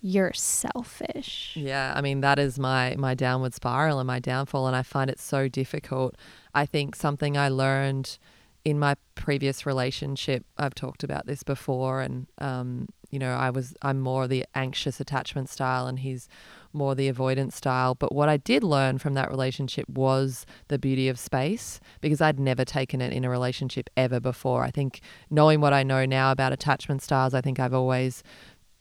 you're 0.00 0.32
selfish? 0.34 1.52
Yeah, 1.56 1.92
I 1.96 2.00
mean 2.00 2.20
that 2.20 2.38
is 2.38 2.58
my 2.58 2.94
my 2.98 3.14
downward 3.14 3.54
spiral 3.54 3.98
and 4.00 4.06
my 4.06 4.18
downfall 4.18 4.66
and 4.66 4.76
I 4.76 4.82
find 4.82 5.08
it 5.08 5.18
so 5.18 5.48
difficult. 5.48 6.16
I 6.54 6.66
think 6.66 6.94
something 6.94 7.36
I 7.36 7.48
learned 7.48 8.18
in 8.64 8.78
my 8.78 8.96
previous 9.14 9.66
relationship, 9.66 10.44
I've 10.56 10.74
talked 10.74 11.04
about 11.04 11.26
this 11.26 11.42
before 11.42 12.00
and 12.00 12.26
um, 12.38 12.88
you 13.10 13.18
know, 13.18 13.34
I 13.34 13.50
was 13.50 13.74
I'm 13.82 14.00
more 14.00 14.26
the 14.26 14.44
anxious 14.54 15.00
attachment 15.00 15.48
style 15.48 15.86
and 15.86 15.98
he's 15.98 16.28
more 16.72 16.94
the 16.94 17.08
avoidance 17.08 17.56
style. 17.56 17.94
But 17.94 18.14
what 18.14 18.28
I 18.28 18.36
did 18.36 18.64
learn 18.64 18.98
from 18.98 19.14
that 19.14 19.30
relationship 19.30 19.88
was 19.88 20.44
the 20.68 20.78
beauty 20.78 21.08
of 21.08 21.18
space 21.18 21.80
because 22.00 22.20
I'd 22.20 22.40
never 22.40 22.64
taken 22.64 23.00
it 23.00 23.12
in 23.12 23.24
a 23.24 23.30
relationship 23.30 23.88
ever 23.96 24.20
before. 24.20 24.64
I 24.64 24.70
think 24.70 25.00
knowing 25.30 25.60
what 25.60 25.72
I 25.72 25.82
know 25.82 26.04
now 26.04 26.32
about 26.32 26.52
attachment 26.52 27.02
styles, 27.02 27.34
I 27.34 27.40
think 27.40 27.60
I've 27.60 27.74
always 27.74 28.22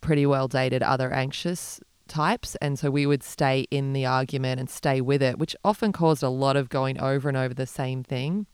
pretty 0.02 0.26
well 0.26 0.48
dated 0.48 0.84
other 0.84 1.12
anxious 1.14 1.80
types. 2.08 2.56
And 2.56 2.78
so 2.78 2.92
we 2.92 3.06
would 3.06 3.24
stay 3.24 3.66
in 3.72 3.94
the 3.94 4.06
argument 4.06 4.60
and 4.60 4.70
stay 4.70 5.02
with 5.02 5.22
it, 5.22 5.40
which 5.40 5.56
often 5.64 5.92
caused 5.92 6.24
a 6.24 6.30
lot 6.30 6.56
of 6.56 6.70
going 6.70 7.00
over 7.00 7.30
and 7.30 7.38
over 7.38 7.54
the 7.54 7.66
same 7.66 8.04
thing. 8.04 8.48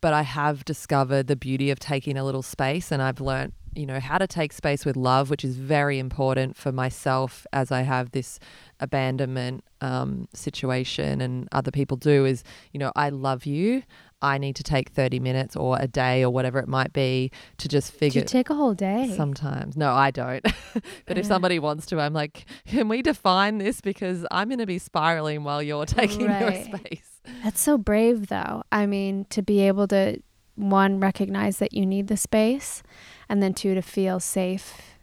But 0.00 0.12
I 0.12 0.22
have 0.22 0.64
discovered 0.64 1.26
the 1.26 1.36
beauty 1.36 1.70
of 1.70 1.78
taking 1.78 2.18
a 2.18 2.24
little 2.24 2.42
space 2.42 2.92
and 2.92 3.00
I've 3.00 3.20
learned 3.20 3.54
you 3.76 3.86
know, 3.86 4.00
how 4.00 4.18
to 4.18 4.26
take 4.26 4.52
space 4.52 4.84
with 4.84 4.96
love, 4.96 5.30
which 5.30 5.44
is 5.44 5.56
very 5.56 5.98
important 5.98 6.56
for 6.56 6.72
myself 6.72 7.46
as 7.52 7.70
I 7.70 7.82
have 7.82 8.12
this 8.12 8.38
abandonment 8.80 9.64
um, 9.80 10.28
situation 10.34 11.20
and 11.20 11.48
other 11.52 11.70
people 11.70 11.96
do 11.96 12.24
is, 12.24 12.42
you 12.72 12.78
know, 12.78 12.92
I 12.96 13.10
love 13.10 13.46
you. 13.46 13.82
I 14.22 14.38
need 14.38 14.56
to 14.56 14.62
take 14.62 14.88
30 14.88 15.20
minutes 15.20 15.54
or 15.54 15.76
a 15.78 15.86
day 15.86 16.22
or 16.22 16.30
whatever 16.30 16.58
it 16.58 16.66
might 16.66 16.92
be 16.94 17.30
to 17.58 17.68
just 17.68 17.92
figure. 17.92 18.22
Do 18.22 18.24
you 18.24 18.28
take 18.28 18.48
a 18.48 18.54
whole 18.54 18.72
day? 18.72 19.12
Sometimes. 19.14 19.76
No, 19.76 19.92
I 19.92 20.10
don't. 20.10 20.42
but 21.06 21.18
if 21.18 21.26
somebody 21.26 21.58
wants 21.58 21.84
to, 21.86 22.00
I'm 22.00 22.14
like, 22.14 22.46
can 22.66 22.88
we 22.88 23.02
define 23.02 23.58
this? 23.58 23.82
Because 23.82 24.24
I'm 24.30 24.48
going 24.48 24.60
to 24.60 24.66
be 24.66 24.78
spiraling 24.78 25.44
while 25.44 25.62
you're 25.62 25.84
taking 25.86 26.26
right. 26.26 26.40
your 26.40 26.78
space. 26.78 27.20
That's 27.42 27.60
so 27.60 27.76
brave, 27.76 28.28
though. 28.28 28.62
I 28.72 28.86
mean, 28.86 29.26
to 29.30 29.42
be 29.42 29.60
able 29.60 29.88
to, 29.88 30.20
one, 30.56 31.00
recognize 31.00 31.58
that 31.58 31.72
you 31.72 31.86
need 31.86 32.08
the 32.08 32.16
space 32.16 32.82
and 33.28 33.42
then 33.42 33.54
two 33.54 33.74
to 33.74 33.82
feel 33.82 34.20
safe 34.20 34.94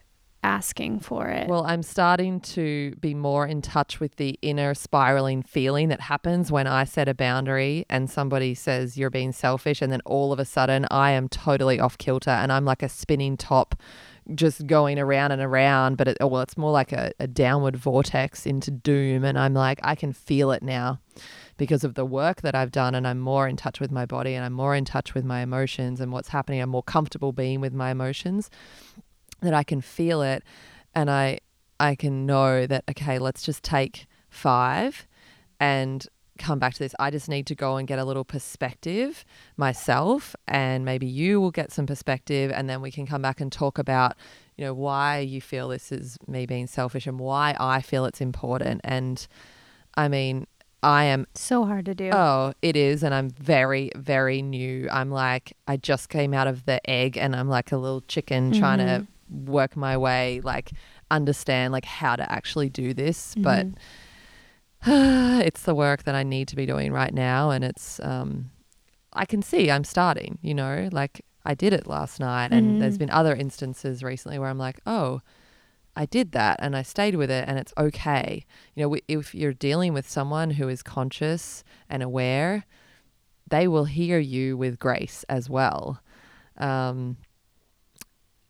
asking 0.43 0.99
for 0.99 1.27
it. 1.27 1.47
Well, 1.47 1.65
I'm 1.65 1.83
starting 1.83 2.39
to 2.41 2.95
be 2.99 3.13
more 3.13 3.45
in 3.45 3.61
touch 3.61 3.99
with 3.99 4.15
the 4.15 4.39
inner 4.41 4.73
spiraling 4.73 5.43
feeling 5.43 5.89
that 5.89 6.01
happens 6.01 6.51
when 6.51 6.67
I 6.67 6.83
set 6.83 7.07
a 7.07 7.13
boundary 7.13 7.85
and 7.89 8.09
somebody 8.09 8.55
says 8.55 8.97
you're 8.97 9.11
being 9.11 9.31
selfish 9.31 9.81
and 9.81 9.91
then 9.91 10.01
all 10.05 10.33
of 10.33 10.39
a 10.39 10.45
sudden 10.45 10.87
I 10.89 11.11
am 11.11 11.29
totally 11.29 11.79
off 11.79 11.97
kilter 11.97 12.31
and 12.31 12.51
I'm 12.51 12.65
like 12.65 12.81
a 12.81 12.89
spinning 12.89 13.37
top 13.37 13.75
just 14.33 14.65
going 14.67 14.97
around 14.97 15.31
and 15.31 15.41
around 15.41 15.97
but 15.97 16.07
it, 16.07 16.17
oh, 16.21 16.27
well 16.27 16.41
it's 16.41 16.57
more 16.57 16.71
like 16.71 16.91
a, 16.91 17.11
a 17.19 17.27
downward 17.27 17.75
vortex 17.75 18.45
into 18.45 18.71
doom 18.71 19.23
and 19.23 19.37
I'm 19.37 19.53
like 19.53 19.79
I 19.83 19.95
can 19.95 20.13
feel 20.13 20.51
it 20.51 20.63
now 20.63 20.99
because 21.61 21.83
of 21.83 21.93
the 21.93 22.03
work 22.03 22.41
that 22.41 22.55
I've 22.55 22.71
done 22.71 22.95
and 22.95 23.07
I'm 23.07 23.19
more 23.19 23.47
in 23.47 23.55
touch 23.55 23.79
with 23.79 23.91
my 23.91 24.03
body 24.03 24.33
and 24.33 24.43
I'm 24.43 24.51
more 24.51 24.75
in 24.75 24.83
touch 24.83 25.13
with 25.13 25.23
my 25.23 25.41
emotions 25.41 26.01
and 26.01 26.11
what's 26.11 26.29
happening. 26.29 26.59
I'm 26.59 26.71
more 26.71 26.81
comfortable 26.81 27.33
being 27.33 27.61
with 27.61 27.71
my 27.71 27.91
emotions 27.91 28.49
that 29.43 29.53
I 29.53 29.61
can 29.61 29.79
feel 29.79 30.23
it 30.23 30.41
and 30.95 31.07
I 31.11 31.37
I 31.79 31.93
can 31.93 32.25
know 32.25 32.65
that 32.65 32.83
okay, 32.89 33.19
let's 33.19 33.43
just 33.43 33.61
take 33.61 34.07
5 34.31 35.05
and 35.59 36.07
come 36.39 36.57
back 36.57 36.73
to 36.73 36.79
this. 36.79 36.95
I 36.97 37.11
just 37.11 37.29
need 37.29 37.45
to 37.45 37.53
go 37.53 37.77
and 37.77 37.87
get 37.87 37.99
a 37.99 38.05
little 38.05 38.25
perspective 38.25 39.23
myself 39.55 40.35
and 40.47 40.83
maybe 40.83 41.05
you 41.05 41.39
will 41.39 41.51
get 41.51 41.71
some 41.71 41.85
perspective 41.85 42.51
and 42.51 42.67
then 42.67 42.81
we 42.81 42.89
can 42.89 43.05
come 43.05 43.21
back 43.21 43.39
and 43.39 43.51
talk 43.51 43.77
about, 43.77 44.15
you 44.57 44.65
know, 44.65 44.73
why 44.73 45.19
you 45.19 45.39
feel 45.39 45.67
this 45.67 45.91
is 45.91 46.17
me 46.25 46.47
being 46.47 46.65
selfish 46.65 47.05
and 47.05 47.19
why 47.19 47.55
I 47.59 47.81
feel 47.81 48.05
it's 48.05 48.19
important 48.19 48.81
and 48.83 49.27
I 49.95 50.07
mean, 50.07 50.47
I 50.83 51.05
am 51.05 51.27
so 51.35 51.65
hard 51.65 51.85
to 51.85 51.95
do. 51.95 52.09
Oh, 52.11 52.53
it 52.61 52.75
is. 52.75 53.03
And 53.03 53.13
I'm 53.13 53.29
very, 53.29 53.91
very 53.95 54.41
new. 54.41 54.87
I'm 54.91 55.11
like, 55.11 55.53
I 55.67 55.77
just 55.77 56.09
came 56.09 56.33
out 56.33 56.47
of 56.47 56.65
the 56.65 56.87
egg 56.89 57.17
and 57.17 57.35
I'm 57.35 57.47
like 57.47 57.71
a 57.71 57.77
little 57.77 58.01
chicken 58.01 58.51
mm-hmm. 58.51 58.59
trying 58.59 58.79
to 58.79 59.05
mm-hmm. 59.05 59.51
work 59.51 59.77
my 59.77 59.95
way, 59.97 60.41
like, 60.43 60.71
understand 61.11 61.71
like 61.71 61.85
how 61.85 62.15
to 62.15 62.31
actually 62.31 62.69
do 62.69 62.93
this. 62.93 63.35
Mm-hmm. 63.35 63.73
But 64.83 64.87
it's 65.45 65.63
the 65.63 65.75
work 65.75 66.03
that 66.03 66.15
I 66.15 66.23
need 66.23 66.47
to 66.47 66.55
be 66.55 66.65
doing 66.65 66.91
right 66.91 67.13
now. 67.13 67.51
And 67.51 67.63
it's, 67.63 67.99
um, 67.99 68.49
I 69.13 69.25
can 69.25 69.43
see 69.43 69.69
I'm 69.69 69.83
starting, 69.83 70.39
you 70.41 70.55
know, 70.55 70.89
like 70.91 71.23
I 71.45 71.53
did 71.53 71.73
it 71.73 71.85
last 71.85 72.19
night. 72.19 72.51
And 72.51 72.65
mm-hmm. 72.65 72.79
there's 72.79 72.97
been 72.97 73.11
other 73.11 73.35
instances 73.35 74.01
recently 74.01 74.39
where 74.39 74.49
I'm 74.49 74.57
like, 74.57 74.79
oh, 74.87 75.21
I 75.95 76.05
did 76.05 76.31
that 76.31 76.57
and 76.59 76.75
I 76.75 76.83
stayed 76.83 77.15
with 77.15 77.29
it 77.29 77.45
and 77.47 77.59
it's 77.59 77.73
okay. 77.77 78.45
You 78.75 78.83
know, 78.83 78.97
if 79.07 79.35
you're 79.35 79.53
dealing 79.53 79.93
with 79.93 80.09
someone 80.09 80.51
who 80.51 80.69
is 80.69 80.81
conscious 80.83 81.63
and 81.89 82.01
aware, 82.01 82.65
they 83.49 83.67
will 83.67 83.85
hear 83.85 84.17
you 84.17 84.55
with 84.55 84.79
grace 84.79 85.25
as 85.27 85.49
well. 85.49 86.01
Um, 86.57 87.17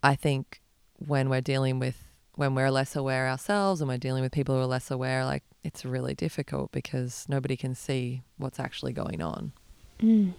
I 0.04 0.16
think 0.16 0.62
when 0.98 1.30
we're 1.30 1.42
dealing 1.42 1.80
with 1.80 2.08
when 2.36 2.56
we're 2.56 2.72
less 2.72 2.96
aware 2.96 3.28
ourselves 3.28 3.82
and 3.82 3.90
we're 3.90 3.98
dealing 3.98 4.24
with 4.24 4.32
people 4.32 4.56
who 4.56 4.62
are 4.62 4.66
less 4.66 4.90
aware, 4.90 5.26
like 5.26 5.44
it's 5.64 5.84
really 5.86 6.14
difficult 6.14 6.72
because 6.72 7.26
nobody 7.28 7.58
can 7.58 7.76
see 7.76 8.24
what's 8.38 8.60
actually 8.60 8.94
going 8.94 9.22
on. 9.22 9.52
Mm. 10.00 10.34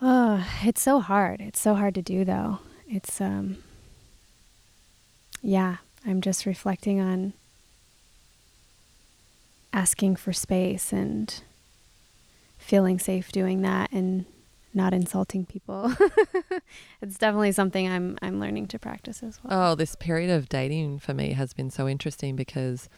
Oh, 0.00 0.46
it's 0.62 0.80
so 0.80 1.00
hard. 1.00 1.40
It's 1.40 1.60
so 1.60 1.74
hard 1.74 1.94
to 1.96 2.02
do 2.02 2.24
though. 2.24 2.60
It's 2.86 3.20
um 3.20 3.58
yeah, 5.42 5.76
I'm 6.06 6.20
just 6.20 6.46
reflecting 6.46 7.00
on 7.00 7.32
asking 9.72 10.16
for 10.16 10.32
space 10.32 10.92
and 10.92 11.42
feeling 12.58 12.98
safe 12.98 13.32
doing 13.32 13.62
that 13.62 13.90
and 13.92 14.24
not 14.72 14.92
insulting 14.92 15.44
people. 15.44 15.92
it's 17.02 17.18
definitely 17.18 17.52
something 17.52 17.88
I'm 17.88 18.18
I'm 18.22 18.38
learning 18.38 18.68
to 18.68 18.78
practice 18.78 19.22
as 19.22 19.40
well. 19.42 19.72
Oh, 19.72 19.74
this 19.74 19.96
period 19.96 20.30
of 20.30 20.48
dating 20.48 21.00
for 21.00 21.14
me 21.14 21.32
has 21.32 21.52
been 21.52 21.70
so 21.70 21.88
interesting 21.88 22.36
because 22.36 22.88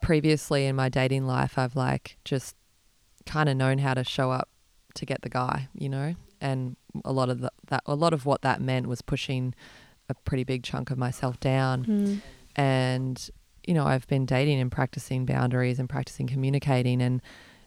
previously 0.00 0.66
in 0.66 0.74
my 0.74 0.88
dating 0.88 1.26
life 1.26 1.56
I've 1.56 1.76
like 1.76 2.16
just 2.24 2.56
kind 3.24 3.48
of 3.48 3.56
known 3.56 3.78
how 3.78 3.94
to 3.94 4.02
show 4.02 4.30
up 4.32 4.48
to 4.94 5.06
get 5.06 5.22
the 5.22 5.28
guy, 5.28 5.68
you 5.74 5.88
know? 5.88 6.14
And 6.40 6.76
a 7.04 7.12
lot 7.12 7.30
of 7.30 7.40
the, 7.40 7.52
that 7.68 7.82
a 7.86 7.94
lot 7.94 8.12
of 8.12 8.26
what 8.26 8.42
that 8.42 8.60
meant 8.60 8.88
was 8.88 9.00
pushing 9.00 9.54
a 10.12 10.20
pretty 10.24 10.44
big 10.44 10.62
chunk 10.62 10.90
of 10.90 10.98
myself 10.98 11.38
down. 11.40 11.84
Mm. 11.84 12.20
And, 12.56 13.30
you 13.66 13.74
know, 13.74 13.84
I've 13.84 14.06
been 14.06 14.26
dating 14.26 14.60
and 14.60 14.70
practicing 14.70 15.26
boundaries 15.26 15.78
and 15.78 15.88
practicing 15.88 16.26
communicating. 16.26 17.00
And 17.02 17.20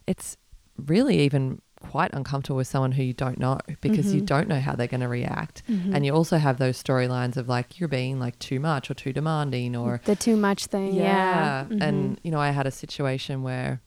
it's 0.06 0.36
really 0.76 1.20
even 1.20 1.60
quite 1.80 2.12
uncomfortable 2.14 2.56
with 2.56 2.66
someone 2.66 2.92
who 2.92 3.02
you 3.02 3.12
don't 3.12 3.38
know 3.38 3.58
because 3.80 4.06
mm-hmm. 4.06 4.16
you 4.16 4.20
don't 4.22 4.48
know 4.48 4.60
how 4.60 4.74
they're 4.74 4.86
going 4.86 5.00
to 5.00 5.08
react. 5.08 5.62
Mm-hmm. 5.68 5.94
And 5.94 6.06
you 6.06 6.12
also 6.12 6.38
have 6.38 6.58
those 6.58 6.82
storylines 6.82 7.36
of 7.36 7.48
like 7.48 7.78
you're 7.78 7.88
being 7.88 8.18
like 8.18 8.38
too 8.38 8.60
much 8.60 8.90
or 8.90 8.94
too 8.94 9.12
demanding 9.12 9.76
or 9.76 10.00
the 10.04 10.16
too 10.16 10.36
much 10.36 10.66
thing. 10.66 10.94
Yeah. 10.94 11.02
yeah. 11.02 11.64
Mm-hmm. 11.64 11.82
And, 11.82 12.20
you 12.22 12.30
know, 12.30 12.40
I 12.40 12.50
had 12.50 12.66
a 12.66 12.70
situation 12.70 13.42
where 13.42 13.80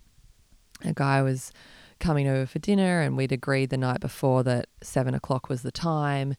a 0.84 0.93
guy 0.93 1.22
was 1.22 1.51
coming 1.99 2.28
over 2.28 2.45
for 2.45 2.60
dinner 2.60 3.01
and 3.01 3.18
we'd 3.18 3.32
agreed 3.32 3.70
the 3.70 3.78
night 3.78 3.99
before 3.99 4.43
that 4.43 4.68
seven 4.82 5.14
o'clock 5.14 5.49
was 5.49 5.64
the 5.64 5.72
time 5.72 6.36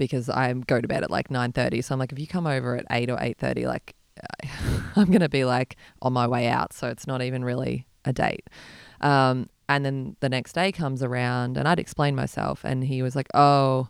because 0.00 0.28
I 0.28 0.52
go 0.52 0.80
to 0.80 0.88
bed 0.88 1.04
at 1.04 1.10
like 1.10 1.28
9:30. 1.28 1.84
So 1.84 1.94
I'm 1.94 2.00
like 2.00 2.10
if 2.12 2.18
you 2.18 2.26
come 2.26 2.46
over 2.48 2.76
at 2.76 2.86
8 2.90 3.08
or 3.10 3.16
8:30 3.18 3.66
like 3.66 3.94
I'm 4.96 5.06
going 5.06 5.20
to 5.20 5.28
be 5.30 5.44
like 5.44 5.76
on 6.02 6.12
my 6.12 6.26
way 6.26 6.48
out, 6.48 6.72
so 6.72 6.88
it's 6.88 7.06
not 7.06 7.22
even 7.22 7.44
really 7.44 7.86
a 8.04 8.12
date. 8.12 8.48
Um, 9.00 9.48
and 9.68 9.84
then 9.84 10.16
the 10.20 10.28
next 10.28 10.52
day 10.54 10.72
comes 10.72 11.02
around 11.02 11.56
and 11.56 11.66
I'd 11.68 11.78
explain 11.78 12.14
myself 12.16 12.64
and 12.64 12.82
he 12.84 13.02
was 13.02 13.14
like, 13.14 13.28
"Oh, 13.34 13.88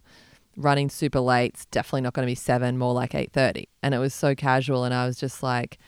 running 0.57 0.89
super 0.91 1.21
late, 1.21 1.53
it's 1.55 1.65
definitely 1.67 2.03
not 2.03 2.13
going 2.13 2.27
to 2.27 2.31
be 2.31 2.35
7, 2.37 2.77
more 2.79 2.93
like 2.93 3.13
8:30." 3.15 3.65
And 3.83 3.95
it 3.95 3.99
was 3.99 4.13
so 4.15 4.35
casual 4.35 4.85
and 4.85 4.93
I 4.95 5.07
was 5.07 5.17
just 5.19 5.43
like, 5.43 5.79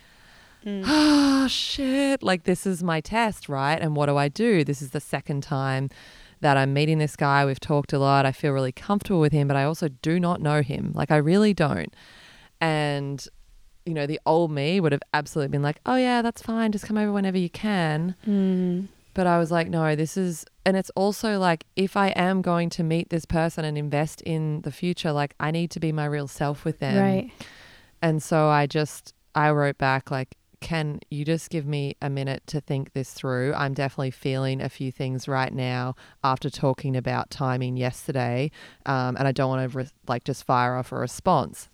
Mm. 0.64 0.84
oh 0.86 1.48
shit 1.48 2.22
like 2.22 2.44
this 2.44 2.68
is 2.68 2.84
my 2.84 3.00
test 3.00 3.48
right 3.48 3.80
and 3.80 3.96
what 3.96 4.06
do 4.06 4.16
i 4.16 4.28
do 4.28 4.62
this 4.62 4.80
is 4.80 4.90
the 4.90 5.00
second 5.00 5.42
time 5.42 5.90
that 6.43 6.57
i'm 6.57 6.72
meeting 6.74 6.99
this 6.99 7.16
guy 7.16 7.45
we've 7.47 7.59
talked 7.61 7.93
a 7.93 7.99
lot 7.99 8.26
i 8.26 8.32
feel 8.32 8.53
really 8.53 8.72
comfortable 8.72 9.20
with 9.20 9.32
him 9.32 9.49
but 9.49 9.57
i 9.57 9.64
also 9.64 9.88
do 9.88 10.20
not 10.20 10.40
know 10.40 10.61
him 10.62 10.93
like 10.95 11.11
i 11.11 11.16
really 11.16 11.55
don't 11.55 11.95
and 12.61 13.26
you 13.84 13.95
know 13.95 14.07
the 14.07 14.20
old 14.26 14.51
me 14.51 14.78
would 14.80 14.93
have 14.93 15.03
absolutely 15.12 15.49
been 15.51 15.62
like 15.62 15.80
oh 15.86 15.97
yeah 15.97 16.22
that's 16.22 16.43
fine 16.43 16.70
just 16.72 16.86
come 16.86 16.97
over 16.99 17.12
whenever 17.12 17.38
you 17.38 17.51
can 17.51 18.14
Mm. 18.26 18.86
but 19.14 19.26
i 19.26 19.38
was 19.38 19.51
like 19.51 19.68
no 19.68 19.97
this 19.97 20.16
is 20.16 20.45
and 20.64 20.76
it's 20.76 20.90
also 20.95 21.38
like 21.38 21.64
if 21.74 21.97
i 21.97 22.09
am 22.09 22.43
going 22.43 22.70
to 22.70 22.82
meet 22.84 23.11
this 23.11 23.24
person 23.24 23.64
and 23.64 23.76
invest 23.76 24.20
in 24.22 24.61
the 24.62 24.70
future 24.70 25.11
like 25.12 25.34
i 25.40 25.51
need 25.51 25.70
to 25.72 25.80
be 25.80 25.90
my 25.90 26.05
real 26.05 26.28
self 26.28 26.64
with 26.64 26.78
them 26.78 26.97
Right. 27.03 27.30
and 28.01 28.22
so 28.22 28.49
I 28.49 28.66
just 28.66 29.14
I 29.34 29.51
wrote 29.51 29.78
back 29.78 30.11
like, 30.11 30.36
can 30.62 31.00
you 31.10 31.24
just 31.24 31.50
give 31.50 31.66
me 31.66 31.96
a 32.00 32.08
minute 32.08 32.42
to 32.46 32.60
think 32.60 32.92
this 32.94 33.12
through? 33.12 33.52
I'm 33.54 33.74
definitely 33.74 34.12
feeling 34.12 34.60
a 34.62 34.68
few 34.68 34.90
things 34.90 35.28
right 35.28 35.52
now 35.52 35.94
after 36.24 36.48
talking 36.48 36.96
about 36.96 37.28
timing 37.30 37.76
yesterday, 37.76 38.50
um, 38.86 39.16
and 39.16 39.28
I 39.28 39.32
don't 39.32 39.48
want 39.50 39.70
to 39.70 39.76
re- 39.78 39.88
like 40.08 40.24
just 40.24 40.44
fire 40.44 40.76
off 40.76 40.92
a 40.92 40.96
response. 40.96 41.68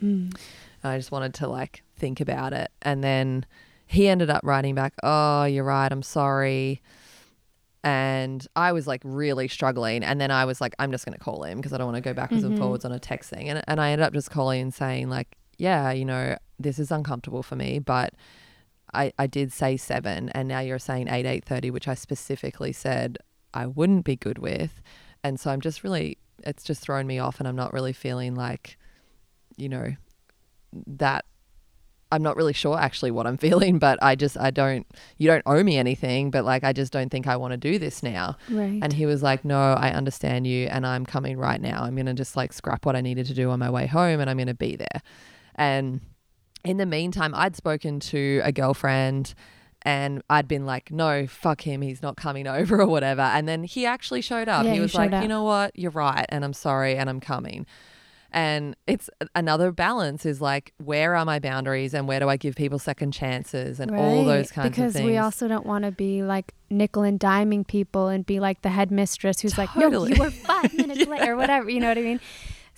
Mm. 0.00 0.36
I 0.82 0.96
just 0.96 1.12
wanted 1.12 1.34
to 1.34 1.46
like 1.46 1.82
think 1.96 2.20
about 2.20 2.52
it, 2.52 2.70
and 2.82 3.04
then 3.04 3.44
he 3.86 4.08
ended 4.08 4.30
up 4.30 4.40
writing 4.42 4.74
back, 4.74 4.94
"Oh, 5.02 5.44
you're 5.44 5.64
right. 5.64 5.92
I'm 5.92 6.02
sorry." 6.02 6.80
And 7.82 8.46
I 8.56 8.72
was 8.72 8.86
like 8.86 9.00
really 9.04 9.48
struggling. 9.48 10.04
And 10.04 10.20
then 10.20 10.30
I 10.30 10.44
was 10.44 10.60
like, 10.60 10.74
I'm 10.78 10.90
just 10.92 11.06
going 11.06 11.16
to 11.16 11.24
call 11.24 11.44
him 11.44 11.56
because 11.58 11.72
I 11.72 11.78
don't 11.78 11.86
want 11.86 11.96
to 11.96 12.02
go 12.02 12.12
backwards 12.12 12.44
and 12.44 12.54
Mhm. 12.54 12.58
forwards 12.58 12.84
on 12.84 12.92
a 12.92 12.98
text 12.98 13.30
thing. 13.30 13.48
And, 13.48 13.62
and 13.66 13.80
I 13.80 13.90
ended 13.92 14.06
up 14.06 14.12
just 14.12 14.30
calling 14.30 14.60
and 14.60 14.74
saying, 14.74 15.08
like, 15.08 15.34
yeah, 15.56 15.90
you 15.90 16.04
know, 16.04 16.36
this 16.62 16.78
is 16.78 16.90
uncomfortable 16.90 17.42
for 17.42 17.56
me, 17.56 17.78
but 17.78 18.14
I, 18.92 19.12
I 19.18 19.26
did 19.26 19.52
say 19.52 19.76
seven. 19.76 20.28
And 20.30 20.48
now 20.48 20.60
you're 20.60 20.78
saying 20.78 21.08
eight, 21.08 21.26
8.30, 21.26 21.70
which 21.70 21.88
I 21.88 21.94
specifically 21.94 22.72
said 22.72 23.18
I 23.54 23.66
wouldn't 23.66 24.04
be 24.04 24.16
good 24.16 24.38
with. 24.38 24.80
And 25.22 25.38
so 25.38 25.50
I'm 25.50 25.60
just 25.60 25.84
really, 25.84 26.18
it's 26.44 26.64
just 26.64 26.82
thrown 26.82 27.06
me 27.06 27.18
off. 27.18 27.38
And 27.38 27.48
I'm 27.48 27.56
not 27.56 27.72
really 27.72 27.92
feeling 27.92 28.34
like, 28.34 28.78
you 29.56 29.68
know, 29.68 29.94
that 30.86 31.24
I'm 32.12 32.22
not 32.22 32.36
really 32.36 32.52
sure 32.52 32.78
actually 32.78 33.12
what 33.12 33.26
I'm 33.26 33.36
feeling, 33.38 33.78
but 33.78 33.98
I 34.02 34.16
just, 34.16 34.36
I 34.36 34.50
don't, 34.50 34.86
you 35.18 35.28
don't 35.28 35.42
owe 35.46 35.62
me 35.62 35.76
anything, 35.76 36.30
but 36.30 36.44
like, 36.44 36.64
I 36.64 36.72
just 36.72 36.92
don't 36.92 37.10
think 37.10 37.26
I 37.26 37.36
want 37.36 37.52
to 37.52 37.56
do 37.56 37.78
this 37.78 38.02
now. 38.02 38.36
Right. 38.50 38.80
And 38.82 38.92
he 38.92 39.06
was 39.06 39.22
like, 39.22 39.44
No, 39.44 39.74
I 39.74 39.90
understand 39.90 40.46
you, 40.46 40.66
and 40.66 40.86
I'm 40.86 41.06
coming 41.06 41.38
right 41.38 41.60
now. 41.60 41.82
I'm 41.82 41.94
going 41.94 42.06
to 42.06 42.14
just 42.14 42.36
like 42.36 42.52
scrap 42.52 42.84
what 42.84 42.96
I 42.96 43.00
needed 43.00 43.26
to 43.26 43.34
do 43.34 43.50
on 43.50 43.60
my 43.60 43.70
way 43.70 43.86
home, 43.86 44.18
and 44.20 44.28
I'm 44.28 44.36
going 44.36 44.48
to 44.48 44.54
be 44.54 44.74
there. 44.76 45.02
And 45.54 46.00
in 46.64 46.76
the 46.76 46.86
meantime, 46.86 47.34
I'd 47.34 47.56
spoken 47.56 48.00
to 48.00 48.40
a 48.44 48.52
girlfriend. 48.52 49.34
And 49.82 50.22
I'd 50.28 50.46
been 50.46 50.66
like, 50.66 50.90
no, 50.90 51.26
fuck 51.26 51.62
him. 51.62 51.80
He's 51.80 52.02
not 52.02 52.14
coming 52.18 52.46
over 52.58 52.82
or 52.82 52.86
whatever. 52.86 53.22
And 53.22 53.48
then 53.48 53.64
he 53.64 53.86
actually 53.86 54.20
showed 54.20 54.46
up. 54.46 54.64
Yeah, 54.64 54.72
he 54.72 54.76
he 54.76 54.80
was 54.82 54.90
showed 54.90 54.98
like, 54.98 55.12
up. 55.14 55.22
you 55.22 55.28
know 55.28 55.42
what? 55.42 55.72
You're 55.74 55.90
right. 55.90 56.26
And 56.28 56.44
I'm 56.44 56.52
sorry. 56.52 56.96
And 56.98 57.08
I'm 57.08 57.18
coming. 57.18 57.64
And 58.30 58.76
it's 58.86 59.08
another 59.34 59.72
balance 59.72 60.26
is 60.26 60.40
like, 60.42 60.74
where 60.84 61.16
are 61.16 61.24
my 61.24 61.38
boundaries 61.38 61.94
and 61.94 62.06
where 62.06 62.20
do 62.20 62.28
I 62.28 62.36
give 62.36 62.56
people 62.56 62.78
second 62.78 63.12
chances 63.12 63.80
and 63.80 63.90
all 63.90 64.24
those 64.24 64.50
Right, 64.50 64.50
kinds 64.50 64.68
because 64.68 64.78
of 64.90 64.92
things. 64.92 64.92
Because 64.92 65.04
we 65.06 65.16
also 65.16 65.48
don't 65.48 65.64
want 65.66 65.84
to 65.86 65.92
be 65.92 66.22
like 66.22 66.52
nickel 66.68 67.02
and 67.02 67.18
diming 67.18 67.66
people 67.66 68.08
and 68.08 68.24
be 68.26 68.38
like 68.38 68.60
the 68.60 68.68
headmistress 68.68 69.40
who's 69.40 69.56
like, 69.56 69.74
no, 69.74 69.84
Totally. 69.84 70.12
you 70.14 70.20
were 70.22 70.30
five 70.30 70.72
minutes 70.76 71.06
late 71.06 71.26
or 71.26 71.36
whatever. 71.36 71.70
You 71.70 71.80
know 71.80 71.88
what 71.88 71.96
I 71.98 72.02
mean? 72.02 72.20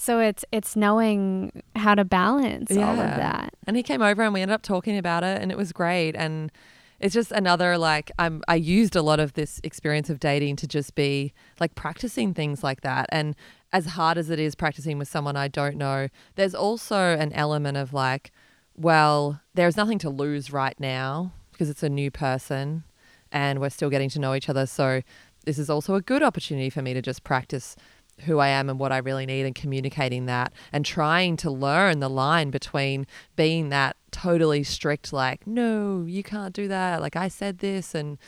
So 0.02 0.18
it's 0.18 0.44
it's 0.50 0.74
knowing 0.74 1.62
how 1.76 1.94
to 1.94 2.04
balance 2.04 2.72
all 2.72 2.82
of 2.82 2.96
that. 2.96 3.54
And 3.68 3.76
he 3.76 3.84
came 3.84 4.02
over 4.02 4.24
and 4.24 4.34
we 4.34 4.40
ended 4.40 4.52
up 4.52 4.62
talking 4.62 4.98
about 4.98 5.22
it 5.22 5.40
and 5.40 5.52
it 5.52 5.56
was 5.56 5.70
great. 5.70 6.16
And 6.16 6.50
it's 6.98 7.14
just 7.14 7.30
another 7.30 7.78
like 7.78 8.10
I'm 8.18 8.42
I 8.48 8.56
used 8.56 8.96
a 8.96 9.02
lot 9.02 9.20
of 9.20 9.34
this 9.34 9.60
experience 9.62 10.10
of 10.10 10.18
dating 10.18 10.56
to 10.56 10.66
just 10.66 10.96
be 10.96 11.32
like 11.60 11.76
practicing 11.76 12.34
things 12.34 12.64
like 12.64 12.80
that. 12.80 13.06
And 13.12 13.36
as 13.72 13.86
hard 13.86 14.18
as 14.18 14.28
it 14.28 14.40
is 14.40 14.56
practicing 14.56 14.98
with 14.98 15.06
someone 15.06 15.36
I 15.36 15.46
don't 15.46 15.76
know, 15.76 16.08
there's 16.34 16.54
also 16.54 16.96
an 16.96 17.32
element 17.34 17.76
of 17.76 17.92
like, 17.92 18.32
well, 18.74 19.40
there's 19.54 19.76
nothing 19.76 20.00
to 20.00 20.10
lose 20.10 20.52
right 20.52 20.78
now 20.80 21.32
because 21.52 21.70
it's 21.70 21.84
a 21.84 21.88
new 21.88 22.10
person 22.10 22.82
and 23.30 23.60
we're 23.60 23.70
still 23.70 23.88
getting 23.88 24.10
to 24.10 24.18
know 24.18 24.34
each 24.34 24.48
other. 24.48 24.66
So 24.66 25.02
this 25.44 25.60
is 25.60 25.70
also 25.70 25.94
a 25.94 26.00
good 26.00 26.24
opportunity 26.24 26.70
for 26.70 26.82
me 26.82 26.92
to 26.92 27.02
just 27.02 27.22
practice 27.22 27.76
who 28.24 28.38
I 28.38 28.48
am 28.48 28.68
and 28.68 28.78
what 28.78 28.92
I 28.92 28.98
really 28.98 29.26
need 29.26 29.46
and 29.46 29.54
communicating 29.54 30.26
that 30.26 30.52
and 30.72 30.84
trying 30.84 31.36
to 31.38 31.50
learn 31.50 32.00
the 32.00 32.10
line 32.10 32.50
between 32.50 33.06
being 33.36 33.68
that 33.70 33.96
totally 34.10 34.62
strict 34.62 35.12
like 35.12 35.46
no 35.46 36.04
you 36.06 36.22
can't 36.22 36.54
do 36.54 36.68
that 36.68 37.00
like 37.00 37.16
I 37.16 37.28
said 37.28 37.58
this 37.58 37.94
and 37.94 38.18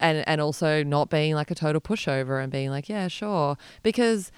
and 0.00 0.26
and 0.26 0.40
also 0.40 0.82
not 0.82 1.08
being 1.08 1.34
like 1.34 1.50
a 1.50 1.54
total 1.54 1.80
pushover 1.80 2.42
and 2.42 2.50
being 2.50 2.70
like 2.70 2.88
yeah 2.88 3.08
sure 3.08 3.56
because 3.82 4.32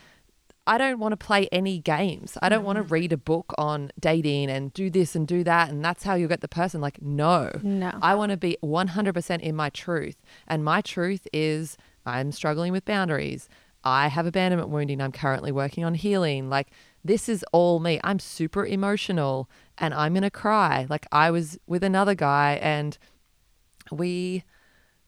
I 0.64 0.78
don't 0.78 1.00
want 1.00 1.12
to 1.12 1.16
play 1.16 1.48
any 1.50 1.80
games. 1.80 2.38
I 2.40 2.48
don't 2.48 2.64
want 2.64 2.76
to 2.76 2.82
read 2.82 3.12
a 3.12 3.16
book 3.16 3.52
on 3.58 3.90
dating 3.98 4.48
and 4.48 4.72
do 4.72 4.90
this 4.90 5.16
and 5.16 5.26
do 5.26 5.42
that 5.42 5.70
and 5.70 5.84
that's 5.84 6.04
how 6.04 6.14
you'll 6.14 6.28
get 6.28 6.40
the 6.40 6.46
person 6.46 6.80
like 6.80 7.02
no. 7.02 7.50
No. 7.62 7.90
I 8.00 8.14
want 8.14 8.30
to 8.30 8.36
be 8.36 8.56
100% 8.62 9.40
in 9.40 9.56
my 9.56 9.70
truth. 9.70 10.16
And 10.46 10.64
my 10.64 10.80
truth 10.80 11.26
is 11.32 11.76
I'm 12.06 12.30
struggling 12.30 12.72
with 12.72 12.84
boundaries. 12.84 13.48
I 13.84 14.08
have 14.08 14.26
abandonment 14.26 14.68
wounding. 14.68 15.00
I'm 15.00 15.12
currently 15.12 15.52
working 15.52 15.84
on 15.84 15.94
healing. 15.94 16.48
Like, 16.48 16.68
this 17.04 17.28
is 17.28 17.44
all 17.52 17.80
me. 17.80 18.00
I'm 18.04 18.18
super 18.18 18.64
emotional 18.64 19.48
and 19.78 19.92
I'm 19.92 20.12
going 20.14 20.22
to 20.22 20.30
cry. 20.30 20.86
Like, 20.88 21.06
I 21.10 21.30
was 21.30 21.58
with 21.66 21.82
another 21.82 22.14
guy 22.14 22.58
and 22.62 22.96
we 23.90 24.44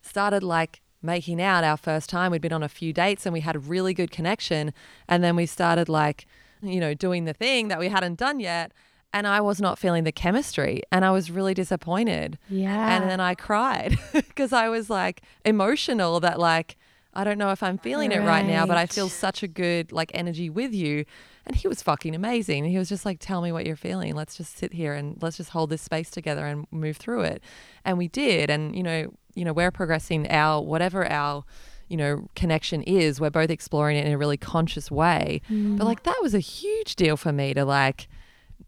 started 0.02 0.42
like 0.42 0.80
making 1.02 1.40
out 1.40 1.64
our 1.64 1.76
first 1.76 2.10
time. 2.10 2.32
We'd 2.32 2.42
been 2.42 2.52
on 2.52 2.62
a 2.62 2.68
few 2.68 2.92
dates 2.92 3.26
and 3.26 3.32
we 3.32 3.40
had 3.40 3.56
a 3.56 3.60
really 3.60 3.94
good 3.94 4.10
connection. 4.10 4.72
And 5.08 5.22
then 5.22 5.36
we 5.36 5.46
started 5.46 5.88
like, 5.88 6.26
you 6.62 6.80
know, 6.80 6.94
doing 6.94 7.24
the 7.24 7.34
thing 7.34 7.68
that 7.68 7.78
we 7.78 7.88
hadn't 7.88 8.18
done 8.18 8.40
yet. 8.40 8.72
And 9.12 9.28
I 9.28 9.40
was 9.40 9.60
not 9.60 9.78
feeling 9.78 10.02
the 10.02 10.10
chemistry 10.10 10.82
and 10.90 11.04
I 11.04 11.12
was 11.12 11.30
really 11.30 11.54
disappointed. 11.54 12.36
yeah. 12.48 12.96
And 12.96 13.08
then 13.08 13.20
I 13.20 13.34
cried 13.36 13.96
because 14.12 14.52
I 14.52 14.68
was 14.68 14.90
like 14.90 15.22
emotional 15.44 16.18
that 16.20 16.40
like 16.40 16.76
I 17.14 17.24
don't 17.24 17.38
know 17.38 17.50
if 17.50 17.62
I'm 17.62 17.78
feeling 17.78 18.12
it 18.12 18.20
right 18.20 18.44
now, 18.44 18.66
but 18.66 18.76
I 18.76 18.86
feel 18.86 19.08
such 19.08 19.42
a 19.42 19.48
good 19.48 19.92
like 19.92 20.10
energy 20.14 20.50
with 20.50 20.74
you. 20.74 21.04
And 21.46 21.54
he 21.54 21.68
was 21.68 21.82
fucking 21.82 22.14
amazing. 22.14 22.64
He 22.64 22.78
was 22.78 22.88
just 22.88 23.04
like, 23.04 23.18
tell 23.20 23.42
me 23.42 23.52
what 23.52 23.66
you're 23.66 23.76
feeling. 23.76 24.14
Let's 24.14 24.36
just 24.36 24.56
sit 24.56 24.72
here 24.72 24.94
and 24.94 25.18
let's 25.22 25.36
just 25.36 25.50
hold 25.50 25.70
this 25.70 25.82
space 25.82 26.10
together 26.10 26.46
and 26.46 26.66
move 26.70 26.96
through 26.96 27.22
it. 27.22 27.42
And 27.84 27.98
we 27.98 28.08
did. 28.08 28.50
And 28.50 28.74
you 28.74 28.82
know, 28.82 29.12
you 29.34 29.44
know, 29.44 29.52
we're 29.52 29.70
progressing 29.70 30.30
our 30.30 30.62
whatever 30.62 31.10
our 31.10 31.44
you 31.88 31.96
know 31.96 32.28
connection 32.34 32.82
is. 32.82 33.20
We're 33.20 33.30
both 33.30 33.50
exploring 33.50 33.96
it 33.96 34.06
in 34.06 34.12
a 34.12 34.18
really 34.18 34.38
conscious 34.38 34.90
way. 34.90 35.40
But 35.48 35.54
mm. 35.54 35.78
like 35.80 36.02
that 36.04 36.18
was 36.22 36.34
a 36.34 36.40
huge 36.40 36.96
deal 36.96 37.16
for 37.16 37.32
me 37.32 37.54
to 37.54 37.64
like 37.64 38.08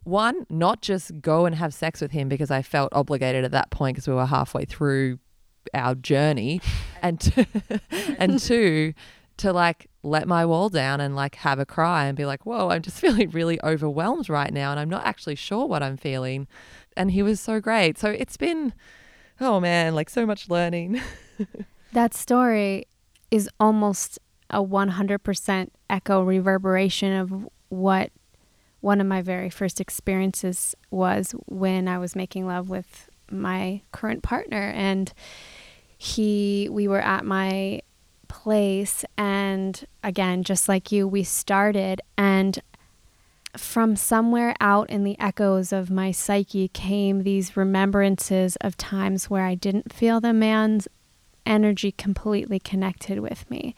one, 0.05 0.47
not 0.49 0.82
just 0.82 1.20
go 1.20 1.47
and 1.47 1.57
have 1.57 1.74
sex 1.74 2.01
with 2.01 2.12
him 2.12 2.28
because 2.28 2.51
I 2.51 2.62
felt 2.62 2.92
obligated 2.92 3.44
at 3.44 3.51
that 3.51 3.70
point 3.70 3.97
because 3.97 4.07
we 4.07 4.14
were 4.14 4.26
halfway 4.26 4.64
through 4.64 5.18
our 5.74 5.94
journey, 5.94 6.60
and 7.02 7.20
t- 7.20 7.46
and 8.18 8.38
two, 8.38 8.94
to 9.38 9.52
like 9.52 9.88
let 10.02 10.26
my 10.26 10.46
wall 10.46 10.68
down 10.68 11.00
and 11.00 11.14
like 11.14 11.36
have 11.36 11.58
a 11.58 11.66
cry 11.66 12.06
and 12.06 12.16
be 12.16 12.24
like, 12.24 12.46
whoa, 12.46 12.70
I'm 12.70 12.82
just 12.82 13.00
feeling 13.00 13.30
really 13.30 13.60
overwhelmed 13.62 14.28
right 14.28 14.52
now, 14.52 14.70
and 14.70 14.80
I'm 14.80 14.90
not 14.90 15.04
actually 15.04 15.34
sure 15.34 15.66
what 15.66 15.82
I'm 15.82 15.96
feeling. 15.96 16.46
And 16.96 17.10
he 17.10 17.22
was 17.22 17.40
so 17.40 17.60
great. 17.60 17.98
So 17.98 18.10
it's 18.10 18.36
been, 18.36 18.72
oh 19.40 19.60
man, 19.60 19.94
like 19.94 20.08
so 20.08 20.24
much 20.24 20.48
learning. 20.48 21.00
that 21.92 22.14
story 22.14 22.86
is 23.30 23.50
almost 23.60 24.18
a 24.48 24.62
100% 24.62 25.68
echo 25.90 26.22
reverberation 26.22 27.12
of 27.12 27.48
what 27.68 28.12
one 28.80 29.00
of 29.00 29.06
my 29.06 29.20
very 29.20 29.50
first 29.50 29.80
experiences 29.80 30.74
was 30.90 31.32
when 31.46 31.88
I 31.88 31.98
was 31.98 32.14
making 32.14 32.46
love 32.46 32.68
with 32.70 33.10
my 33.30 33.80
current 33.92 34.22
partner 34.22 34.72
and 34.74 35.12
he 35.98 36.68
we 36.70 36.86
were 36.86 37.00
at 37.00 37.24
my 37.24 37.80
place 38.28 39.04
and 39.16 39.86
again 40.02 40.42
just 40.42 40.68
like 40.68 40.92
you 40.92 41.06
we 41.06 41.22
started 41.22 42.00
and 42.18 42.60
from 43.56 43.96
somewhere 43.96 44.54
out 44.60 44.88
in 44.90 45.04
the 45.04 45.18
echoes 45.18 45.72
of 45.72 45.90
my 45.90 46.10
psyche 46.10 46.68
came 46.68 47.22
these 47.22 47.56
remembrances 47.56 48.56
of 48.56 48.76
times 48.76 49.30
where 49.30 49.44
I 49.44 49.54
didn't 49.54 49.92
feel 49.92 50.20
the 50.20 50.32
man's 50.32 50.88
energy 51.44 51.92
completely 51.92 52.58
connected 52.58 53.20
with 53.20 53.48
me. 53.50 53.74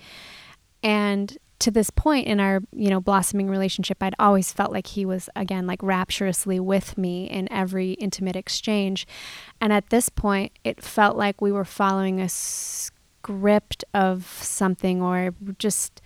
And 0.83 1.37
to 1.59 1.71
this 1.71 1.91
point 1.91 2.27
in 2.27 2.39
our 2.41 2.61
you 2.73 2.89
know 2.89 3.01
blossoming 3.01 3.49
relationship 3.49 4.01
i'd 4.03 4.15
always 4.19 4.53
felt 4.53 4.71
like 4.71 4.87
he 4.89 5.05
was 5.05 5.29
again 5.35 5.67
like 5.67 5.83
rapturously 5.83 6.61
with 6.61 6.97
me 6.97 7.25
in 7.25 7.51
every 7.53 7.93
intimate 7.93 8.37
exchange. 8.37 9.07
And 9.61 9.73
at 9.73 9.91
this 9.91 10.09
point 10.09 10.53
it 10.65 10.83
felt 10.83 11.17
like 11.17 11.41
we 11.41 11.53
were 11.53 11.65
following 11.65 12.21
a 12.21 12.29
script 12.29 13.85
of 13.93 14.27
something 14.43 15.03
or 15.03 15.35
just 15.59 16.01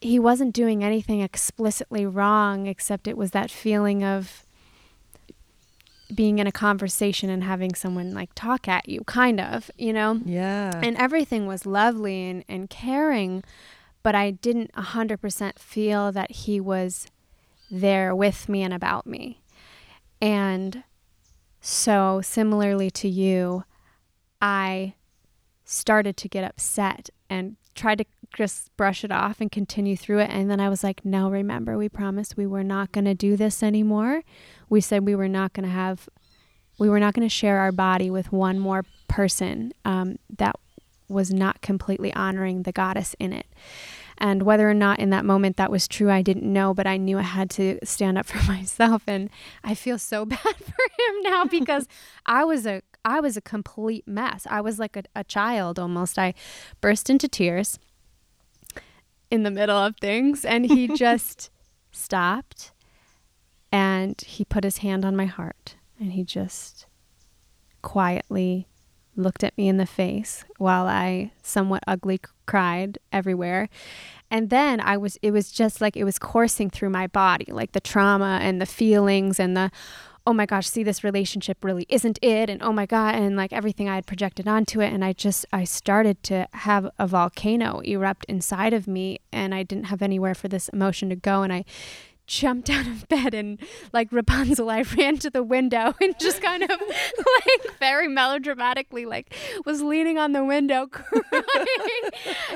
he 0.00 0.18
wasn't 0.18 0.54
doing 0.54 0.84
anything 0.84 1.20
explicitly 1.20 2.06
wrong 2.06 2.66
except 2.66 3.08
it 3.08 3.16
was 3.16 3.32
that 3.32 3.50
feeling 3.50 4.04
of 4.04 4.44
being 6.14 6.38
in 6.38 6.46
a 6.46 6.52
conversation 6.52 7.28
and 7.28 7.42
having 7.42 7.74
someone 7.74 8.14
like 8.14 8.30
talk 8.34 8.68
at 8.68 8.88
you 8.88 9.00
kind 9.06 9.40
of 9.40 9.70
you 9.76 9.92
know? 9.92 10.20
Yeah. 10.24 10.70
And 10.82 10.96
everything 10.96 11.46
was 11.46 11.66
lovely 11.66 12.28
and, 12.30 12.44
and 12.48 12.70
caring 12.70 13.42
but 14.06 14.14
I 14.14 14.30
didn't 14.30 14.70
100% 14.74 15.58
feel 15.58 16.12
that 16.12 16.30
he 16.30 16.60
was 16.60 17.08
there 17.72 18.14
with 18.14 18.48
me 18.48 18.62
and 18.62 18.72
about 18.72 19.04
me. 19.04 19.42
And 20.22 20.84
so, 21.60 22.20
similarly 22.22 22.88
to 22.88 23.08
you, 23.08 23.64
I 24.40 24.94
started 25.64 26.16
to 26.18 26.28
get 26.28 26.44
upset 26.44 27.10
and 27.28 27.56
tried 27.74 27.98
to 27.98 28.04
just 28.32 28.70
brush 28.76 29.02
it 29.02 29.10
off 29.10 29.40
and 29.40 29.50
continue 29.50 29.96
through 29.96 30.20
it. 30.20 30.30
And 30.30 30.48
then 30.48 30.60
I 30.60 30.68
was 30.68 30.84
like, 30.84 31.04
no, 31.04 31.28
remember, 31.28 31.76
we 31.76 31.88
promised 31.88 32.36
we 32.36 32.46
were 32.46 32.62
not 32.62 32.92
going 32.92 33.06
to 33.06 33.14
do 33.14 33.36
this 33.36 33.60
anymore. 33.60 34.22
We 34.68 34.80
said 34.80 35.04
we 35.04 35.16
were 35.16 35.26
not 35.26 35.52
going 35.52 35.66
to 35.66 35.74
have, 35.74 36.08
we 36.78 36.88
were 36.88 37.00
not 37.00 37.12
going 37.12 37.28
to 37.28 37.34
share 37.34 37.58
our 37.58 37.72
body 37.72 38.08
with 38.08 38.30
one 38.30 38.60
more 38.60 38.84
person 39.08 39.72
um, 39.84 40.20
that 40.38 40.54
was 41.08 41.32
not 41.32 41.60
completely 41.60 42.12
honoring 42.14 42.62
the 42.62 42.72
goddess 42.72 43.14
in 43.18 43.32
it. 43.32 43.46
And 44.18 44.42
whether 44.42 44.68
or 44.68 44.74
not 44.74 44.98
in 44.98 45.10
that 45.10 45.24
moment 45.24 45.56
that 45.56 45.70
was 45.70 45.86
true, 45.86 46.10
I 46.10 46.22
didn't 46.22 46.50
know, 46.50 46.72
but 46.72 46.86
I 46.86 46.96
knew 46.96 47.18
I 47.18 47.22
had 47.22 47.50
to 47.50 47.78
stand 47.84 48.16
up 48.16 48.26
for 48.26 48.42
myself. 48.50 49.02
And 49.06 49.30
I 49.62 49.74
feel 49.74 49.98
so 49.98 50.24
bad 50.26 50.38
for 50.38 50.46
him 50.46 51.22
now 51.22 51.44
because 51.50 51.86
I 52.24 52.44
was 52.44 52.66
a 52.66 52.82
I 53.04 53.20
was 53.20 53.36
a 53.36 53.40
complete 53.40 54.08
mess. 54.08 54.48
I 54.50 54.60
was 54.60 54.80
like 54.80 54.96
a, 54.96 55.04
a 55.14 55.22
child 55.22 55.78
almost. 55.78 56.18
I 56.18 56.34
burst 56.80 57.08
into 57.08 57.28
tears 57.28 57.78
in 59.30 59.44
the 59.44 59.50
middle 59.50 59.76
of 59.76 59.96
things 60.00 60.44
and 60.44 60.66
he 60.66 60.88
just 60.88 61.50
stopped 61.92 62.72
and 63.70 64.20
he 64.22 64.44
put 64.44 64.64
his 64.64 64.78
hand 64.78 65.04
on 65.04 65.14
my 65.14 65.26
heart 65.26 65.76
and 66.00 66.12
he 66.12 66.24
just 66.24 66.86
quietly 67.82 68.66
looked 69.16 69.44
at 69.44 69.56
me 69.56 69.68
in 69.68 69.76
the 69.76 69.86
face 69.86 70.44
while 70.58 70.86
I 70.86 71.32
somewhat 71.42 71.82
ugly 71.86 72.20
cried 72.46 72.98
everywhere. 73.12 73.68
And 74.30 74.50
then 74.50 74.80
I 74.80 74.96
was, 74.96 75.18
it 75.22 75.30
was 75.30 75.50
just 75.50 75.80
like 75.80 75.96
it 75.96 76.04
was 76.04 76.18
coursing 76.18 76.70
through 76.70 76.90
my 76.90 77.06
body, 77.06 77.46
like 77.48 77.72
the 77.72 77.80
trauma 77.80 78.38
and 78.42 78.60
the 78.60 78.66
feelings 78.66 79.38
and 79.38 79.56
the, 79.56 79.70
oh 80.26 80.32
my 80.32 80.46
gosh, 80.46 80.68
see, 80.68 80.82
this 80.82 81.04
relationship 81.04 81.64
really 81.64 81.86
isn't 81.88 82.18
it. 82.20 82.50
And 82.50 82.60
oh 82.62 82.72
my 82.72 82.86
God, 82.86 83.14
and 83.14 83.36
like 83.36 83.52
everything 83.52 83.88
I 83.88 83.94
had 83.94 84.06
projected 84.06 84.48
onto 84.48 84.80
it. 84.80 84.92
And 84.92 85.04
I 85.04 85.12
just, 85.12 85.46
I 85.52 85.64
started 85.64 86.22
to 86.24 86.48
have 86.52 86.90
a 86.98 87.06
volcano 87.06 87.80
erupt 87.80 88.24
inside 88.24 88.72
of 88.72 88.88
me 88.88 89.20
and 89.32 89.54
I 89.54 89.62
didn't 89.62 89.84
have 89.84 90.02
anywhere 90.02 90.34
for 90.34 90.48
this 90.48 90.68
emotion 90.70 91.08
to 91.10 91.16
go. 91.16 91.42
And 91.42 91.52
I 91.52 91.64
jumped 92.26 92.70
out 92.70 92.86
of 92.86 93.08
bed 93.08 93.34
and 93.34 93.60
like 93.92 94.12
Rapunzel, 94.12 94.70
I 94.70 94.82
ran 94.96 95.18
to 95.18 95.30
the 95.30 95.42
window 95.42 95.94
and 96.00 96.18
just 96.18 96.42
kind 96.42 96.62
of 96.62 96.70
like 96.70 97.78
very 97.78 98.08
melodramatically 98.08 99.06
like 99.06 99.34
was 99.64 99.82
leaning 99.82 100.18
on 100.18 100.32
the 100.32 100.44
window 100.44 100.86
crying. 100.90 101.42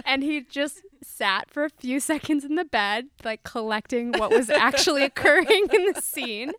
and 0.04 0.22
he 0.22 0.42
just 0.42 0.82
sat 1.02 1.50
for 1.50 1.64
a 1.64 1.70
few 1.70 2.00
seconds 2.00 2.44
in 2.44 2.54
the 2.54 2.64
bed, 2.64 3.06
like 3.24 3.42
collecting 3.42 4.12
what 4.12 4.30
was 4.30 4.50
actually 4.50 5.02
occurring 5.02 5.66
in 5.72 5.92
the 5.92 6.00
scene. 6.00 6.52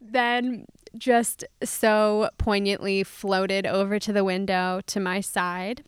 Then 0.00 0.66
just 0.96 1.44
so 1.62 2.30
poignantly 2.38 3.02
floated 3.02 3.66
over 3.66 3.98
to 3.98 4.12
the 4.12 4.24
window 4.24 4.80
to 4.86 5.00
my 5.00 5.20
side. 5.20 5.84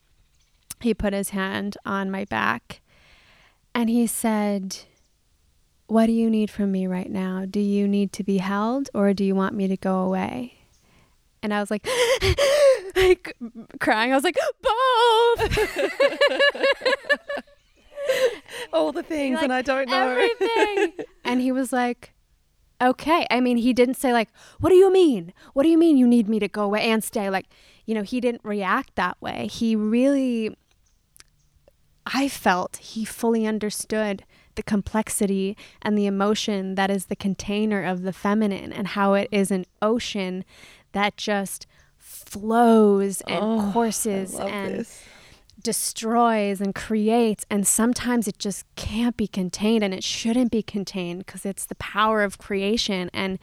He 0.81 0.95
put 0.95 1.13
his 1.13 1.31
hand 1.31 1.77
on 1.85 2.11
my 2.11 2.25
back 2.25 2.81
and 3.75 3.89
he 3.89 4.07
said, 4.07 4.79
what 5.87 6.07
do 6.07 6.13
you 6.13 6.31
need 6.31 6.51
from 6.51 6.73
me 6.73 6.87
right 6.87 7.11
now? 7.11 7.45
Do 7.49 7.61
you 7.61 7.87
need 7.87 8.13
to 8.15 8.25
be 8.25 8.39
held 8.39 8.89
or 8.95 9.13
do 9.15 9.25
you 9.25 9.35
want 9.35 9.55
me 9.55 9.69
to 9.69 9.77
go 9.77 10.01
away? 10.01 10.55
And 11.43 11.55
I 11.55 11.61
was 11.61 11.71
like, 11.71 11.87
like 12.97 13.37
crying. 13.79 14.13
I 14.13 14.17
was 14.17 14.25
like, 14.25 14.37
both. 14.63 14.73
All 18.73 18.93
the 18.93 19.03
things, 19.03 19.35
like, 19.37 19.45
and 19.45 19.53
I 19.53 19.63
don't 19.63 19.89
know 19.89 20.09
everything. 20.09 21.07
and 21.25 21.41
he 21.41 21.53
was 21.53 21.73
like, 21.73 22.13
okay. 22.81 23.27
I 23.31 23.41
mean, 23.41 23.57
he 23.57 23.73
didn't 23.73 23.95
say 23.95 24.13
like, 24.13 24.29
what 24.59 24.71
do 24.71 24.77
you 24.77 24.93
mean? 24.93 25.33
What 25.53 25.63
do 25.63 25.69
you 25.69 25.79
mean 25.79 25.97
you 25.97 26.07
need 26.07 26.29
me 26.29 26.41
to 26.41 26.49
go 26.49 26.63
away 26.63 26.83
and 26.83 27.05
stay? 27.05 27.31
Like, 27.31 27.47
you 27.85 27.95
know, 27.95 28.03
he 28.03 28.21
didn't 28.21 28.43
react 28.45 28.97
that 28.97 29.21
way. 29.21 29.47
He 29.47 29.77
really, 29.77 30.57
I 32.07 32.29
felt 32.29 32.79
he 32.79 33.05
fully 33.05 33.47
understood 33.47 34.25
the 34.57 34.63
complexity 34.63 35.57
and 35.83 35.97
the 35.97 36.07
emotion 36.07 36.75
that 36.75 36.91
is 36.91 37.07
the 37.07 37.17
container 37.17 37.83
of 37.83 38.03
the 38.03 38.13
feminine 38.13 38.73
and 38.73 38.89
how 38.89 39.15
it 39.15 39.29
is 39.31 39.51
an 39.51 39.65
ocean 39.81 40.45
that 40.93 41.17
just 41.17 41.67
flows 41.99 43.21
and 43.23 43.41
oh, 43.43 43.71
courses 43.73 44.35
and 44.35 44.81
this. 44.81 45.03
destroys 45.63 46.61
and 46.61 46.75
creates 46.75 47.45
and 47.51 47.67
sometimes 47.67 48.27
it 48.27 48.39
just 48.39 48.65
can't 48.77 49.17
be 49.17 49.27
contained 49.27 49.83
and 49.85 49.93
it 49.93 50.05
shouldn't 50.05 50.51
be 50.51 50.63
contained 50.63 51.25
because 51.25 51.45
it's 51.45 51.67
the 51.67 51.75
power 51.77 52.23
of 52.23 52.39
creation 52.39 53.11
and 53.13 53.39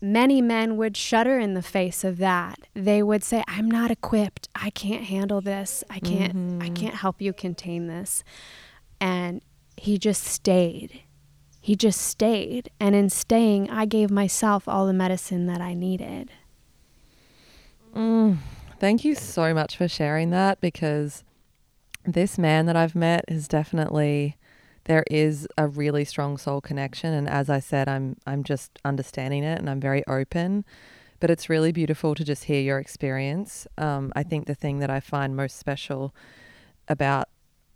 many 0.00 0.42
men 0.42 0.76
would 0.76 0.96
shudder 0.96 1.38
in 1.38 1.54
the 1.54 1.62
face 1.62 2.02
of 2.02 2.18
that 2.18 2.58
they 2.74 3.02
would 3.02 3.22
say 3.22 3.44
i'm 3.46 3.70
not 3.70 3.90
equipped 3.90 4.48
i 4.54 4.68
can't 4.70 5.04
handle 5.04 5.40
this 5.40 5.84
i 5.88 5.98
can't 6.00 6.34
mm-hmm. 6.34 6.62
i 6.62 6.68
can't 6.68 6.96
help 6.96 7.22
you 7.22 7.32
contain 7.32 7.86
this 7.86 8.24
and 9.00 9.40
he 9.76 9.98
just 9.98 10.24
stayed. 10.24 11.02
He 11.60 11.76
just 11.76 12.00
stayed. 12.00 12.70
And 12.80 12.94
in 12.94 13.08
staying, 13.08 13.70
I 13.70 13.84
gave 13.84 14.10
myself 14.10 14.66
all 14.66 14.86
the 14.86 14.92
medicine 14.92 15.46
that 15.46 15.60
I 15.60 15.74
needed. 15.74 16.30
Mm, 17.94 18.38
thank 18.80 19.04
you 19.04 19.14
so 19.14 19.52
much 19.54 19.76
for 19.76 19.86
sharing 19.86 20.30
that 20.30 20.60
because 20.60 21.24
this 22.04 22.38
man 22.38 22.66
that 22.66 22.76
I've 22.76 22.94
met 22.94 23.24
is 23.28 23.46
definitely 23.46 24.36
there 24.84 25.04
is 25.10 25.46
a 25.56 25.68
really 25.68 26.04
strong 26.04 26.36
soul 26.36 26.60
connection 26.60 27.12
and 27.12 27.28
as 27.28 27.48
I 27.48 27.60
said 27.60 27.88
I'm 27.88 28.16
I'm 28.26 28.42
just 28.42 28.80
understanding 28.84 29.44
it 29.44 29.58
and 29.58 29.70
I'm 29.70 29.78
very 29.78 30.04
open 30.08 30.64
but 31.20 31.30
it's 31.30 31.48
really 31.48 31.70
beautiful 31.70 32.16
to 32.16 32.24
just 32.24 32.44
hear 32.44 32.60
your 32.60 32.78
experience 32.78 33.68
um, 33.78 34.12
I 34.16 34.24
think 34.24 34.46
the 34.46 34.54
thing 34.56 34.80
that 34.80 34.90
I 34.90 34.98
find 34.98 35.36
most 35.36 35.58
special 35.58 36.12
about 36.88 37.28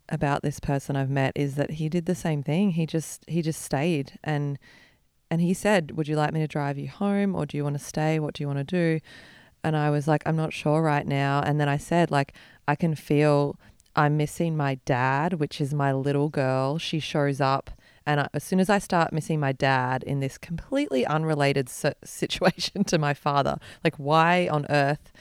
about 0.09 0.43
this 0.43 0.61
person 0.61 0.97
I've 0.97 1.11
met 1.11 1.33
is 1.35 1.57
that 1.57 1.73
he 1.73 1.89
did 1.89 2.07
the 2.07 2.15
same 2.15 2.43
thing. 2.43 2.73
He 2.73 2.87
just 2.87 3.25
he 3.29 3.43
just 3.43 3.63
stayed 3.63 4.19
and 4.23 4.59
and 5.31 5.41
he 5.41 5.55
said, 5.55 5.93
"Would 5.97 6.09
you 6.09 6.17
like 6.17 6.33
me 6.33 6.41
to 6.41 6.47
drive 6.49 6.79
you 6.79 6.89
home 6.89 7.35
or 7.35 7.47
do 7.47 7.57
you 7.57 7.65
want 7.65 7.79
to 7.79 7.85
stay? 7.85 8.19
What 8.19 8.35
do 8.35 8.43
you 8.43 8.47
want 8.49 8.61
to 8.61 8.65
do?" 8.65 9.01
And 9.65 9.77
I 9.77 9.91
was 9.91 10.07
like, 10.07 10.23
"I'm 10.27 10.37
not 10.37 10.53
sure 10.53 10.83
right 10.83 11.07
now." 11.07 11.41
And 11.45 11.61
then 11.61 11.69
I 11.69 11.77
said, 11.77 12.11
like, 12.11 12.35
I 12.69 12.77
can 12.77 12.95
feel 12.95 13.59
I'm 13.97 14.17
missing 14.17 14.57
my 14.57 14.77
dad, 14.85 15.35
which 15.35 15.61
is 15.61 15.75
my 15.75 15.93
little 15.93 16.29
girl. 16.29 16.79
She 16.79 17.01
shows 17.01 17.41
up 17.41 17.71
and 18.07 18.21
I, 18.21 18.29
as 18.33 18.45
soon 18.45 18.61
as 18.61 18.71
I 18.71 18.79
start 18.79 19.13
missing 19.13 19.41
my 19.41 19.53
dad 19.53 20.03
in 20.05 20.21
this 20.21 20.39
completely 20.39 21.05
unrelated 21.05 21.69
situation 22.05 22.85
to 22.85 22.99
my 22.99 23.13
father, 23.13 23.59
like 23.83 23.97
why 23.97 24.49
on 24.49 24.67
earth 24.71 25.13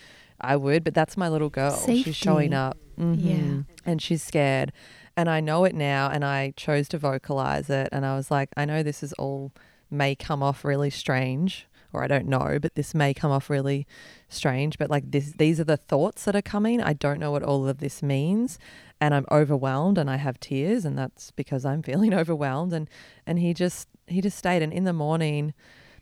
I 0.41 0.55
would, 0.55 0.83
but 0.83 0.93
that's 0.93 1.17
my 1.17 1.29
little 1.29 1.49
girl. 1.49 1.71
Safety. 1.71 2.03
She's 2.03 2.15
showing 2.15 2.53
up. 2.53 2.77
Mm-hmm. 2.99 3.27
Yeah. 3.27 3.61
And 3.85 4.01
she's 4.01 4.23
scared. 4.23 4.71
And 5.17 5.29
I 5.29 5.39
know 5.39 5.63
it 5.63 5.75
now. 5.75 6.09
And 6.09 6.25
I 6.25 6.53
chose 6.57 6.87
to 6.89 6.97
vocalize 6.97 7.69
it. 7.69 7.89
And 7.91 8.05
I 8.05 8.15
was 8.15 8.31
like, 8.31 8.49
I 8.57 8.65
know 8.65 8.83
this 8.83 9.03
is 9.03 9.13
all 9.13 9.51
may 9.89 10.15
come 10.15 10.43
off 10.43 10.65
really 10.65 10.89
strange, 10.89 11.67
or 11.93 12.03
I 12.03 12.07
don't 12.07 12.27
know, 12.27 12.57
but 12.61 12.75
this 12.75 12.93
may 12.93 13.13
come 13.13 13.31
off 13.31 13.49
really 13.49 13.87
strange. 14.27 14.77
But 14.77 14.89
like 14.89 15.11
this, 15.11 15.31
these 15.31 15.59
are 15.59 15.65
the 15.65 15.77
thoughts 15.77 16.25
that 16.25 16.35
are 16.35 16.41
coming. 16.41 16.81
I 16.81 16.93
don't 16.93 17.19
know 17.19 17.31
what 17.31 17.43
all 17.43 17.67
of 17.67 17.79
this 17.79 18.03
means. 18.03 18.59
And 18.99 19.13
I'm 19.13 19.25
overwhelmed 19.29 19.97
and 19.97 20.09
I 20.09 20.15
have 20.17 20.39
tears. 20.39 20.85
And 20.85 20.97
that's 20.97 21.31
because 21.31 21.65
I'm 21.65 21.81
feeling 21.83 22.13
overwhelmed. 22.13 22.73
And, 22.73 22.89
and 23.25 23.39
he 23.39 23.53
just, 23.53 23.87
he 24.07 24.21
just 24.21 24.37
stayed. 24.37 24.61
And 24.61 24.73
in 24.73 24.83
the 24.83 24.93
morning, 24.93 25.53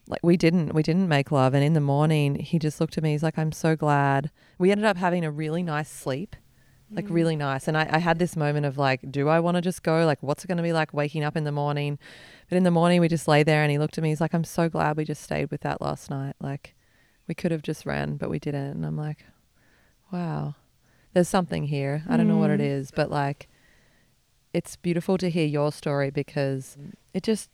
like 0.08 0.20
we 0.24 0.38
didn't 0.38 0.74
we 0.74 0.84
didn't 0.84 1.08
make 1.08 1.32
love. 1.32 1.54
And 1.54 1.64
in 1.64 1.74
the 1.74 1.82
morning 1.82 2.36
he 2.36 2.60
just 2.60 2.80
looked 2.82 2.98
at 2.98 3.04
me. 3.04 3.12
He's 3.12 3.24
like 3.24 3.38
i'm 3.38 3.52
so 3.52 3.76
glad. 3.76 4.32
We 4.58 4.72
ended 4.72 4.86
up 4.86 4.98
having 4.98 5.24
a 5.26 5.32
really 5.32 5.64
nice 5.64 5.90
sleep 5.90 6.36
like 6.92 7.06
mm. 7.06 7.14
really 7.14 7.36
nice. 7.36 7.68
And 7.68 7.78
I, 7.78 7.88
I 7.92 7.98
had 7.98 8.20
this 8.20 8.36
moment 8.36 8.66
of 8.66 8.78
like 8.78 9.12
do 9.12 9.30
i 9.30 9.40
want 9.40 9.56
to 9.56 9.62
just 9.62 9.84
go? 9.84 10.06
Like 10.06 10.22
what's 10.22 10.44
it 10.44 10.48
going 10.48 10.58
to 10.58 10.64
be 10.64 10.74
like 10.74 10.94
waking 10.94 11.24
up 11.24 11.36
in 11.36 11.44
the 11.44 11.52
morning? 11.52 11.98
But 12.50 12.58
in 12.58 12.64
the 12.64 12.72
morning 12.72 13.02
we 13.02 13.08
just 13.08 13.28
lay 13.28 13.44
there 13.44 13.64
and 13.64 13.72
he 13.72 13.78
looked 13.78 13.98
at 13.98 14.04
me. 14.04 14.10
He's 14.10 14.22
like 14.22 14.34
i'm 14.34 14.44
so 14.44 14.70
glad 14.70 14.98
we 14.98 15.06
just 15.06 15.24
stayed 15.24 15.52
with 15.52 15.62
that 15.62 15.82
last 15.82 16.10
night. 16.10 16.36
Like 16.40 16.76
we 17.28 17.36
could 17.36 17.52
have 17.52 17.62
just 17.62 17.86
ran 17.86 18.18
but 18.18 18.30
we 18.30 18.40
didn't. 18.40 18.72
And 18.72 18.86
i'm 18.86 18.98
like 18.98 19.26
wow. 20.12 20.56
There's 21.14 21.30
something 21.30 21.66
here. 21.66 22.04
I 22.10 22.18
don't 22.18 22.26
mm. 22.26 22.30
know 22.30 22.38
what 22.38 22.50
it 22.50 22.60
mm. 22.60 22.92
but 22.96 23.10
like 23.10 23.48
it's 24.54 24.76
beautiful 24.76 25.18
to 25.18 25.30
hear 25.30 25.48
your 25.48 25.72
story 25.72 26.12
because 26.12 26.78
it 27.14 27.24
just 27.24 27.50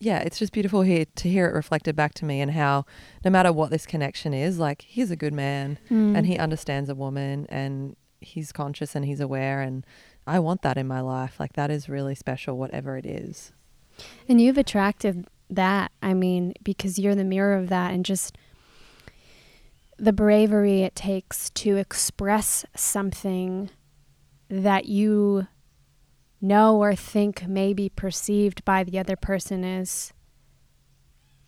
yeah, 0.00 0.18
it's 0.18 0.38
just 0.38 0.52
beautiful 0.52 0.82
here 0.82 1.04
to 1.16 1.28
hear 1.28 1.46
it 1.46 1.54
reflected 1.54 1.94
back 1.96 2.14
to 2.14 2.24
me 2.24 2.40
and 2.40 2.50
how 2.50 2.84
no 3.24 3.30
matter 3.30 3.52
what 3.52 3.70
this 3.70 3.86
connection 3.86 4.34
is, 4.34 4.58
like 4.58 4.82
he's 4.82 5.10
a 5.10 5.16
good 5.16 5.32
man 5.32 5.78
Mm. 5.90 6.16
and 6.16 6.26
he 6.26 6.36
understands 6.38 6.88
a 6.90 6.94
woman 6.94 7.46
and 7.48 7.96
he's 8.20 8.52
conscious 8.52 8.94
and 8.94 9.04
he's 9.04 9.20
aware 9.20 9.60
and 9.60 9.84
I 10.26 10.38
want 10.38 10.62
that 10.62 10.78
in 10.78 10.86
my 10.86 11.00
life. 11.00 11.38
Like 11.38 11.52
that 11.54 11.70
is 11.70 11.88
really 11.88 12.14
special, 12.14 12.56
whatever 12.56 12.96
it 12.96 13.04
is. 13.06 13.52
And 14.28 14.40
you've 14.40 14.58
attracted 14.58 15.26
that, 15.50 15.92
I 16.02 16.14
mean, 16.14 16.54
because 16.62 16.98
you're 16.98 17.14
the 17.14 17.24
mirror 17.24 17.54
of 17.56 17.68
that 17.68 17.92
and 17.92 18.04
just 18.04 18.36
the 19.98 20.12
bravery 20.12 20.82
it 20.82 20.96
takes 20.96 21.50
to 21.50 21.76
express 21.76 22.64
something 22.74 23.70
that 24.48 24.86
you 24.86 25.46
know 26.44 26.76
or 26.76 26.94
think 26.94 27.46
may 27.48 27.72
be 27.72 27.88
perceived 27.88 28.64
by 28.64 28.84
the 28.84 28.98
other 28.98 29.16
person 29.16 29.64
as 29.64 30.12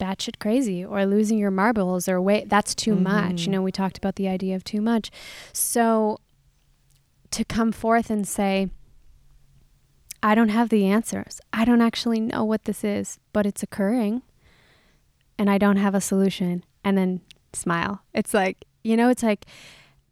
batshit 0.01 0.39
crazy 0.39 0.85
or 0.85 1.07
losing 1.07 1.39
your 1.39 1.51
marbles 1.51 2.09
or 2.09 2.21
wait, 2.21 2.49
that's 2.49 2.75
too 2.75 2.95
mm-hmm. 2.95 3.05
much. 3.05 3.47
You 3.47 3.53
know, 3.53 3.63
we 3.63 3.73
talked 3.73 3.99
about 3.99 4.17
the 4.17 4.29
idea 4.29 4.57
of 4.57 4.65
too 4.65 4.81
much. 4.81 5.11
So 5.53 6.19
to 7.31 7.45
come 7.45 7.73
forth 7.73 8.11
and 8.11 8.27
say, 8.27 8.71
I 10.23 10.35
don't 10.35 10.49
have 10.49 10.71
the 10.71 10.87
answers. 10.87 11.41
I 11.53 11.65
don't 11.65 11.83
actually 11.83 12.21
know 12.21 12.45
what 12.45 12.65
this 12.65 12.83
is, 12.83 13.19
but 13.33 13.47
it's 13.47 13.63
occurring 13.63 14.23
and 15.39 15.51
I 15.51 15.59
don't 15.59 15.77
have 15.77 15.95
a 15.95 16.01
solution. 16.01 16.65
And 16.85 16.97
then 16.97 17.21
smile. 17.53 18.03
It's 18.15 18.33
like, 18.33 18.65
you 18.85 18.97
know, 18.97 19.09
it's 19.09 19.23
like, 19.23 19.47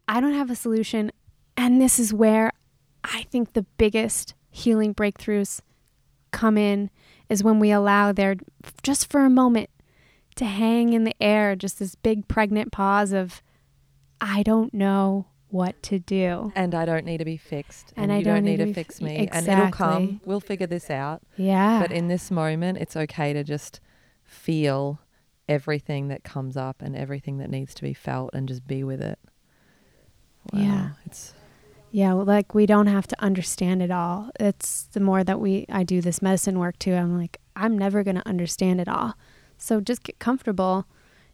I 0.07 0.19
don't 0.19 0.33
have 0.33 0.49
a 0.49 0.55
solution. 0.55 1.11
And 1.55 1.81
this 1.81 1.99
is 1.99 2.13
where 2.13 2.51
I 3.03 3.23
think 3.31 3.53
the 3.53 3.65
biggest 3.77 4.33
healing 4.55 4.95
breakthroughs 4.95 5.59
come 6.31 6.57
in 6.57 6.89
is 7.27 7.43
when 7.43 7.59
we 7.59 7.71
allow 7.71 8.13
there, 8.13 8.35
just 8.83 9.09
for 9.11 9.25
a 9.25 9.29
moment, 9.29 9.69
to 10.35 10.45
hang 10.45 10.93
in 10.93 11.03
the 11.03 11.15
air, 11.19 11.55
just 11.55 11.79
this 11.79 11.95
big 11.95 12.27
pregnant 12.27 12.71
pause 12.71 13.11
of, 13.11 13.41
I 14.21 14.43
don't 14.43 14.73
know 14.73 15.25
what 15.49 15.81
to 15.83 15.99
do. 15.99 16.53
And 16.55 16.73
I 16.73 16.85
don't 16.85 17.05
need 17.05 17.17
to 17.17 17.25
be 17.25 17.37
fixed. 17.37 17.91
And 17.97 18.05
And, 18.05 18.13
I 18.13 18.17
you 18.19 18.23
don't 18.23 18.35
don't, 18.35 18.43
need 18.45 18.59
need 18.59 18.67
to 18.67 18.73
fix 18.73 18.99
fi- 18.99 19.05
me. 19.05 19.29
And 19.31 19.47
it'll 19.47 19.71
come. 19.71 20.21
We'll 20.25 20.39
figure 20.39 20.67
this 20.67 20.89
out. 20.89 21.21
Yeah. 21.37 21.79
But 21.81 21.91
in 21.91 22.07
this 22.07 22.31
moment, 22.31 22.77
it's 22.77 22.95
okay 22.95 23.33
to 23.33 23.43
just 23.43 23.81
feel 24.23 24.99
everything 25.47 26.07
that 26.07 26.23
comes 26.23 26.55
up 26.57 26.81
and 26.81 26.95
everything 26.95 27.37
that 27.37 27.49
needs 27.49 27.73
to 27.75 27.81
be 27.83 27.93
felt 27.93 28.31
and 28.33 28.47
just 28.47 28.65
be 28.65 28.83
with 28.83 29.01
it. 29.01 29.19
Wow. 30.51 30.59
Yeah. 30.61 30.89
It's 31.05 31.33
Yeah, 31.95 32.11
like 32.11 32.53
we 32.53 32.65
don't 32.65 32.87
have 32.87 33.07
to 33.07 33.23
understand 33.23 33.81
it 33.81 33.89
all. 33.89 34.29
It's 34.37 34.83
the 34.91 34.99
more 34.99 35.23
that 35.23 35.39
we 35.39 35.65
I 35.69 35.85
do 35.85 36.01
this 36.01 36.21
medicine 36.21 36.59
work 36.59 36.77
too. 36.77 36.93
I'm 36.93 37.17
like 37.17 37.39
I'm 37.55 37.77
never 37.77 38.03
going 38.03 38.17
to 38.17 38.27
understand 38.27 38.81
it 38.81 38.89
all. 38.89 39.13
So 39.57 39.79
just 39.79 40.03
get 40.03 40.19
comfortable 40.19 40.87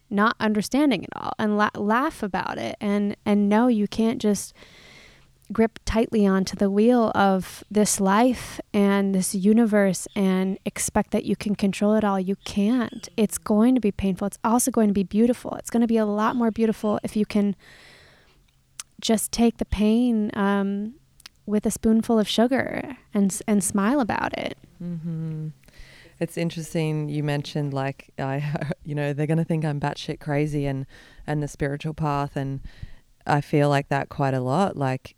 not 0.08 0.36
understanding 0.38 1.02
it 1.02 1.08
all 1.16 1.32
and 1.36 1.58
la- 1.58 1.70
laugh 1.74 2.22
about 2.22 2.58
it 2.58 2.76
and 2.80 3.16
and 3.26 3.48
know 3.48 3.66
you 3.66 3.88
can't 3.88 4.22
just 4.22 4.54
grip 5.52 5.80
tightly 5.84 6.28
onto 6.28 6.54
the 6.54 6.70
wheel 6.70 7.10
of 7.12 7.64
this 7.68 7.98
life 7.98 8.60
and 8.72 9.16
this 9.16 9.34
universe 9.34 10.06
and 10.14 10.60
expect 10.64 11.10
that 11.10 11.24
you 11.24 11.34
can 11.34 11.56
control 11.56 11.94
it 11.94 12.04
all. 12.04 12.20
You 12.20 12.36
can't. 12.44 13.08
It's 13.16 13.36
going 13.36 13.74
to 13.74 13.80
be 13.80 13.90
painful. 13.90 14.28
It's 14.28 14.38
also 14.44 14.70
going 14.70 14.86
to 14.86 14.94
be 14.94 15.02
beautiful. 15.02 15.56
It's 15.56 15.70
going 15.70 15.80
to 15.80 15.88
be 15.88 15.96
a 15.96 16.06
lot 16.06 16.36
more 16.36 16.52
beautiful 16.52 17.00
if 17.02 17.16
you 17.16 17.26
can 17.26 17.56
just 19.02 19.32
take 19.32 19.58
the 19.58 19.66
pain 19.66 20.30
um, 20.32 20.94
with 21.44 21.66
a 21.66 21.70
spoonful 21.70 22.18
of 22.18 22.26
sugar 22.26 22.96
and 23.12 23.38
and 23.46 23.62
smile 23.62 24.00
about 24.00 24.36
it. 24.38 24.56
hmm 24.78 25.48
It's 26.18 26.38
interesting. 26.38 27.10
You 27.10 27.22
mentioned 27.22 27.74
like 27.74 28.10
I, 28.18 28.70
you 28.84 28.94
know, 28.94 29.12
they're 29.12 29.26
gonna 29.26 29.44
think 29.44 29.66
I'm 29.66 29.78
batshit 29.78 30.20
crazy 30.20 30.64
and 30.64 30.86
and 31.26 31.42
the 31.42 31.48
spiritual 31.48 31.92
path, 31.92 32.36
and 32.36 32.60
I 33.26 33.42
feel 33.42 33.68
like 33.68 33.88
that 33.88 34.08
quite 34.08 34.34
a 34.34 34.40
lot. 34.40 34.76
Like 34.76 35.16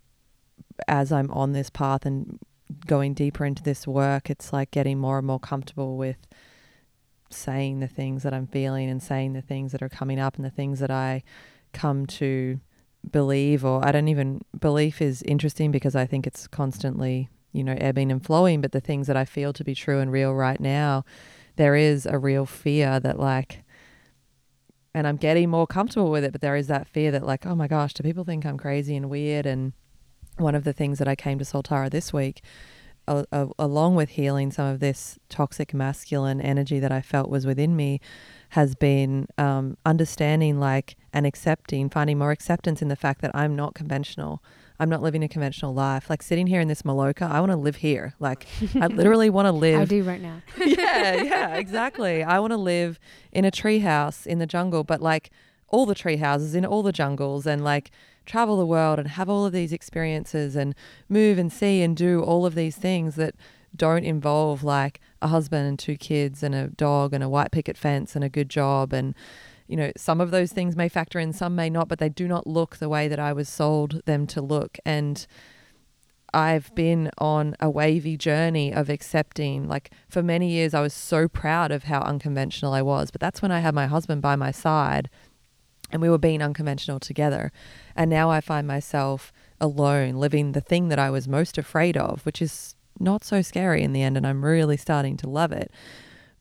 as 0.87 1.11
I'm 1.11 1.31
on 1.31 1.53
this 1.53 1.69
path 1.69 2.05
and 2.05 2.39
going 2.87 3.13
deeper 3.13 3.45
into 3.45 3.63
this 3.63 3.87
work, 3.87 4.29
it's 4.29 4.51
like 4.51 4.71
getting 4.71 4.97
more 4.99 5.19
and 5.19 5.27
more 5.27 5.39
comfortable 5.39 5.95
with 5.95 6.17
saying 7.29 7.79
the 7.79 7.87
things 7.87 8.23
that 8.23 8.33
I'm 8.33 8.47
feeling 8.47 8.89
and 8.89 9.01
saying 9.01 9.33
the 9.33 9.41
things 9.41 9.71
that 9.71 9.81
are 9.81 9.89
coming 9.89 10.19
up 10.19 10.35
and 10.35 10.45
the 10.45 10.49
things 10.49 10.79
that 10.79 10.91
I 10.91 11.23
come 11.73 12.05
to 12.07 12.59
believe 13.11 13.65
or 13.65 13.85
I 13.85 13.91
don't 13.91 14.07
even 14.07 14.41
belief 14.59 15.01
is 15.01 15.21
interesting 15.23 15.71
because 15.71 15.95
I 15.95 16.05
think 16.05 16.25
it's 16.27 16.47
constantly, 16.47 17.29
you 17.51 17.63
know, 17.63 17.75
ebbing 17.79 18.11
and 18.11 18.23
flowing, 18.23 18.61
but 18.61 18.71
the 18.71 18.81
things 18.81 19.07
that 19.07 19.17
I 19.17 19.25
feel 19.25 19.53
to 19.53 19.63
be 19.63 19.75
true 19.75 19.99
and 19.99 20.11
real 20.11 20.33
right 20.33 20.59
now, 20.59 21.05
there 21.55 21.75
is 21.75 22.05
a 22.05 22.17
real 22.17 22.45
fear 22.45 22.99
that 22.99 23.19
like 23.19 23.63
and 24.93 25.05
I'm 25.05 25.17
getting 25.17 25.49
more 25.49 25.67
comfortable 25.67 26.09
with 26.09 26.23
it, 26.23 26.31
but 26.31 26.39
there 26.39 26.55
is 26.55 26.67
that 26.67 26.87
fear 26.87 27.11
that 27.11 27.25
like, 27.25 27.45
oh 27.45 27.53
my 27.53 27.67
gosh, 27.67 27.93
do 27.93 28.01
people 28.01 28.23
think 28.23 28.45
I'm 28.45 28.57
crazy 28.57 28.95
and 28.95 29.09
weird? 29.09 29.45
And 29.45 29.73
one 30.37 30.55
of 30.55 30.63
the 30.63 30.71
things 30.71 30.99
that 30.99 31.07
I 31.07 31.15
came 31.15 31.37
to 31.37 31.43
Soltara 31.43 31.89
this 31.89 32.13
week 32.13 32.41
along 33.07 33.95
with 33.95 34.09
healing 34.09 34.51
some 34.51 34.67
of 34.67 34.79
this 34.79 35.19
toxic 35.29 35.73
masculine 35.73 36.41
energy 36.41 36.79
that 36.79 36.91
I 36.91 37.01
felt 37.01 37.29
was 37.29 37.45
within 37.45 37.75
me, 37.75 38.01
has 38.55 38.73
been 38.73 39.27
um, 39.37 39.75
understanding 39.85 40.61
like 40.61 40.95
and 41.11 41.25
accepting, 41.25 41.89
finding 41.89 42.17
more 42.17 42.31
acceptance 42.31 42.81
in 42.81 42.87
the 42.87 42.95
fact 42.95 43.21
that 43.21 43.35
I'm 43.35 43.53
not 43.53 43.75
conventional. 43.75 44.41
I'm 44.79 44.87
not 44.87 45.01
living 45.01 45.25
a 45.25 45.27
conventional 45.27 45.73
life. 45.73 46.09
Like 46.09 46.23
sitting 46.23 46.47
here 46.47 46.61
in 46.61 46.69
this 46.69 46.83
Maloka, 46.83 47.29
I 47.29 47.41
want 47.41 47.51
to 47.51 47.57
live 47.57 47.75
here. 47.75 48.13
Like 48.17 48.47
I 48.79 48.87
literally 49.01 49.29
want 49.29 49.47
to 49.47 49.51
live. 49.51 49.81
I 49.81 49.83
do 49.83 50.03
right 50.03 50.21
now. 50.21 50.41
yeah, 50.57 51.21
yeah, 51.21 51.55
exactly. 51.55 52.23
I 52.23 52.39
want 52.39 52.51
to 52.51 52.57
live 52.57 52.97
in 53.33 53.43
a 53.43 53.51
treehouse 53.51 54.25
in 54.25 54.39
the 54.39 54.47
jungle, 54.47 54.85
but 54.85 55.01
like 55.01 55.31
all 55.67 55.85
the 55.85 55.93
tree 55.93 56.17
houses 56.17 56.55
in 56.55 56.65
all 56.65 56.81
the 56.81 56.93
jungles 56.93 57.45
and 57.45 57.61
like 57.61 57.91
travel 58.25 58.55
the 58.55 58.65
world 58.65 58.99
and 58.99 59.09
have 59.09 59.27
all 59.29 59.45
of 59.45 59.51
these 59.51 59.73
experiences 59.73 60.55
and 60.55 60.73
move 61.09 61.37
and 61.37 61.51
see 61.51 61.81
and 61.81 61.97
do 61.97 62.23
all 62.23 62.45
of 62.45 62.55
these 62.55 62.77
things 62.77 63.15
that 63.15 63.35
don't 63.75 64.05
involve 64.05 64.63
like 64.63 65.01
a 65.25 65.27
husband 65.27 65.67
and 65.67 65.77
two 65.77 65.97
kids 65.97 66.43
and 66.43 66.55
a 66.55 66.67
dog 66.67 67.13
and 67.13 67.23
a 67.23 67.29
white 67.29 67.51
picket 67.51 67.77
fence 67.77 68.15
and 68.15 68.23
a 68.23 68.29
good 68.29 68.49
job 68.49 68.93
and 68.93 69.13
you 69.67 69.75
know 69.75 69.91
some 69.97 70.21
of 70.21 70.31
those 70.31 70.51
things 70.51 70.75
may 70.75 70.87
factor 70.87 71.19
in 71.19 71.33
some 71.33 71.55
may 71.55 71.69
not 71.69 71.87
but 71.87 71.99
they 71.99 72.09
do 72.09 72.27
not 72.27 72.47
look 72.47 72.77
the 72.77 72.87
way 72.87 73.07
that 73.07 73.19
I 73.19 73.33
was 73.33 73.49
sold 73.49 74.01
them 74.05 74.27
to 74.27 74.41
look 74.41 74.77
and 74.85 75.25
I've 76.33 76.73
been 76.75 77.09
on 77.17 77.55
a 77.61 77.69
wavy 77.69 78.17
journey 78.17 78.73
of 78.73 78.89
accepting. 78.89 79.69
Like 79.69 79.91
for 80.09 80.21
many 80.21 80.49
years, 80.49 80.73
I 80.73 80.81
was 80.81 80.93
so 80.93 81.29
proud 81.29 81.71
of 81.71 81.85
how 81.85 82.01
unconventional 82.01 82.73
I 82.73 82.81
was. 82.81 83.09
But 83.09 83.21
that's 83.21 83.41
when 83.41 83.53
I 83.53 83.61
had 83.61 83.73
my 83.73 83.87
husband 83.87 84.21
by 84.21 84.35
my 84.35 84.51
side 84.51 85.09
and 85.91 86.01
we 86.01 86.09
were 86.09 86.17
being 86.17 86.41
unconventional 86.41 86.99
together. 86.99 87.53
And 87.95 88.09
now 88.09 88.29
I 88.29 88.41
find 88.41 88.67
myself 88.67 89.31
alone, 89.61 90.15
living 90.15 90.51
the 90.51 90.59
thing 90.59 90.89
that 90.89 90.99
I 90.99 91.09
was 91.09 91.25
most 91.25 91.57
afraid 91.57 91.95
of, 91.95 92.25
which 92.25 92.41
is 92.41 92.74
not 92.99 93.23
so 93.23 93.41
scary 93.41 93.83
in 93.83 93.93
the 93.93 94.01
end. 94.01 94.17
And 94.17 94.25
I'm 94.25 94.43
really 94.43 94.77
starting 94.77 95.17
to 95.17 95.29
love 95.29 95.51
it. 95.51 95.71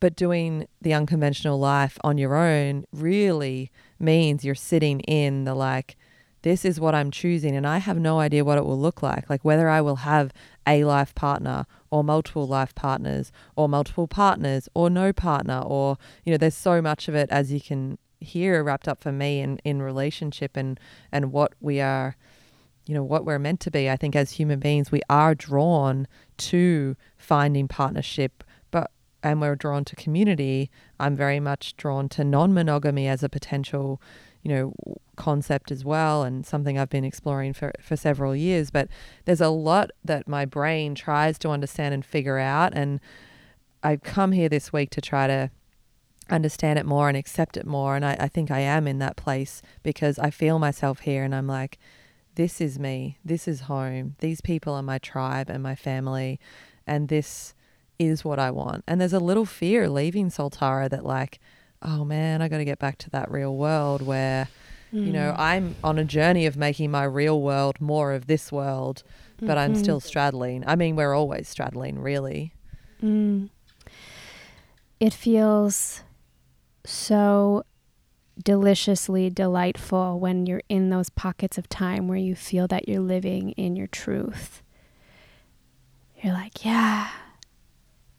But 0.00 0.16
doing 0.16 0.66
the 0.80 0.92
unconventional 0.92 1.58
life 1.58 1.98
on 2.04 2.18
your 2.18 2.34
own 2.34 2.84
really 2.92 3.70
means 3.98 4.44
you're 4.44 4.54
sitting 4.54 5.00
in 5.00 5.44
the 5.44 5.54
like, 5.54 5.96
this 6.42 6.66
is 6.66 6.78
what 6.78 6.94
I'm 6.94 7.10
choosing, 7.10 7.56
and 7.56 7.66
I 7.66 7.78
have 7.78 7.98
no 7.98 8.20
idea 8.20 8.44
what 8.44 8.58
it 8.58 8.66
will 8.66 8.78
look 8.78 9.02
like. 9.02 9.30
Like 9.30 9.46
whether 9.46 9.66
I 9.66 9.80
will 9.80 9.96
have 9.96 10.30
a 10.66 10.84
life 10.84 11.14
partner 11.14 11.64
or 11.90 12.04
multiple 12.04 12.46
life 12.46 12.74
partners 12.74 13.32
or 13.56 13.66
multiple 13.66 14.06
partners 14.06 14.68
or 14.74 14.90
no 14.90 15.10
partner, 15.10 15.62
or, 15.64 15.96
you 16.22 16.32
know, 16.32 16.36
there's 16.36 16.54
so 16.54 16.82
much 16.82 17.08
of 17.08 17.14
it 17.14 17.30
as 17.30 17.50
you 17.50 17.62
can 17.62 17.96
hear 18.20 18.62
wrapped 18.62 18.88
up 18.88 19.00
for 19.02 19.10
me 19.10 19.40
in, 19.40 19.56
in 19.64 19.80
relationship 19.80 20.54
and, 20.54 20.78
and 21.10 21.32
what 21.32 21.54
we 21.62 21.80
are, 21.80 22.14
you 22.86 22.94
know, 22.94 23.02
what 23.02 23.24
we're 23.24 23.38
meant 23.38 23.60
to 23.60 23.70
be. 23.70 23.88
I 23.88 23.96
think 23.96 24.14
as 24.14 24.32
human 24.32 24.60
beings, 24.60 24.92
we 24.92 25.00
are 25.08 25.34
drawn 25.34 26.06
to 26.38 26.96
finding 27.16 27.68
partnership, 27.68 28.44
but 28.70 28.90
and 29.22 29.40
we're 29.40 29.56
drawn 29.56 29.84
to 29.86 29.96
community. 29.96 30.70
I'm 31.00 31.16
very 31.16 31.40
much 31.40 31.76
drawn 31.76 32.08
to 32.10 32.24
non 32.24 32.52
monogamy 32.52 33.08
as 33.08 33.22
a 33.22 33.28
potential 33.28 34.00
you 34.44 34.50
know 34.54 34.74
concept 35.16 35.72
as 35.72 35.84
well 35.84 36.22
and 36.22 36.46
something 36.46 36.78
I've 36.78 36.90
been 36.90 37.04
exploring 37.04 37.54
for 37.54 37.72
for 37.80 37.96
several 37.96 38.36
years 38.36 38.70
but 38.70 38.88
there's 39.24 39.40
a 39.40 39.48
lot 39.48 39.90
that 40.04 40.28
my 40.28 40.44
brain 40.44 40.94
tries 40.94 41.38
to 41.38 41.48
understand 41.48 41.94
and 41.94 42.04
figure 42.04 42.38
out 42.38 42.74
and 42.74 43.00
I've 43.82 44.02
come 44.02 44.32
here 44.32 44.48
this 44.48 44.72
week 44.72 44.90
to 44.90 45.00
try 45.00 45.26
to 45.26 45.50
understand 46.30 46.78
it 46.78 46.86
more 46.86 47.08
and 47.08 47.16
accept 47.16 47.56
it 47.56 47.66
more 47.66 47.96
and 47.96 48.04
I, 48.04 48.16
I 48.20 48.28
think 48.28 48.50
I 48.50 48.60
am 48.60 48.86
in 48.86 48.98
that 48.98 49.16
place 49.16 49.62
because 49.82 50.18
I 50.18 50.30
feel 50.30 50.58
myself 50.58 51.00
here 51.00 51.24
and 51.24 51.34
I'm 51.34 51.46
like 51.46 51.78
this 52.36 52.60
is 52.60 52.78
me 52.78 53.18
this 53.24 53.46
is 53.48 53.62
home 53.62 54.16
these 54.20 54.40
people 54.40 54.74
are 54.74 54.82
my 54.82 54.98
tribe 54.98 55.48
and 55.48 55.62
my 55.62 55.74
family 55.74 56.38
and 56.86 57.08
this 57.08 57.54
is 57.98 58.24
what 58.24 58.38
I 58.38 58.50
want 58.50 58.82
and 58.86 59.00
there's 59.00 59.12
a 59.12 59.20
little 59.20 59.46
fear 59.46 59.88
leaving 59.88 60.28
Soltara 60.30 60.88
that 60.90 61.04
like 61.04 61.40
oh 61.86 62.02
man, 62.02 62.40
I 62.40 62.48
got 62.48 62.58
to 62.58 62.64
get 62.64 62.78
back 62.78 62.96
to 62.98 63.10
that 63.10 63.30
real 63.30 63.54
world 63.54 64.00
where, 64.00 64.48
You 64.90 65.12
know, 65.12 65.34
Mm. 65.36 65.38
I'm 65.38 65.76
on 65.84 65.98
a 65.98 66.04
journey 66.04 66.46
of 66.46 66.56
making 66.56 66.90
my 66.90 67.04
real 67.04 67.42
world 67.42 67.78
more 67.78 68.14
of 68.14 68.26
this 68.26 68.50
world, 68.50 69.02
but 69.38 69.58
I'm 69.58 69.74
Mhm. 69.74 69.76
still 69.76 70.00
straddling. 70.00 70.64
I 70.66 70.76
mean, 70.76 70.96
we're 70.96 71.12
always 71.12 71.46
straddling, 71.46 71.98
really. 71.98 72.54
Mm. 73.02 73.50
It 74.98 75.12
feels 75.12 76.02
so 76.86 77.64
deliciously 78.42 79.30
delightful 79.30 80.18
when 80.18 80.46
you're 80.46 80.62
in 80.68 80.90
those 80.90 81.10
pockets 81.10 81.58
of 81.58 81.68
time 81.68 82.08
where 82.08 82.18
you 82.18 82.34
feel 82.34 82.66
that 82.68 82.88
you're 82.88 83.00
living 83.00 83.50
in 83.50 83.76
your 83.76 83.86
truth. 83.86 84.62
You're 86.22 86.32
like, 86.32 86.64
yeah, 86.64 87.10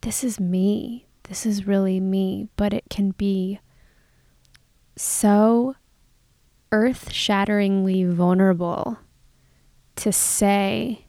this 0.01 0.23
is 0.23 0.39
me. 0.39 1.07
This 1.23 1.45
is 1.45 1.67
really 1.67 1.99
me. 1.99 2.49
But 2.55 2.73
it 2.73 2.85
can 2.89 3.11
be 3.11 3.59
so 4.95 5.75
earth 6.71 7.11
shatteringly 7.11 8.03
vulnerable 8.03 8.99
to 9.95 10.11
say 10.11 11.05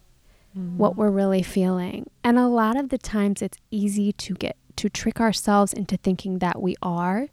mm-hmm. 0.57 0.79
what 0.79 0.97
we're 0.97 1.11
really 1.11 1.43
feeling. 1.43 2.09
And 2.25 2.39
a 2.39 2.49
lot 2.49 2.77
of 2.77 2.89
the 2.89 2.99
times 2.99 3.43
it's 3.43 3.59
easy 3.71 4.13
to 4.13 4.35
get 4.35 4.57
to 4.77 4.89
trick 4.89 5.21
ourselves 5.21 5.73
into 5.73 5.97
thinking 5.97 6.39
that 6.39 6.61
we 6.61 6.77
are. 6.83 7.29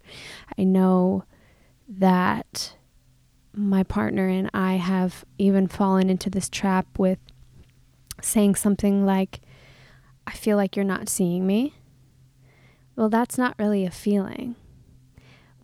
I 0.58 0.64
know 0.64 1.26
that 1.98 2.76
my 3.56 3.84
partner 3.84 4.28
and 4.28 4.50
I 4.54 4.74
have 4.76 5.24
even 5.38 5.68
fallen 5.68 6.10
into 6.10 6.30
this 6.30 6.50
trap 6.50 6.88
with 6.98 7.20
saying 8.22 8.56
something 8.56 9.06
like, 9.06 9.42
I 10.26 10.32
feel 10.32 10.58
like 10.58 10.76
you're 10.76 10.86
not 10.86 11.10
seeing 11.10 11.46
me. 11.46 11.74
Well, 12.96 13.10
that's 13.10 13.38
not 13.38 13.56
really 13.60 13.86
a 13.86 13.92
feeling. 13.92 14.56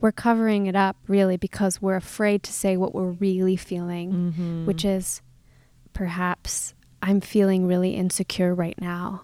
We're 0.02 0.12
covering 0.12 0.66
it 0.68 0.76
up 0.76 0.98
really 1.08 1.38
because 1.38 1.82
we're 1.82 1.96
afraid 1.96 2.44
to 2.44 2.54
say 2.54 2.78
what 2.78 2.94
we're 2.96 3.12
really 3.12 3.56
feeling 3.56 4.12
Mm-hmm. 4.12 4.66
which 4.66 4.86
is 4.86 5.22
perhaps 5.94 6.74
I'm 7.02 7.22
feeling 7.22 7.66
really 7.68 7.92
insecure 7.96 8.54
right 8.54 8.80
now. 8.80 9.24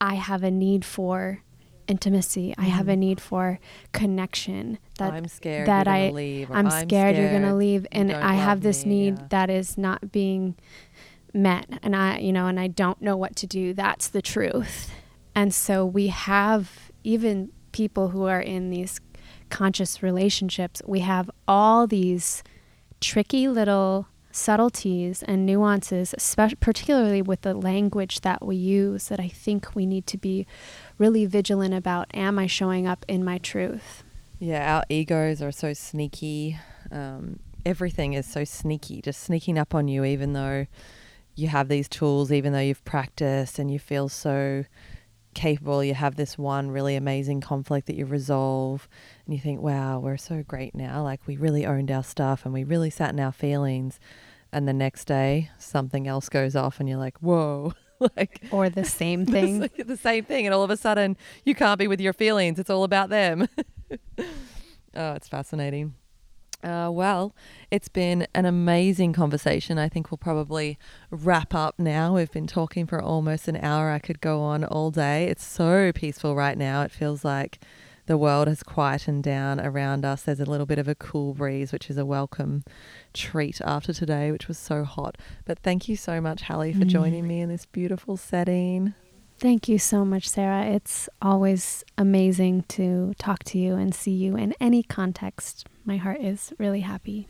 I 0.00 0.14
have 0.14 0.42
a 0.42 0.50
need 0.50 0.84
for 0.84 1.42
intimacy. 1.86 2.54
I 2.56 2.64
have 2.64 2.88
a 2.88 2.94
mm. 2.94 2.98
need 2.98 3.20
for 3.20 3.58
connection. 3.92 4.78
That 4.98 5.12
I'm 5.12 5.28
scared 5.28 5.68
that 5.68 5.86
you're 5.86 5.94
gonna 5.94 6.06
I- 6.06 6.10
leave. 6.10 6.50
or 6.50 6.56
I'm, 6.56 6.70
scared, 6.70 7.16
you're 7.16 7.32
gonna 7.32 7.56
leave, 7.56 7.86
and 7.92 8.12
I 8.12 8.34
have 8.34 8.62
this 8.62 8.84
me," 8.84 9.10
need 9.10 9.18
yeah. 9.18 9.26
that 9.30 9.50
is 9.50 9.78
not 9.78 10.12
being 10.12 10.56
met, 11.32 11.66
and 11.82 11.94
I, 11.96 12.18
you 12.18 12.32
know, 12.32 12.46
and 12.46 12.58
I 12.58 12.68
don't 12.68 13.00
know 13.02 13.16
what 13.16 13.36
to 13.36 13.46
do. 13.46 13.74
That's 13.74 14.08
the 14.08 14.22
truth, 14.22 14.90
and 15.34 15.54
so 15.54 15.84
we 15.84 16.08
have 16.08 16.90
even 17.02 17.50
people 17.72 18.08
who 18.08 18.24
are 18.24 18.40
in 18.40 18.70
these 18.70 19.00
conscious 19.50 20.02
relationships. 20.02 20.80
We 20.86 21.00
have 21.00 21.30
all 21.46 21.86
these 21.86 22.42
tricky 23.00 23.48
little 23.48 24.06
subtleties 24.34 25.22
and 25.22 25.46
nuances, 25.46 26.12
especially 26.16 26.56
particularly 26.56 27.22
with 27.22 27.42
the 27.42 27.54
language 27.54 28.22
that 28.22 28.44
we 28.44 28.56
use, 28.56 29.08
that 29.08 29.20
I 29.20 29.28
think 29.28 29.74
we 29.74 29.86
need 29.86 30.06
to 30.08 30.18
be 30.18 30.46
really 30.98 31.26
vigilant 31.26 31.74
about. 31.74 32.06
Am 32.14 32.38
I 32.38 32.46
showing 32.46 32.86
up 32.86 33.04
in 33.08 33.24
my 33.24 33.38
truth? 33.38 34.02
Yeah, 34.38 34.76
our 34.76 34.84
egos 34.88 35.40
are 35.42 35.52
so 35.52 35.72
sneaky. 35.72 36.58
Um, 36.90 37.40
everything 37.64 38.12
is 38.12 38.26
so 38.26 38.44
sneaky, 38.44 39.00
just 39.00 39.22
sneaking 39.22 39.58
up 39.58 39.74
on 39.74 39.88
you, 39.88 40.04
even 40.04 40.32
though 40.32 40.66
you 41.34 41.48
have 41.48 41.68
these 41.68 41.88
tools, 41.88 42.30
even 42.30 42.52
though 42.52 42.60
you've 42.60 42.84
practiced 42.84 43.58
and 43.58 43.70
you 43.70 43.78
feel 43.78 44.08
so 44.08 44.64
capable. 45.34 45.82
You 45.82 45.94
have 45.94 46.16
this 46.16 46.38
one 46.38 46.70
really 46.70 46.96
amazing 46.96 47.40
conflict 47.40 47.86
that 47.88 47.96
you 47.96 48.06
resolve, 48.06 48.88
and 49.24 49.34
you 49.34 49.40
think, 49.40 49.60
wow, 49.60 49.98
we're 49.98 50.16
so 50.16 50.42
great 50.46 50.74
now. 50.74 51.02
Like, 51.02 51.26
we 51.26 51.36
really 51.36 51.66
owned 51.66 51.90
our 51.90 52.04
stuff 52.04 52.44
and 52.44 52.54
we 52.54 52.64
really 52.64 52.90
sat 52.90 53.12
in 53.12 53.20
our 53.20 53.32
feelings. 53.32 53.98
And 54.52 54.68
the 54.68 54.72
next 54.72 55.06
day, 55.06 55.50
something 55.58 56.06
else 56.06 56.28
goes 56.28 56.54
off, 56.54 56.78
and 56.78 56.88
you're 56.88 56.98
like, 56.98 57.18
whoa. 57.18 57.72
like, 58.16 58.42
Or 58.50 58.68
the 58.68 58.84
same 58.84 59.26
thing. 59.34 59.60
like 59.60 59.86
the 59.86 59.96
same 59.96 60.24
thing, 60.24 60.46
and 60.46 60.54
all 60.54 60.62
of 60.62 60.70
a 60.70 60.76
sudden 60.76 61.16
you 61.44 61.54
can't 61.54 61.78
be 61.78 61.86
with 61.88 62.00
your 62.00 62.12
feelings. 62.12 62.58
It's 62.58 62.70
all 62.70 62.84
about 62.84 63.08
them. 63.10 63.48
oh, 64.18 65.12
it's 65.12 65.28
fascinating. 65.28 65.94
Uh, 66.62 66.88
well, 66.90 67.34
it's 67.70 67.88
been 67.88 68.26
an 68.34 68.46
amazing 68.46 69.12
conversation. 69.12 69.76
I 69.78 69.88
think 69.90 70.10
we'll 70.10 70.16
probably 70.18 70.78
wrap 71.10 71.54
up 71.54 71.78
now. 71.78 72.14
We've 72.14 72.30
been 72.32 72.46
talking 72.46 72.86
for 72.86 73.02
almost 73.02 73.48
an 73.48 73.56
hour. 73.58 73.90
I 73.90 73.98
could 73.98 74.20
go 74.22 74.40
on 74.40 74.64
all 74.64 74.90
day. 74.90 75.24
It's 75.26 75.44
so 75.44 75.92
peaceful 75.92 76.34
right 76.34 76.56
now. 76.56 76.80
It 76.80 76.90
feels 76.90 77.22
like 77.22 77.58
the 78.06 78.18
world 78.18 78.48
has 78.48 78.62
quietened 78.62 79.22
down 79.24 79.60
around 79.60 80.04
us. 80.04 80.22
There's 80.22 80.40
a 80.40 80.44
little 80.44 80.66
bit 80.66 80.78
of 80.78 80.88
a 80.88 80.94
cool 80.94 81.34
breeze, 81.34 81.72
which 81.72 81.88
is 81.88 81.96
a 81.96 82.04
welcome 82.04 82.64
treat 83.12 83.60
after 83.62 83.92
today, 83.92 84.30
which 84.30 84.48
was 84.48 84.58
so 84.58 84.84
hot. 84.84 85.16
But 85.44 85.58
thank 85.60 85.88
you 85.88 85.96
so 85.96 86.20
much, 86.20 86.42
Hallie, 86.42 86.72
for 86.72 86.84
Mm. 86.84 86.88
joining 86.88 87.26
me 87.26 87.40
in 87.40 87.48
this 87.48 87.66
beautiful 87.66 88.16
setting. 88.16 88.94
Thank 89.38 89.68
you 89.68 89.78
so 89.78 90.04
much, 90.04 90.28
Sarah. 90.28 90.64
It's 90.66 91.08
always 91.20 91.82
amazing 91.98 92.64
to 92.68 93.14
talk 93.18 93.42
to 93.44 93.58
you 93.58 93.74
and 93.74 93.94
see 93.94 94.12
you 94.12 94.36
in 94.36 94.54
any 94.60 94.82
context. 94.82 95.66
My 95.84 95.96
heart 95.96 96.20
is 96.20 96.52
really 96.58 96.80
happy. 96.80 97.28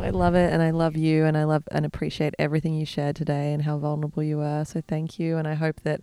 I 0.00 0.10
love 0.10 0.34
it, 0.34 0.52
and 0.52 0.62
I 0.62 0.70
love 0.70 0.96
you, 0.96 1.24
and 1.26 1.36
I 1.36 1.44
love 1.44 1.64
and 1.70 1.84
appreciate 1.84 2.34
everything 2.38 2.74
you 2.74 2.86
shared 2.86 3.14
today 3.16 3.52
and 3.52 3.62
how 3.62 3.76
vulnerable 3.76 4.22
you 4.22 4.38
were. 4.38 4.64
So 4.64 4.80
thank 4.88 5.18
you, 5.18 5.36
and 5.36 5.46
I 5.46 5.54
hope 5.54 5.82
that 5.82 6.00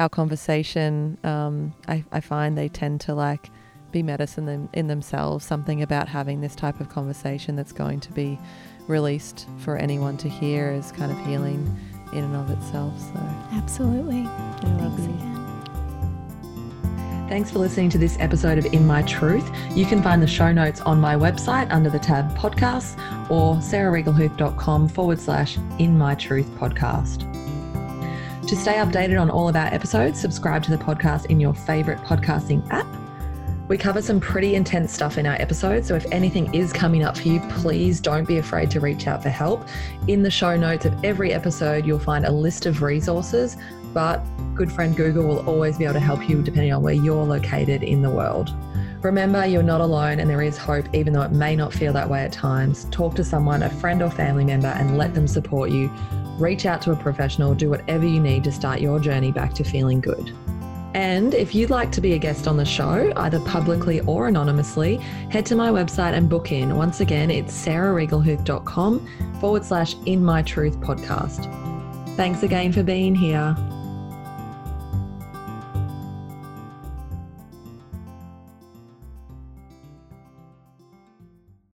our 0.00 0.08
conversation, 0.08 1.18
um, 1.24 1.74
I, 1.86 2.02
I 2.10 2.20
find 2.20 2.56
they 2.56 2.68
tend 2.68 3.02
to 3.02 3.14
like 3.14 3.50
be 3.92 4.02
medicine 4.02 4.48
in, 4.48 4.68
in 4.72 4.86
themselves. 4.86 5.44
Something 5.44 5.82
about 5.82 6.08
having 6.08 6.40
this 6.40 6.56
type 6.56 6.80
of 6.80 6.88
conversation 6.88 7.54
that's 7.54 7.72
going 7.72 8.00
to 8.00 8.12
be 8.12 8.38
released 8.88 9.46
for 9.58 9.76
anyone 9.76 10.16
to 10.16 10.28
hear 10.28 10.72
is 10.72 10.90
kind 10.90 11.12
of 11.12 11.18
healing 11.26 11.78
in 12.12 12.24
and 12.24 12.34
of 12.34 12.50
itself. 12.50 12.98
So 12.98 13.20
Absolutely. 13.52 14.24
Thanks 14.62 15.02
you. 15.02 15.04
again. 15.04 15.36
Thanks 17.28 17.50
for 17.52 17.60
listening 17.60 17.90
to 17.90 17.98
this 17.98 18.16
episode 18.18 18.58
of 18.58 18.64
In 18.66 18.86
My 18.86 19.02
Truth. 19.02 19.48
You 19.76 19.84
can 19.84 20.02
find 20.02 20.20
the 20.20 20.26
show 20.26 20.50
notes 20.50 20.80
on 20.80 20.98
my 20.98 21.14
website 21.14 21.70
under 21.70 21.88
the 21.88 21.98
tab 21.98 22.36
podcasts 22.36 22.98
or 23.30 23.54
sarahregalhuth.com 23.56 24.88
forward 24.88 25.20
slash 25.20 25.56
In 25.78 25.96
My 25.96 26.16
Truth 26.16 26.50
podcast. 26.58 27.49
To 28.50 28.56
stay 28.56 28.74
updated 28.74 29.20
on 29.20 29.30
all 29.30 29.48
of 29.48 29.54
our 29.54 29.68
episodes, 29.68 30.20
subscribe 30.20 30.64
to 30.64 30.72
the 30.72 30.76
podcast 30.76 31.26
in 31.26 31.38
your 31.38 31.54
favorite 31.54 32.00
podcasting 32.00 32.68
app. 32.70 32.84
We 33.68 33.78
cover 33.78 34.02
some 34.02 34.18
pretty 34.18 34.56
intense 34.56 34.92
stuff 34.92 35.18
in 35.18 35.26
our 35.26 35.36
episodes, 35.36 35.86
so 35.86 35.94
if 35.94 36.04
anything 36.10 36.52
is 36.52 36.72
coming 36.72 37.04
up 37.04 37.16
for 37.16 37.28
you, 37.28 37.38
please 37.48 38.00
don't 38.00 38.26
be 38.26 38.38
afraid 38.38 38.68
to 38.72 38.80
reach 38.80 39.06
out 39.06 39.22
for 39.22 39.28
help. 39.28 39.68
In 40.08 40.24
the 40.24 40.32
show 40.32 40.56
notes 40.56 40.84
of 40.84 41.04
every 41.04 41.32
episode, 41.32 41.86
you'll 41.86 42.00
find 42.00 42.26
a 42.26 42.32
list 42.32 42.66
of 42.66 42.82
resources, 42.82 43.56
but 43.94 44.20
good 44.56 44.72
friend 44.72 44.96
Google 44.96 45.28
will 45.28 45.48
always 45.48 45.78
be 45.78 45.84
able 45.84 45.94
to 45.94 46.00
help 46.00 46.28
you 46.28 46.42
depending 46.42 46.72
on 46.72 46.82
where 46.82 46.92
you're 46.92 47.22
located 47.22 47.84
in 47.84 48.02
the 48.02 48.10
world. 48.10 48.52
Remember, 49.02 49.46
you're 49.46 49.62
not 49.62 49.80
alone 49.80 50.18
and 50.18 50.28
there 50.28 50.42
is 50.42 50.58
hope, 50.58 50.92
even 50.92 51.12
though 51.12 51.22
it 51.22 51.30
may 51.30 51.54
not 51.54 51.72
feel 51.72 51.92
that 51.92 52.10
way 52.10 52.24
at 52.24 52.32
times. 52.32 52.88
Talk 52.90 53.14
to 53.14 53.22
someone, 53.22 53.62
a 53.62 53.70
friend 53.70 54.02
or 54.02 54.10
family 54.10 54.44
member, 54.44 54.66
and 54.66 54.98
let 54.98 55.14
them 55.14 55.28
support 55.28 55.70
you. 55.70 55.88
Reach 56.40 56.66
out 56.66 56.82
to 56.82 56.92
a 56.92 56.96
professional, 56.96 57.54
do 57.54 57.70
whatever 57.70 58.06
you 58.06 58.18
need 58.18 58.44
to 58.44 58.52
start 58.52 58.80
your 58.80 58.98
journey 58.98 59.30
back 59.30 59.52
to 59.54 59.64
feeling 59.64 60.00
good. 60.00 60.32
And 60.94 61.34
if 61.34 61.54
you'd 61.54 61.70
like 61.70 61.92
to 61.92 62.00
be 62.00 62.14
a 62.14 62.18
guest 62.18 62.48
on 62.48 62.56
the 62.56 62.64
show, 62.64 63.12
either 63.14 63.38
publicly 63.40 64.00
or 64.00 64.26
anonymously, 64.26 64.96
head 65.30 65.46
to 65.46 65.54
my 65.54 65.70
website 65.70 66.14
and 66.14 66.28
book 66.28 66.50
in. 66.50 66.74
Once 66.74 67.00
again, 67.00 67.30
it's 67.30 67.54
sarahregalhuth.com 67.66 69.36
forward 69.38 69.64
slash 69.64 69.94
in 70.06 70.24
my 70.24 70.42
truth 70.42 70.80
podcast. 70.80 71.46
Thanks 72.16 72.42
again 72.42 72.72
for 72.72 72.82
being 72.82 73.14
here. 73.14 73.56